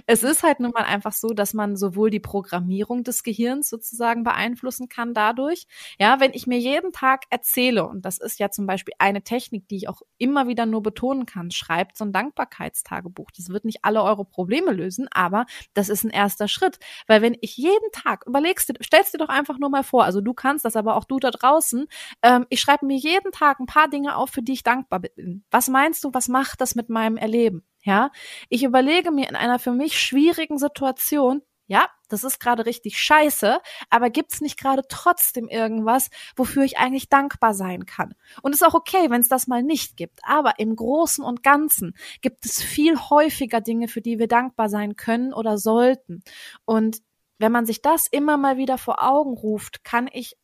es 0.07 0.23
ist 0.23 0.45
halt 0.45 0.61
nun 0.61 0.71
mal 0.71 0.85
einfach 0.85 1.13
so, 1.13 1.31
dass 1.31 1.53
man 1.53 1.77
sowohl 1.77 2.11
die 2.11 2.21
Programmierung 2.21 3.03
des 3.03 3.25
Gehirns 3.25 3.69
sozusagen 3.69 4.23
beeinflussen 4.23 4.89
kann 4.89 5.15
dadurch. 5.15 5.67
Ja, 5.99 6.21
wenn 6.21 6.33
ich 6.33 6.47
mir 6.47 6.59
jeden 6.59 6.93
Tag 6.93 7.25
erzähle, 7.31 7.89
und 7.89 8.05
das 8.05 8.19
ist 8.19 8.39
ja 8.39 8.51
zum 8.51 8.67
Beispiel 8.67 8.95
eine 8.99 9.23
Technik, 9.23 9.67
die 9.67 9.79
ich 9.79 9.89
auch 9.89 10.03
immer 10.19 10.47
wieder 10.47 10.67
nur 10.67 10.83
betonen 10.85 11.27
kann, 11.27 11.51
schreibt 11.51 11.97
so 11.97 12.05
ein 12.05 12.13
Dankbarkeitstagebuch. 12.13 13.33
Das 13.37 13.49
wird 13.49 13.65
nicht 13.65 13.85
alle 13.85 14.05
eure 14.05 14.25
Probleme 14.25 14.71
lösen, 14.71 15.09
aber 15.11 15.47
das 15.75 15.89
ist 15.89 16.05
ein 16.05 16.11
erster 16.11 16.47
Schritt. 16.53 16.79
Weil 17.07 17.23
wenn 17.23 17.37
ich 17.41 17.57
jeden 17.57 17.91
Tag, 17.93 18.25
überlegst, 18.27 18.73
stellst 18.83 19.15
dir 19.15 19.19
doch 19.19 19.29
einfach 19.29 19.59
nur 19.59 19.71
mal 19.71 19.83
vor, 19.83 20.05
also 20.05 20.21
du 20.21 20.35
kannst 20.35 20.65
das, 20.65 20.77
aber 20.77 20.97
auch 20.97 21.05
du 21.05 21.19
da 21.19 21.31
draußen, 21.31 21.87
ähm, 22.23 22.47
ich 22.51 22.61
schreibe 22.61 22.87
mir 22.87 22.97
jeden 22.97 23.33
Tag 23.33 23.59
ein 23.61 23.67
paar 23.67 23.89
Dinge 23.89 24.17
auf, 24.17 24.31
für 24.31 24.43
die 24.43 24.53
ich 24.53 24.63
dankbar 24.63 25.01
bin. 25.01 25.45
Was 25.51 25.69
meinst 25.69 26.05
du, 26.05 26.11
was 26.13 26.29
macht 26.29 26.61
das 26.61 26.75
mit 26.75 26.89
meinem 26.89 27.17
Erleben? 27.17 27.65
Ja, 27.85 28.11
ich 28.49 28.63
überlege 28.63 29.11
mir 29.11 29.29
in 29.29 29.35
einer 29.35 29.59
für 29.59 29.73
mich 29.73 30.01
schwierigen 30.01 30.59
Situation, 30.59 31.43
ja, 31.67 31.89
das 32.09 32.25
ist 32.25 32.41
gerade 32.41 32.67
richtig 32.67 32.99
scheiße, 32.99 33.59
aber 33.89 34.11
gibt's 34.11 34.41
nicht 34.41 34.59
gerade 34.59 34.83
trotzdem 34.89 35.49
irgendwas, 35.49 36.11
wofür 36.37 36.65
ich 36.65 36.79
eigentlich 36.79 37.09
dankbar 37.09 37.55
sein 37.55 37.87
kann? 37.87 38.15
Und 38.43 38.53
ist 38.53 38.65
auch 38.65 38.75
okay, 38.75 39.09
wenn 39.09 39.21
es 39.21 39.29
das 39.29 39.47
mal 39.47 39.63
nicht 39.63 39.97
gibt. 39.97 40.21
Aber 40.23 40.59
im 40.59 40.77
Großen 40.77 41.25
und 41.25 41.43
Ganzen 41.43 41.95
gibt 42.21 42.45
es 42.45 42.63
viel 42.63 42.99
häufiger 42.99 43.61
Dinge, 43.61 43.89
für 43.89 44.01
die 44.01 44.19
wir 44.19 44.29
dankbar 44.29 44.69
sein 44.69 44.97
können 44.97 45.33
oder 45.33 45.57
sollten. 45.57 46.23
Und 46.65 46.99
wenn 47.39 47.53
man 47.53 47.67
sich 47.67 47.81
das 47.81 48.07
immer 48.11 48.37
mal 48.37 48.57
wieder 48.57 48.79
vor 48.79 49.03
Augen 49.03 49.33
ruft, 49.33 49.85
kann 49.85 50.09
ich 50.13 50.37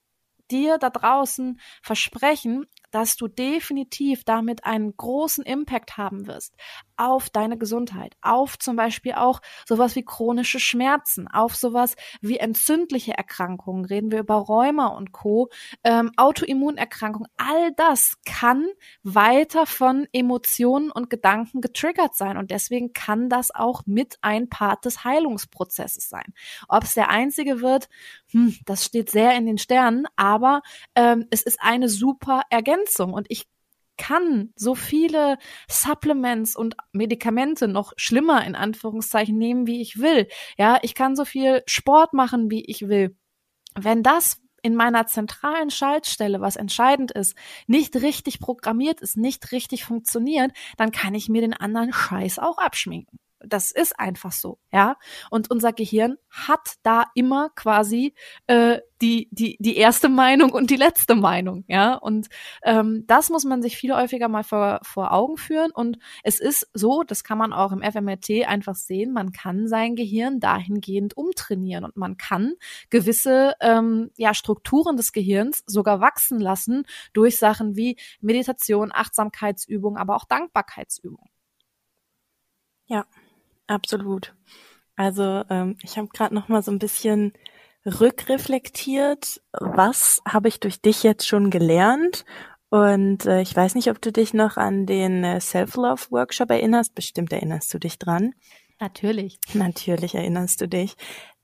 dir 0.50 0.78
da 0.78 0.90
draußen 0.90 1.60
versprechen, 1.82 2.66
dass 2.90 3.16
du 3.16 3.28
definitiv 3.28 4.24
damit 4.24 4.64
einen 4.64 4.96
großen 4.96 5.44
Impact 5.44 5.96
haben 5.96 6.26
wirst 6.26 6.54
auf 6.96 7.30
deine 7.30 7.56
Gesundheit, 7.56 8.16
auf 8.22 8.58
zum 8.58 8.74
Beispiel 8.74 9.12
auch 9.12 9.40
sowas 9.66 9.94
wie 9.94 10.04
chronische 10.04 10.58
Schmerzen, 10.58 11.28
auf 11.28 11.54
sowas 11.54 11.94
wie 12.20 12.38
entzündliche 12.38 13.12
Erkrankungen, 13.12 13.84
reden 13.84 14.10
wir 14.10 14.18
über 14.18 14.34
Rheuma 14.34 14.88
und 14.88 15.12
Co., 15.12 15.48
ähm, 15.84 16.10
Autoimmunerkrankungen, 16.16 17.30
all 17.36 17.72
das 17.76 18.16
kann 18.26 18.66
weiter 19.04 19.64
von 19.64 20.08
Emotionen 20.12 20.90
und 20.90 21.08
Gedanken 21.08 21.60
getriggert 21.60 22.16
sein 22.16 22.36
und 22.36 22.50
deswegen 22.50 22.92
kann 22.92 23.28
das 23.28 23.54
auch 23.54 23.82
mit 23.86 24.16
ein 24.20 24.48
Part 24.48 24.84
des 24.84 25.04
Heilungsprozesses 25.04 26.08
sein. 26.08 26.34
Ob 26.68 26.82
es 26.82 26.94
der 26.94 27.10
einzige 27.10 27.60
wird, 27.60 27.88
hm, 28.32 28.56
das 28.66 28.84
steht 28.84 29.10
sehr 29.10 29.36
in 29.36 29.46
den 29.46 29.58
Sternen, 29.58 30.06
aber 30.16 30.62
ähm, 30.96 31.26
es 31.30 31.42
ist 31.42 31.62
eine 31.62 31.88
super 31.88 32.42
Ergänzung 32.50 32.77
und 33.12 33.26
ich 33.30 33.46
kann 33.98 34.52
so 34.54 34.74
viele 34.74 35.38
Supplements 35.68 36.56
und 36.56 36.76
Medikamente 36.92 37.68
noch 37.68 37.92
schlimmer 37.96 38.46
in 38.46 38.54
Anführungszeichen 38.54 39.36
nehmen, 39.36 39.66
wie 39.66 39.82
ich 39.82 39.98
will. 39.98 40.28
Ja, 40.56 40.78
ich 40.82 40.94
kann 40.94 41.16
so 41.16 41.24
viel 41.24 41.62
Sport 41.66 42.14
machen, 42.14 42.50
wie 42.50 42.64
ich 42.64 42.88
will. 42.88 43.16
Wenn 43.74 44.02
das 44.02 44.40
in 44.62 44.74
meiner 44.74 45.06
zentralen 45.06 45.70
Schaltstelle, 45.70 46.40
was 46.40 46.56
entscheidend 46.56 47.10
ist, 47.10 47.36
nicht 47.66 47.96
richtig 47.96 48.40
programmiert 48.40 49.00
ist, 49.00 49.16
nicht 49.16 49.52
richtig 49.52 49.84
funktioniert, 49.84 50.52
dann 50.76 50.92
kann 50.92 51.14
ich 51.14 51.28
mir 51.28 51.40
den 51.40 51.54
anderen 51.54 51.92
Scheiß 51.92 52.38
auch 52.38 52.58
abschminken. 52.58 53.18
Das 53.40 53.70
ist 53.70 53.98
einfach 53.98 54.32
so, 54.32 54.58
ja. 54.72 54.96
Und 55.30 55.50
unser 55.50 55.72
Gehirn 55.72 56.16
hat 56.28 56.74
da 56.82 57.04
immer 57.14 57.50
quasi 57.54 58.14
äh, 58.48 58.80
die 59.00 59.28
die 59.30 59.56
die 59.60 59.76
erste 59.76 60.08
Meinung 60.08 60.50
und 60.52 60.70
die 60.70 60.76
letzte 60.76 61.14
Meinung, 61.14 61.64
ja. 61.68 61.94
Und 61.94 62.28
ähm, 62.64 63.04
das 63.06 63.30
muss 63.30 63.44
man 63.44 63.62
sich 63.62 63.76
viel 63.76 63.94
häufiger 63.94 64.28
mal 64.28 64.42
vor 64.42 64.80
vor 64.82 65.12
Augen 65.12 65.36
führen. 65.36 65.70
Und 65.70 65.98
es 66.24 66.40
ist 66.40 66.68
so, 66.74 67.04
das 67.04 67.22
kann 67.22 67.38
man 67.38 67.52
auch 67.52 67.70
im 67.72 67.82
FMRT 67.82 68.46
einfach 68.48 68.74
sehen. 68.74 69.12
Man 69.12 69.32
kann 69.32 69.68
sein 69.68 69.94
Gehirn 69.94 70.40
dahingehend 70.40 71.16
umtrainieren 71.16 71.84
und 71.84 71.96
man 71.96 72.16
kann 72.16 72.54
gewisse 72.90 73.54
ähm, 73.60 74.10
ja 74.16 74.34
Strukturen 74.34 74.96
des 74.96 75.12
Gehirns 75.12 75.62
sogar 75.66 76.00
wachsen 76.00 76.40
lassen 76.40 76.84
durch 77.12 77.38
Sachen 77.38 77.76
wie 77.76 77.96
Meditation, 78.20 78.90
Achtsamkeitsübung, 78.92 79.96
aber 79.96 80.16
auch 80.16 80.24
Dankbarkeitsübung. 80.24 81.28
Ja, 82.86 83.04
Absolut. 83.68 84.34
Also 84.96 85.44
ähm, 85.48 85.76
ich 85.82 85.96
habe 85.96 86.08
gerade 86.08 86.34
noch 86.34 86.48
mal 86.48 86.62
so 86.62 86.72
ein 86.72 86.80
bisschen 86.80 87.32
rückreflektiert, 87.86 89.40
was 89.52 90.20
habe 90.26 90.48
ich 90.48 90.58
durch 90.58 90.82
dich 90.82 91.04
jetzt 91.04 91.26
schon 91.26 91.50
gelernt? 91.50 92.24
Und 92.70 93.24
äh, 93.24 93.40
ich 93.40 93.54
weiß 93.54 93.76
nicht, 93.76 93.88
ob 93.90 94.02
du 94.02 94.12
dich 94.12 94.34
noch 94.34 94.56
an 94.56 94.84
den 94.84 95.24
äh, 95.24 95.40
Self-Love-Workshop 95.40 96.50
erinnerst. 96.50 96.94
Bestimmt 96.94 97.32
erinnerst 97.32 97.72
du 97.72 97.78
dich 97.78 97.98
dran. 97.98 98.34
Natürlich. 98.80 99.38
Natürlich 99.54 100.14
erinnerst 100.14 100.60
du 100.60 100.68
dich. 100.68 100.96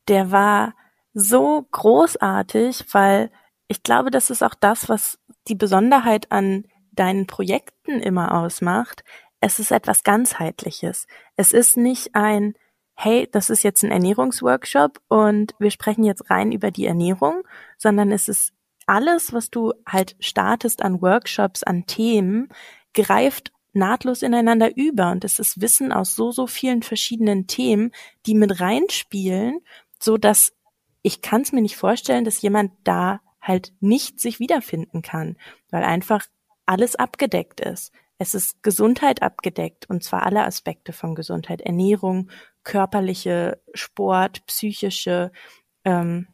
Der 0.08 0.30
war 0.30 0.74
so 1.14 1.66
großartig, 1.70 2.84
weil 2.92 3.30
ich 3.68 3.82
glaube, 3.82 4.10
das 4.10 4.30
ist 4.30 4.42
auch 4.42 4.54
das, 4.54 4.88
was 4.88 5.18
die 5.48 5.54
Besonderheit 5.54 6.30
an 6.30 6.64
deinen 6.92 7.26
Projekten 7.26 8.00
immer 8.00 8.34
ausmacht, 8.40 9.02
es 9.44 9.58
ist 9.58 9.72
etwas 9.72 10.04
ganzheitliches. 10.04 11.06
Es 11.36 11.52
ist 11.52 11.76
nicht 11.76 12.14
ein, 12.14 12.54
hey, 12.94 13.28
das 13.30 13.50
ist 13.50 13.62
jetzt 13.62 13.84
ein 13.84 13.90
Ernährungsworkshop 13.90 15.02
und 15.08 15.54
wir 15.58 15.70
sprechen 15.70 16.02
jetzt 16.02 16.30
rein 16.30 16.50
über 16.50 16.70
die 16.70 16.86
Ernährung, 16.86 17.42
sondern 17.76 18.10
es 18.10 18.28
ist 18.28 18.54
alles, 18.86 19.34
was 19.34 19.50
du 19.50 19.74
halt 19.86 20.16
startest 20.18 20.80
an 20.80 21.02
Workshops, 21.02 21.62
an 21.62 21.84
Themen, 21.84 22.48
greift 22.94 23.52
nahtlos 23.74 24.22
ineinander 24.22 24.74
über 24.78 25.10
und 25.10 25.24
es 25.24 25.38
ist 25.38 25.60
Wissen 25.60 25.92
aus 25.92 26.16
so, 26.16 26.30
so 26.30 26.46
vielen 26.46 26.82
verschiedenen 26.82 27.46
Themen, 27.46 27.92
die 28.24 28.34
mit 28.34 28.60
reinspielen, 28.60 29.60
so 30.00 30.16
dass 30.16 30.54
ich 31.02 31.20
kann 31.20 31.42
es 31.42 31.52
mir 31.52 31.60
nicht 31.60 31.76
vorstellen, 31.76 32.24
dass 32.24 32.40
jemand 32.40 32.72
da 32.84 33.20
halt 33.42 33.74
nicht 33.80 34.20
sich 34.20 34.40
wiederfinden 34.40 35.02
kann, 35.02 35.36
weil 35.70 35.84
einfach 35.84 36.24
alles 36.64 36.96
abgedeckt 36.96 37.60
ist. 37.60 37.92
Es 38.18 38.34
ist 38.34 38.62
Gesundheit 38.62 39.22
abgedeckt 39.22 39.88
und 39.90 40.04
zwar 40.04 40.24
alle 40.24 40.44
Aspekte 40.44 40.92
von 40.92 41.14
Gesundheit, 41.14 41.60
Ernährung, 41.60 42.30
körperliche, 42.62 43.60
Sport, 43.74 44.46
psychische. 44.46 45.32
Ähm, 45.84 46.28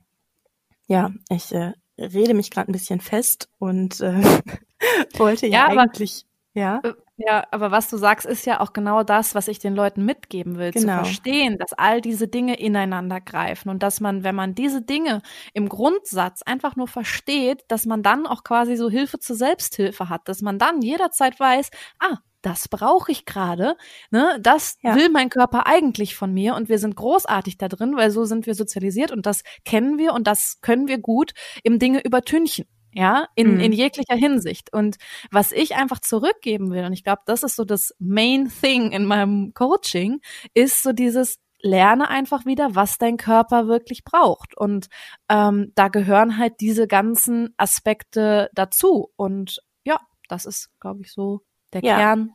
ja, 0.86 1.10
ich 1.30 1.52
äh, 1.52 1.72
rede 1.98 2.34
mich 2.34 2.50
gerade 2.50 2.70
ein 2.70 2.72
bisschen 2.72 3.00
fest 3.00 3.48
und 3.58 4.00
äh, 4.00 4.20
wollte 5.18 5.46
ja, 5.46 5.72
ja 5.72 5.78
eigentlich 5.80 6.26
ja. 6.54 6.80
Ja, 7.26 7.46
aber 7.50 7.70
was 7.70 7.90
du 7.90 7.98
sagst, 7.98 8.26
ist 8.26 8.46
ja 8.46 8.60
auch 8.60 8.72
genau 8.72 9.02
das, 9.02 9.34
was 9.34 9.46
ich 9.48 9.58
den 9.58 9.74
Leuten 9.74 10.06
mitgeben 10.06 10.56
will, 10.56 10.70
genau. 10.70 10.98
zu 10.98 11.04
verstehen, 11.04 11.58
dass 11.58 11.74
all 11.74 12.00
diese 12.00 12.28
Dinge 12.28 12.58
ineinander 12.58 13.20
greifen 13.20 13.68
und 13.68 13.82
dass 13.82 14.00
man, 14.00 14.24
wenn 14.24 14.34
man 14.34 14.54
diese 14.54 14.80
Dinge 14.80 15.20
im 15.52 15.68
Grundsatz 15.68 16.40
einfach 16.42 16.76
nur 16.76 16.88
versteht, 16.88 17.64
dass 17.68 17.84
man 17.84 18.02
dann 18.02 18.26
auch 18.26 18.42
quasi 18.42 18.76
so 18.76 18.88
Hilfe 18.88 19.18
zur 19.18 19.36
Selbsthilfe 19.36 20.08
hat, 20.08 20.28
dass 20.28 20.40
man 20.40 20.58
dann 20.58 20.80
jederzeit 20.80 21.38
weiß, 21.38 21.70
ah, 21.98 22.16
das 22.40 22.68
brauche 22.68 23.12
ich 23.12 23.26
gerade, 23.26 23.76
ne? 24.10 24.38
Das 24.40 24.78
ja. 24.80 24.94
will 24.94 25.10
mein 25.10 25.28
Körper 25.28 25.66
eigentlich 25.66 26.14
von 26.14 26.32
mir 26.32 26.54
und 26.54 26.70
wir 26.70 26.78
sind 26.78 26.96
großartig 26.96 27.58
da 27.58 27.68
drin, 27.68 27.96
weil 27.96 28.10
so 28.10 28.24
sind 28.24 28.46
wir 28.46 28.54
sozialisiert 28.54 29.12
und 29.12 29.26
das 29.26 29.42
kennen 29.66 29.98
wir 29.98 30.14
und 30.14 30.26
das 30.26 30.58
können 30.62 30.88
wir 30.88 30.98
gut 30.98 31.32
im 31.64 31.78
Dinge 31.78 32.02
übertünchen 32.02 32.66
ja, 32.92 33.26
in, 33.34 33.54
mhm. 33.54 33.60
in 33.60 33.72
jeglicher 33.72 34.16
Hinsicht. 34.16 34.72
Und 34.72 34.96
was 35.30 35.52
ich 35.52 35.76
einfach 35.76 36.00
zurückgeben 36.00 36.70
will, 36.70 36.84
und 36.84 36.92
ich 36.92 37.04
glaube, 37.04 37.22
das 37.26 37.42
ist 37.42 37.56
so 37.56 37.64
das 37.64 37.94
Main 37.98 38.50
Thing 38.60 38.92
in 38.92 39.04
meinem 39.04 39.54
Coaching, 39.54 40.20
ist 40.54 40.82
so 40.82 40.92
dieses 40.92 41.38
lerne 41.62 42.08
einfach 42.08 42.46
wieder, 42.46 42.74
was 42.74 42.98
dein 42.98 43.16
Körper 43.16 43.66
wirklich 43.68 44.04
braucht. 44.04 44.56
Und 44.56 44.88
ähm, 45.28 45.72
da 45.74 45.88
gehören 45.88 46.38
halt 46.38 46.54
diese 46.60 46.86
ganzen 46.86 47.54
Aspekte 47.56 48.50
dazu. 48.54 49.10
Und 49.16 49.60
ja, 49.84 50.00
das 50.28 50.46
ist, 50.46 50.70
glaube 50.80 51.02
ich, 51.02 51.12
so 51.12 51.42
der 51.72 51.82
ja. 51.84 51.96
Kern. 51.96 52.32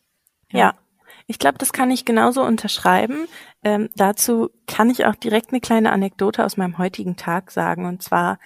Ja. 0.52 0.60
ja. 0.60 0.74
Ich 1.28 1.40
glaube, 1.40 1.58
das 1.58 1.74
kann 1.74 1.92
ich 1.92 2.06
genauso 2.06 2.44
unterschreiben. 2.44 3.28
Ähm, 3.64 3.90
dazu 3.96 4.50
kann 4.68 4.90
ich 4.90 5.06
auch 5.06 5.16
direkt 5.16 5.52
eine 5.52 5.62
kleine 5.62 5.92
Anekdote 5.92 6.46
aus 6.46 6.58
meinem 6.58 6.78
heutigen 6.78 7.16
Tag 7.16 7.52
sagen. 7.52 7.86
Und 7.86 8.04
zwar 8.04 8.40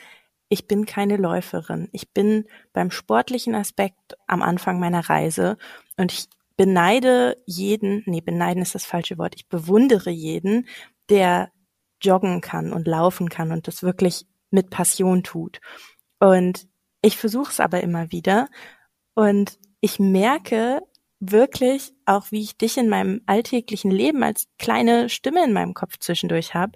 ich 0.50 0.68
bin 0.68 0.86
keine 0.86 1.18
Läuferin. 1.18 1.90
Ich 1.92 2.12
bin 2.12 2.46
beim 2.74 2.92
sportlichen 2.92 3.56
Aspekt 3.56 4.18
am 4.28 4.42
Anfang 4.42 4.80
meiner 4.80 5.08
Reise 5.08 5.58
und 5.96 6.12
ich 6.12 6.28
beneide 6.58 7.38
jeden, 7.46 8.04
nee, 8.06 8.20
beneiden 8.20 8.62
ist 8.62 8.76
das 8.76 8.86
falsche 8.86 9.18
Wort, 9.18 9.36
ich 9.36 9.48
bewundere 9.48 10.10
jeden, 10.10 10.68
der 11.08 11.52
joggen 12.02 12.42
kann 12.42 12.74
und 12.74 12.88
laufen 12.88 13.30
kann 13.30 13.52
und 13.52 13.68
das 13.68 13.84
wirklich 13.84 14.26
mit 14.52 14.70
Passion 14.70 15.24
tut. 15.24 15.60
Und 16.20 16.68
ich 17.02 17.16
versuche 17.16 17.52
es 17.52 17.60
aber 17.60 17.82
immer 17.82 18.12
wieder 18.12 18.50
und 19.14 19.58
ich 19.80 20.00
merke 20.00 20.82
wirklich 21.20 21.94
auch, 22.06 22.32
wie 22.32 22.42
ich 22.42 22.58
dich 22.58 22.78
in 22.78 22.90
meinem 22.90 23.22
alltäglichen 23.26 23.92
Leben 23.92 24.24
als 24.24 24.48
kleine 24.58 25.10
Stimme 25.10 25.44
in 25.46 25.54
meinem 25.54 25.74
Kopf 25.74 25.98
zwischendurch 26.00 26.54
habe, 26.54 26.74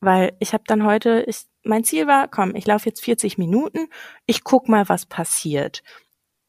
weil 0.00 0.36
ich 0.40 0.52
habe 0.52 0.64
dann 0.66 0.84
heute, 0.84 1.24
ich 1.26 1.46
mein 1.62 1.84
Ziel 1.84 2.06
war, 2.06 2.28
komm, 2.28 2.54
ich 2.54 2.66
laufe 2.66 2.88
jetzt 2.88 3.04
40 3.04 3.38
Minuten, 3.38 3.88
ich 4.26 4.44
guck 4.44 4.68
mal, 4.68 4.88
was 4.88 5.06
passiert. 5.06 5.82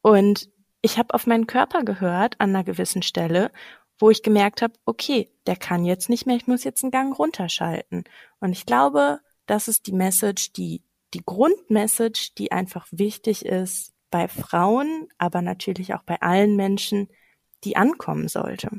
Und 0.01 0.49
ich 0.81 0.97
habe 0.97 1.13
auf 1.13 1.27
meinen 1.27 1.47
Körper 1.47 1.83
gehört 1.83 2.39
an 2.39 2.49
einer 2.49 2.63
gewissen 2.63 3.03
Stelle, 3.03 3.51
wo 3.99 4.09
ich 4.09 4.23
gemerkt 4.23 4.61
habe, 4.61 4.73
okay, 4.85 5.29
der 5.45 5.55
kann 5.55 5.85
jetzt 5.85 6.09
nicht 6.09 6.25
mehr, 6.25 6.35
ich 6.35 6.47
muss 6.47 6.63
jetzt 6.63 6.83
einen 6.83 6.91
Gang 6.91 7.17
runterschalten. 7.17 8.05
Und 8.39 8.51
ich 8.51 8.65
glaube, 8.65 9.19
das 9.45 9.67
ist 9.67 9.85
die 9.85 9.93
Message, 9.93 10.53
die 10.53 10.83
die 11.13 11.23
Grundmessage, 11.25 12.31
die 12.37 12.51
einfach 12.51 12.87
wichtig 12.91 13.45
ist 13.45 13.93
bei 14.09 14.27
Frauen, 14.27 15.07
aber 15.17 15.41
natürlich 15.41 15.93
auch 15.93 16.03
bei 16.03 16.21
allen 16.21 16.55
Menschen, 16.55 17.09
die 17.63 17.75
ankommen 17.75 18.27
sollte. 18.27 18.69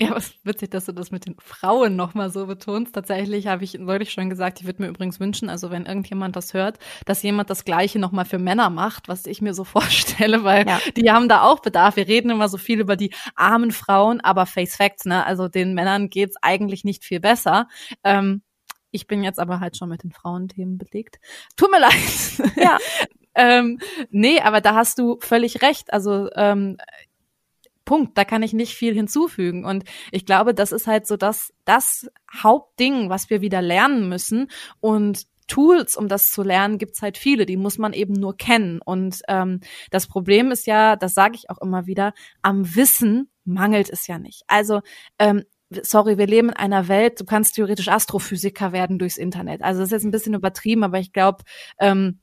Ja, 0.00 0.12
was 0.12 0.32
witzig, 0.44 0.70
dass 0.70 0.86
du 0.86 0.92
das 0.92 1.10
mit 1.10 1.26
den 1.26 1.36
Frauen 1.38 1.94
nochmal 1.94 2.30
so 2.30 2.46
betonst. 2.46 2.94
Tatsächlich 2.94 3.46
habe 3.48 3.64
ich 3.64 3.74
neulich 3.74 4.12
schon 4.12 4.30
gesagt, 4.30 4.60
ich 4.60 4.66
würde 4.66 4.82
mir 4.82 4.88
übrigens 4.88 5.20
wünschen, 5.20 5.50
also 5.50 5.70
wenn 5.70 5.84
irgendjemand 5.84 6.36
das 6.36 6.54
hört, 6.54 6.78
dass 7.04 7.22
jemand 7.22 7.50
das 7.50 7.66
Gleiche 7.66 7.98
nochmal 7.98 8.24
für 8.24 8.38
Männer 8.38 8.70
macht, 8.70 9.08
was 9.08 9.26
ich 9.26 9.42
mir 9.42 9.52
so 9.52 9.64
vorstelle, 9.64 10.42
weil 10.42 10.66
ja. 10.66 10.80
die 10.96 11.10
haben 11.10 11.28
da 11.28 11.42
auch 11.42 11.60
Bedarf. 11.60 11.96
Wir 11.96 12.08
reden 12.08 12.30
immer 12.30 12.48
so 12.48 12.56
viel 12.56 12.80
über 12.80 12.96
die 12.96 13.12
armen 13.34 13.72
Frauen, 13.72 14.20
aber 14.22 14.46
Face 14.46 14.76
Facts, 14.76 15.04
ne? 15.04 15.26
Also 15.26 15.48
den 15.48 15.74
Männern 15.74 16.08
geht's 16.08 16.36
eigentlich 16.40 16.82
nicht 16.82 17.04
viel 17.04 17.20
besser. 17.20 17.68
Ähm, 18.02 18.42
ich 18.90 19.06
bin 19.06 19.22
jetzt 19.22 19.38
aber 19.38 19.60
halt 19.60 19.76
schon 19.76 19.90
mit 19.90 20.02
den 20.02 20.12
Frauenthemen 20.12 20.78
belegt. 20.78 21.20
Tut 21.56 21.70
mir 21.70 21.80
leid. 21.80 22.54
Ja. 22.56 22.78
ähm, 23.34 23.78
nee, 24.10 24.40
aber 24.40 24.60
da 24.60 24.74
hast 24.74 24.98
du 24.98 25.18
völlig 25.20 25.62
recht. 25.62 25.92
Also 25.92 26.30
ähm, 26.34 26.78
Punkt. 27.84 28.16
Da 28.16 28.24
kann 28.24 28.42
ich 28.42 28.52
nicht 28.52 28.74
viel 28.74 28.94
hinzufügen. 28.94 29.64
Und 29.64 29.84
ich 30.12 30.26
glaube, 30.26 30.54
das 30.54 30.72
ist 30.72 30.86
halt 30.86 31.06
so 31.06 31.16
das, 31.16 31.52
das 31.64 32.10
Hauptding, 32.42 33.08
was 33.08 33.30
wir 33.30 33.40
wieder 33.40 33.62
lernen 33.62 34.08
müssen. 34.08 34.48
Und 34.80 35.26
Tools, 35.50 35.96
um 35.96 36.06
das 36.06 36.28
zu 36.28 36.42
lernen, 36.42 36.78
gibt's 36.78 37.02
halt 37.02 37.18
viele. 37.18 37.44
Die 37.44 37.56
muss 37.56 37.76
man 37.76 37.92
eben 37.92 38.14
nur 38.14 38.36
kennen. 38.36 38.80
Und 38.80 39.20
ähm, 39.28 39.60
das 39.90 40.06
Problem 40.06 40.52
ist 40.52 40.66
ja, 40.66 40.96
das 40.96 41.12
sage 41.12 41.34
ich 41.34 41.50
auch 41.50 41.58
immer 41.58 41.86
wieder, 41.86 42.14
am 42.40 42.76
Wissen 42.76 43.30
mangelt 43.44 43.90
es 43.90 44.06
ja 44.06 44.18
nicht. 44.18 44.42
Also 44.46 44.80
ähm, 45.18 45.44
sorry, 45.82 46.18
wir 46.18 46.26
leben 46.26 46.48
in 46.48 46.56
einer 46.56 46.88
Welt, 46.88 47.20
du 47.20 47.24
kannst 47.24 47.54
theoretisch 47.54 47.88
Astrophysiker 47.88 48.72
werden 48.72 48.98
durchs 48.98 49.16
Internet. 49.16 49.62
Also 49.62 49.80
das 49.80 49.88
ist 49.88 49.92
jetzt 49.92 50.04
ein 50.04 50.10
bisschen 50.12 50.34
übertrieben, 50.34 50.84
aber 50.84 50.98
ich 50.98 51.12
glaube, 51.12 51.44
ähm, 51.78 52.20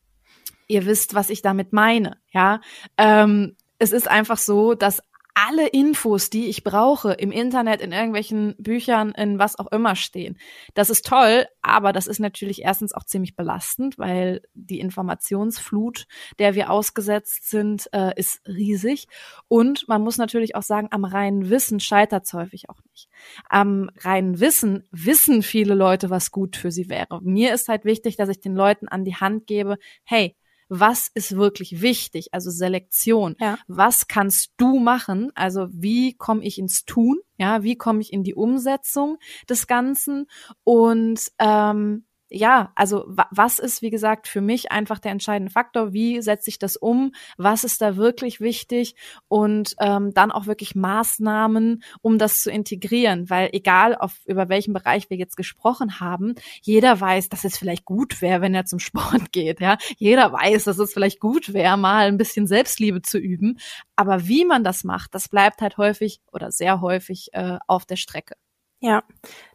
ihr 0.68 0.86
wisst, 0.86 1.14
was 1.14 1.30
ich 1.30 1.42
damit 1.42 1.74
meine. 1.74 2.18
Ja, 2.32 2.62
ähm, 2.98 3.56
es 3.80 3.92
ist 3.92 4.08
einfach 4.08 4.38
so, 4.38 4.74
dass 4.74 5.02
alle 5.46 5.68
Infos, 5.68 6.32
die 6.32 6.48
ich 6.48 6.64
brauche, 6.64 7.14
im 7.14 7.32
Internet, 7.32 7.82
in 7.82 7.92
irgendwelchen 7.92 8.56
Büchern, 8.58 9.12
in 9.12 9.38
was 9.38 9.60
auch 9.60 9.72
immer 9.72 9.96
stehen. 9.96 10.38
Das 10.74 10.90
ist 10.90 11.06
toll, 11.06 11.46
aber 11.62 11.94
das 11.94 12.08
ist 12.08 12.20
natürlich 12.20 12.64
erstens 12.64 12.92
auch 12.92 13.04
ziemlich 13.04 13.36
belastend, 13.36 14.00
weil 14.00 14.42
die 14.56 14.80
Informationsflut, 14.80 16.08
der 16.40 16.56
wir 16.56 16.72
ausgesetzt 16.72 17.50
sind, 17.52 17.88
äh, 17.94 18.20
ist 18.20 18.42
riesig. 18.48 19.08
Und 19.48 19.88
man 19.88 20.02
muss 20.02 20.18
natürlich 20.18 20.56
auch 20.56 20.64
sagen, 20.64 20.88
am 20.90 21.06
reinen 21.06 21.52
Wissen 21.52 21.80
scheitert 21.80 22.26
es 22.26 22.34
häufig 22.34 22.70
auch 22.72 22.80
nicht. 22.92 23.08
Am 23.48 23.92
reinen 24.00 24.40
Wissen 24.40 24.88
wissen 24.92 25.44
viele 25.44 25.76
Leute, 25.76 26.10
was 26.10 26.32
gut 26.32 26.56
für 26.56 26.72
sie 26.72 26.90
wäre. 26.90 27.22
Mir 27.22 27.54
ist 27.54 27.68
halt 27.68 27.86
wichtig, 27.86 28.16
dass 28.16 28.30
ich 28.30 28.40
den 28.40 28.56
Leuten 28.56 28.88
an 28.88 29.06
die 29.06 29.16
Hand 29.16 29.46
gebe, 29.46 29.78
hey, 30.04 30.36
was 30.70 31.10
ist 31.14 31.36
wirklich 31.36 31.82
wichtig, 31.82 32.34
also 32.34 32.50
Selektion. 32.50 33.36
Ja. 33.40 33.58
Was 33.68 34.08
kannst 34.08 34.52
du 34.58 34.80
machen? 34.80 35.32
Also 35.36 35.68
wie 35.72 36.14
komme 36.14 36.44
ich 36.44 36.58
ins 36.58 36.86
Tun? 36.86 37.20
Ja, 37.38 37.64
wie 37.64 37.76
komme 37.76 38.02
ich 38.02 38.12
in 38.12 38.24
die 38.24 38.34
Umsetzung 38.34 39.18
des 39.48 39.68
Ganzen? 39.68 40.28
Und 40.64 41.32
ähm, 41.40 42.07
ja, 42.30 42.72
also 42.76 43.06
was 43.08 43.60
ist, 43.60 43.82
wie 43.82 43.90
gesagt, 43.90 44.28
für 44.28 44.42
mich 44.42 44.72
einfach 44.72 45.00
der 45.00 45.12
entscheidende 45.12 45.52
Faktor? 45.52 45.94
Wie 45.94 46.22
setze 46.22 46.50
ich 46.50 46.60
das 46.60 46.76
um? 46.76 47.14
Was 47.38 47.64
ist 47.64 47.82
da 47.82 47.96
wirklich 47.96 48.42
wichtig? 48.42 48.96
Und 49.30 49.76
ähm, 49.80 50.14
dann 50.14 50.32
auch 50.32 50.46
wirklich 50.46 50.76
Maßnahmen, 50.76 51.84
um 52.02 52.18
das 52.18 52.42
zu 52.42 52.52
integrieren. 52.52 53.30
Weil 53.30 53.50
egal, 53.54 53.96
auf, 53.96 54.14
über 54.26 54.50
welchen 54.50 54.74
Bereich 54.74 55.10
wir 55.10 55.18
jetzt 55.18 55.38
gesprochen 55.38 56.00
haben, 56.00 56.36
jeder 56.62 57.00
weiß, 57.00 57.30
dass 57.30 57.46
es 57.46 57.58
vielleicht 57.58 57.86
gut 57.86 58.22
wäre, 58.22 58.42
wenn 58.42 58.56
er 58.56 58.66
zum 58.66 58.80
Sport 58.80 58.98
geht. 59.32 59.62
Ja, 59.62 59.78
jeder 59.98 60.34
weiß, 60.34 60.66
dass 60.66 60.80
es 60.80 60.94
vielleicht 60.94 61.20
gut 61.20 61.54
wäre, 61.54 61.78
mal 61.78 62.08
ein 62.08 62.18
bisschen 62.18 62.48
Selbstliebe 62.48 63.02
zu 63.02 63.18
üben. 63.18 63.58
Aber 63.96 64.28
wie 64.28 64.44
man 64.44 64.64
das 64.64 64.84
macht, 64.84 65.16
das 65.16 65.30
bleibt 65.30 65.62
halt 65.62 65.78
häufig 65.78 66.20
oder 66.32 66.52
sehr 66.52 66.82
häufig 66.82 67.30
äh, 67.34 67.58
auf 67.68 67.86
der 67.86 67.96
Strecke. 67.96 68.36
Ja, 68.80 69.04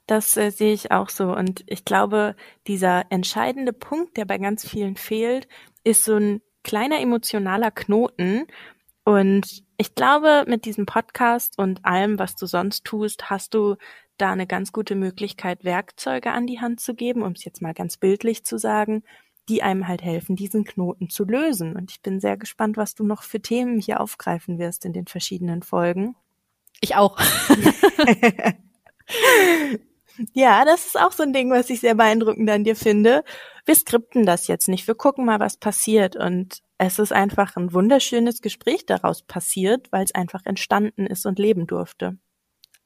das 0.07 0.37
äh, 0.37 0.51
sehe 0.51 0.73
ich 0.73 0.91
auch 0.91 1.09
so. 1.09 1.35
Und 1.35 1.64
ich 1.66 1.85
glaube, 1.85 2.35
dieser 2.66 3.05
entscheidende 3.11 3.73
Punkt, 3.73 4.16
der 4.16 4.25
bei 4.25 4.39
ganz 4.39 4.68
vielen 4.68 4.97
fehlt, 4.97 5.49
ist 5.85 6.05
so 6.05 6.16
ein 6.16 6.43
kleiner 6.64 7.01
emotionaler 7.01 7.70
Knoten. 7.70 8.47
Und 9.05 9.64
ich 9.77 9.95
glaube, 9.95 10.45
mit 10.49 10.64
diesem 10.64 10.87
Podcast 10.87 11.59
und 11.59 11.85
allem, 11.85 12.18
was 12.18 12.37
du 12.37 12.47
sonst 12.47 12.85
tust, 12.85 13.31
hast 13.31 13.55
du 13.55 13.77
da 14.16 14.33
eine 14.33 14.47
ganz 14.47 14.73
gute 14.73 14.95
Möglichkeit, 14.95 15.64
Werkzeuge 15.64 16.33
an 16.33 16.47
die 16.47 16.61
Hand 16.61 16.81
zu 16.81 16.95
geben, 16.95 17.23
um 17.23 17.33
es 17.33 17.45
jetzt 17.45 17.62
mal 17.62 17.75
ganz 17.75 17.97
bildlich 17.97 18.45
zu 18.45 18.59
sagen, 18.59 19.03
die 19.49 19.62
einem 19.62 19.89
halt 19.89 20.03
helfen, 20.03 20.37
diesen 20.37 20.64
Knoten 20.64 21.11
zu 21.11 21.25
lösen. 21.25 21.75
Und 21.75 21.91
ich 21.91 22.03
bin 22.03 22.20
sehr 22.20 22.37
gespannt, 22.37 22.77
was 22.77 22.95
du 22.95 23.05
noch 23.05 23.23
für 23.23 23.41
Themen 23.41 23.81
hier 23.81 24.01
aufgreifen 24.01 24.59
wirst 24.59 24.85
in 24.85 24.93
den 24.93 25.07
verschiedenen 25.07 25.62
Folgen. 25.62 26.14
Ich 26.81 26.95
auch. 26.95 27.18
Ja, 30.35 30.65
das 30.65 30.87
ist 30.87 31.01
auch 31.01 31.13
so 31.13 31.23
ein 31.23 31.33
Ding, 31.33 31.51
was 31.51 31.71
ich 31.71 31.81
sehr 31.81 31.95
beeindruckend 31.95 32.49
an 32.51 32.65
dir 32.65 32.77
finde. 32.77 33.25
Wir 33.65 33.75
skripten 33.75 34.27
das 34.27 34.47
jetzt 34.47 34.69
nicht. 34.69 34.87
Wir 34.87 34.95
gucken 34.95 35.25
mal, 35.25 35.41
was 35.41 35.57
passiert. 35.57 36.17
Und 36.17 36.59
es 36.79 36.99
ist 36.99 37.13
einfach 37.13 37.57
ein 37.57 37.73
wunderschönes 37.73 38.43
Gespräch 38.43 38.87
daraus 38.87 39.23
passiert, 39.23 39.91
weil 39.91 40.05
es 40.05 40.15
einfach 40.15 40.43
entstanden 40.45 41.07
ist 41.07 41.27
und 41.27 41.39
leben 41.39 41.67
durfte. 41.67 42.19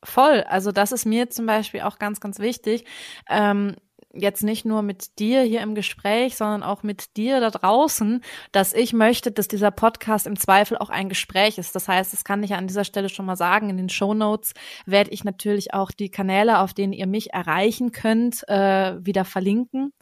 Voll. 0.04 0.42
Also 0.42 0.72
das 0.72 0.92
ist 0.92 1.04
mir 1.04 1.30
zum 1.30 1.46
Beispiel 1.46 1.80
auch 1.80 1.98
ganz, 1.98 2.20
ganz 2.20 2.38
wichtig. 2.38 2.84
Ähm, 3.28 3.76
jetzt 4.20 4.42
nicht 4.42 4.64
nur 4.64 4.82
mit 4.82 5.18
dir 5.18 5.42
hier 5.42 5.60
im 5.60 5.74
Gespräch, 5.74 6.36
sondern 6.36 6.62
auch 6.62 6.82
mit 6.82 7.16
dir 7.16 7.40
da 7.40 7.50
draußen, 7.50 8.22
dass 8.52 8.72
ich 8.72 8.92
möchte, 8.92 9.30
dass 9.30 9.48
dieser 9.48 9.70
Podcast 9.70 10.26
im 10.26 10.38
Zweifel 10.38 10.78
auch 10.78 10.90
ein 10.90 11.08
Gespräch 11.08 11.58
ist. 11.58 11.74
Das 11.74 11.88
heißt, 11.88 12.12
das 12.12 12.24
kann 12.24 12.42
ich 12.42 12.54
an 12.54 12.66
dieser 12.66 12.84
Stelle 12.84 13.08
schon 13.08 13.26
mal 13.26 13.36
sagen. 13.36 13.70
In 13.70 13.76
den 13.76 13.88
Show 13.88 14.14
Notes 14.14 14.52
werde 14.86 15.10
ich 15.10 15.24
natürlich 15.24 15.74
auch 15.74 15.90
die 15.90 16.10
Kanäle, 16.10 16.60
auf 16.60 16.74
denen 16.74 16.92
ihr 16.92 17.06
mich 17.06 17.32
erreichen 17.32 17.92
könnt, 17.92 18.48
äh, 18.48 18.94
wieder 19.04 19.24
verlinken. 19.24 19.92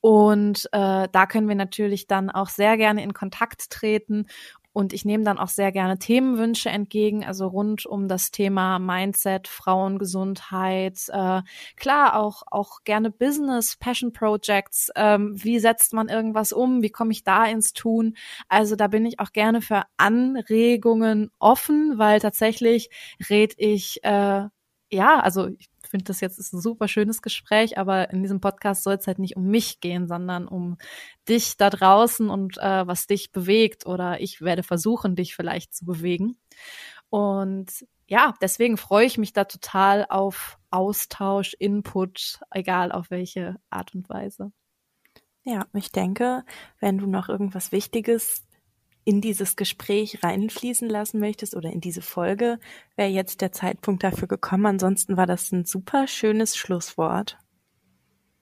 Und 0.00 0.66
äh, 0.72 1.08
da 1.10 1.26
können 1.26 1.48
wir 1.48 1.56
natürlich 1.56 2.06
dann 2.06 2.30
auch 2.30 2.48
sehr 2.48 2.76
gerne 2.76 3.02
in 3.02 3.12
Kontakt 3.14 3.70
treten 3.70 4.26
und 4.78 4.92
ich 4.92 5.04
nehme 5.04 5.24
dann 5.24 5.38
auch 5.38 5.48
sehr 5.48 5.72
gerne 5.72 5.98
Themenwünsche 5.98 6.68
entgegen, 6.68 7.24
also 7.24 7.48
rund 7.48 7.84
um 7.84 8.06
das 8.06 8.30
Thema 8.30 8.78
Mindset, 8.78 9.48
Frauengesundheit, 9.48 11.00
äh, 11.08 11.42
klar 11.74 12.14
auch 12.16 12.44
auch 12.46 12.84
gerne 12.84 13.10
Business, 13.10 13.76
Passion 13.76 14.12
Projects. 14.12 14.92
Ähm, 14.94 15.34
wie 15.34 15.58
setzt 15.58 15.94
man 15.94 16.08
irgendwas 16.08 16.52
um? 16.52 16.80
Wie 16.80 16.90
komme 16.90 17.10
ich 17.10 17.24
da 17.24 17.44
ins 17.46 17.72
Tun? 17.72 18.16
Also 18.48 18.76
da 18.76 18.86
bin 18.86 19.04
ich 19.04 19.18
auch 19.18 19.32
gerne 19.32 19.62
für 19.62 19.82
Anregungen 19.96 21.32
offen, 21.40 21.98
weil 21.98 22.20
tatsächlich 22.20 22.88
red 23.28 23.54
ich 23.56 24.04
äh, 24.04 24.44
ja, 24.90 25.20
also 25.20 25.48
ich 25.48 25.68
finde 25.88 26.04
das 26.04 26.20
jetzt 26.20 26.38
ist 26.38 26.52
ein 26.52 26.60
super 26.60 26.88
schönes 26.88 27.22
Gespräch, 27.22 27.78
aber 27.78 28.10
in 28.10 28.22
diesem 28.22 28.40
Podcast 28.40 28.82
soll 28.82 28.94
es 28.94 29.06
halt 29.06 29.18
nicht 29.18 29.36
um 29.36 29.44
mich 29.44 29.80
gehen, 29.80 30.08
sondern 30.08 30.48
um 30.48 30.78
dich 31.28 31.56
da 31.56 31.70
draußen 31.70 32.30
und 32.30 32.58
äh, 32.58 32.86
was 32.86 33.06
dich 33.06 33.32
bewegt 33.32 33.86
oder 33.86 34.20
ich 34.20 34.40
werde 34.40 34.62
versuchen, 34.62 35.16
dich 35.16 35.34
vielleicht 35.34 35.74
zu 35.74 35.84
bewegen. 35.84 36.38
Und 37.10 37.86
ja, 38.06 38.34
deswegen 38.40 38.76
freue 38.76 39.06
ich 39.06 39.18
mich 39.18 39.32
da 39.32 39.44
total 39.44 40.06
auf 40.08 40.58
Austausch, 40.70 41.54
Input, 41.58 42.40
egal 42.50 42.90
auf 42.92 43.10
welche 43.10 43.56
Art 43.70 43.94
und 43.94 44.08
Weise. 44.08 44.52
Ja, 45.44 45.66
ich 45.74 45.92
denke, 45.92 46.44
wenn 46.80 46.98
du 46.98 47.06
noch 47.06 47.28
irgendwas 47.28 47.72
Wichtiges 47.72 48.47
in 49.08 49.22
dieses 49.22 49.56
Gespräch 49.56 50.22
reinfließen 50.22 50.86
lassen 50.86 51.18
möchtest 51.18 51.56
oder 51.56 51.72
in 51.72 51.80
diese 51.80 52.02
Folge, 52.02 52.60
wäre 52.94 53.08
jetzt 53.08 53.40
der 53.40 53.52
Zeitpunkt 53.52 54.04
dafür 54.04 54.28
gekommen. 54.28 54.66
Ansonsten 54.66 55.16
war 55.16 55.24
das 55.24 55.50
ein 55.50 55.64
super 55.64 56.06
schönes 56.06 56.58
Schlusswort. 56.58 57.38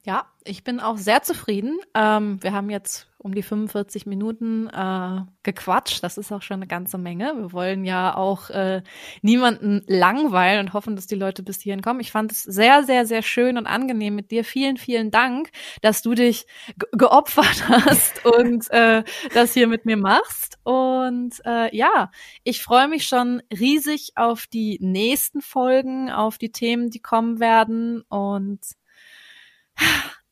Ja, 0.04 0.26
ich 0.42 0.64
bin 0.64 0.80
auch 0.80 0.98
sehr 0.98 1.22
zufrieden. 1.22 1.78
Ähm, 1.94 2.42
wir 2.42 2.52
haben 2.52 2.68
jetzt 2.68 3.06
um 3.27 3.35
die 3.35 3.43
45 3.43 4.07
Minuten 4.07 4.68
äh, 4.68 5.20
gequatscht. 5.43 6.03
Das 6.03 6.16
ist 6.16 6.31
auch 6.31 6.43
schon 6.43 6.59
eine 6.59 6.68
ganze 6.68 6.97
Menge. 6.97 7.35
Wir 7.37 7.53
wollen 7.53 7.85
ja 7.85 8.16
auch 8.16 8.51
äh, 8.51 8.83
niemanden 9.20 9.83
langweilen 9.89 10.61
und 10.61 10.72
hoffen, 10.72 10.95
dass 10.95 11.09
die 11.09 11.16
Leute 11.16 11.43
bis 11.43 11.61
hierhin 11.61 11.83
kommen. 11.83 11.99
Ich 11.99 12.12
fand 12.12 12.31
es 12.31 12.45
sehr, 12.45 12.85
sehr, 12.85 13.05
sehr 13.05 13.22
schön 13.22 13.59
und 13.59 13.66
angenehm 13.66 14.14
mit 14.14 14.31
dir. 14.31 14.45
Vielen, 14.45 14.77
vielen 14.77 15.11
Dank, 15.11 15.51
dass 15.83 16.03
du 16.03 16.14
dich 16.14 16.47
geopfert 16.93 17.68
hast 17.68 18.24
und 18.24 18.70
äh, 18.70 19.03
das 19.35 19.53
hier 19.53 19.66
mit 19.66 19.87
mir 19.87 19.97
machst. 19.97 20.59
Und 20.62 21.35
äh, 21.45 21.77
ja, 21.77 22.12
ich 22.45 22.62
freue 22.62 22.87
mich 22.87 23.09
schon 23.09 23.43
riesig 23.53 24.12
auf 24.14 24.47
die 24.47 24.79
nächsten 24.81 25.43
Folgen, 25.43 26.11
auf 26.11 26.39
die 26.39 26.53
Themen, 26.53 26.91
die 26.91 27.01
kommen 27.01 27.41
werden 27.41 28.03
und 28.03 28.61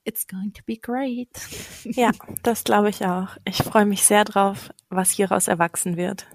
It's 0.04 0.26
going 0.26 0.52
to 0.54 0.62
be 0.66 0.76
great. 0.76 1.30
Ja, 1.84 2.12
das 2.42 2.64
glaube 2.64 2.90
ich 2.90 3.04
auch. 3.04 3.36
Ich 3.44 3.58
freue 3.58 3.84
mich 3.84 4.04
sehr 4.04 4.24
drauf, 4.24 4.70
was 4.88 5.10
hieraus 5.10 5.48
erwachsen 5.48 5.96
wird. 5.96 6.26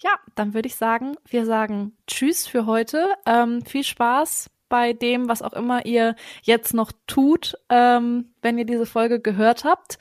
Ja, 0.00 0.10
dann 0.36 0.54
würde 0.54 0.68
ich 0.68 0.76
sagen, 0.76 1.16
wir 1.28 1.44
sagen 1.44 1.96
Tschüss 2.06 2.46
für 2.46 2.66
heute. 2.66 3.14
Ähm, 3.26 3.62
viel 3.62 3.82
Spaß 3.82 4.50
bei 4.68 4.92
dem, 4.92 5.28
was 5.28 5.42
auch 5.42 5.52
immer 5.52 5.86
ihr 5.86 6.14
jetzt 6.42 6.74
noch 6.74 6.92
tut, 7.06 7.54
ähm, 7.68 8.32
wenn 8.42 8.58
ihr 8.58 8.66
diese 8.66 8.86
Folge 8.86 9.20
gehört 9.20 9.64
habt. 9.64 9.98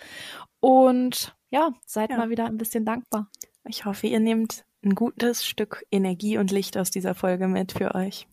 Und 0.59 1.35
ja, 1.49 1.71
seid 1.85 2.11
ja. 2.11 2.17
mal 2.17 2.29
wieder 2.29 2.45
ein 2.45 2.57
bisschen 2.57 2.85
dankbar. 2.85 3.29
Ich 3.65 3.85
hoffe, 3.85 4.07
ihr 4.07 4.19
nehmt 4.19 4.65
ein 4.83 4.95
gutes 4.95 5.45
Stück 5.45 5.83
Energie 5.91 6.37
und 6.37 6.51
Licht 6.51 6.77
aus 6.77 6.91
dieser 6.91 7.15
Folge 7.15 7.47
mit 7.47 7.71
für 7.71 7.95
euch. 7.95 8.27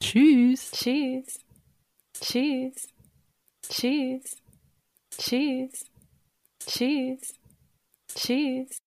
Tschüss. 0.00 0.70
Tschüss. 0.72 1.40
Cheese. 2.22 2.86
Cheese. 3.68 4.36
Cheese. 5.18 5.84
Cheese. 6.66 7.32
Cheese. 8.14 8.78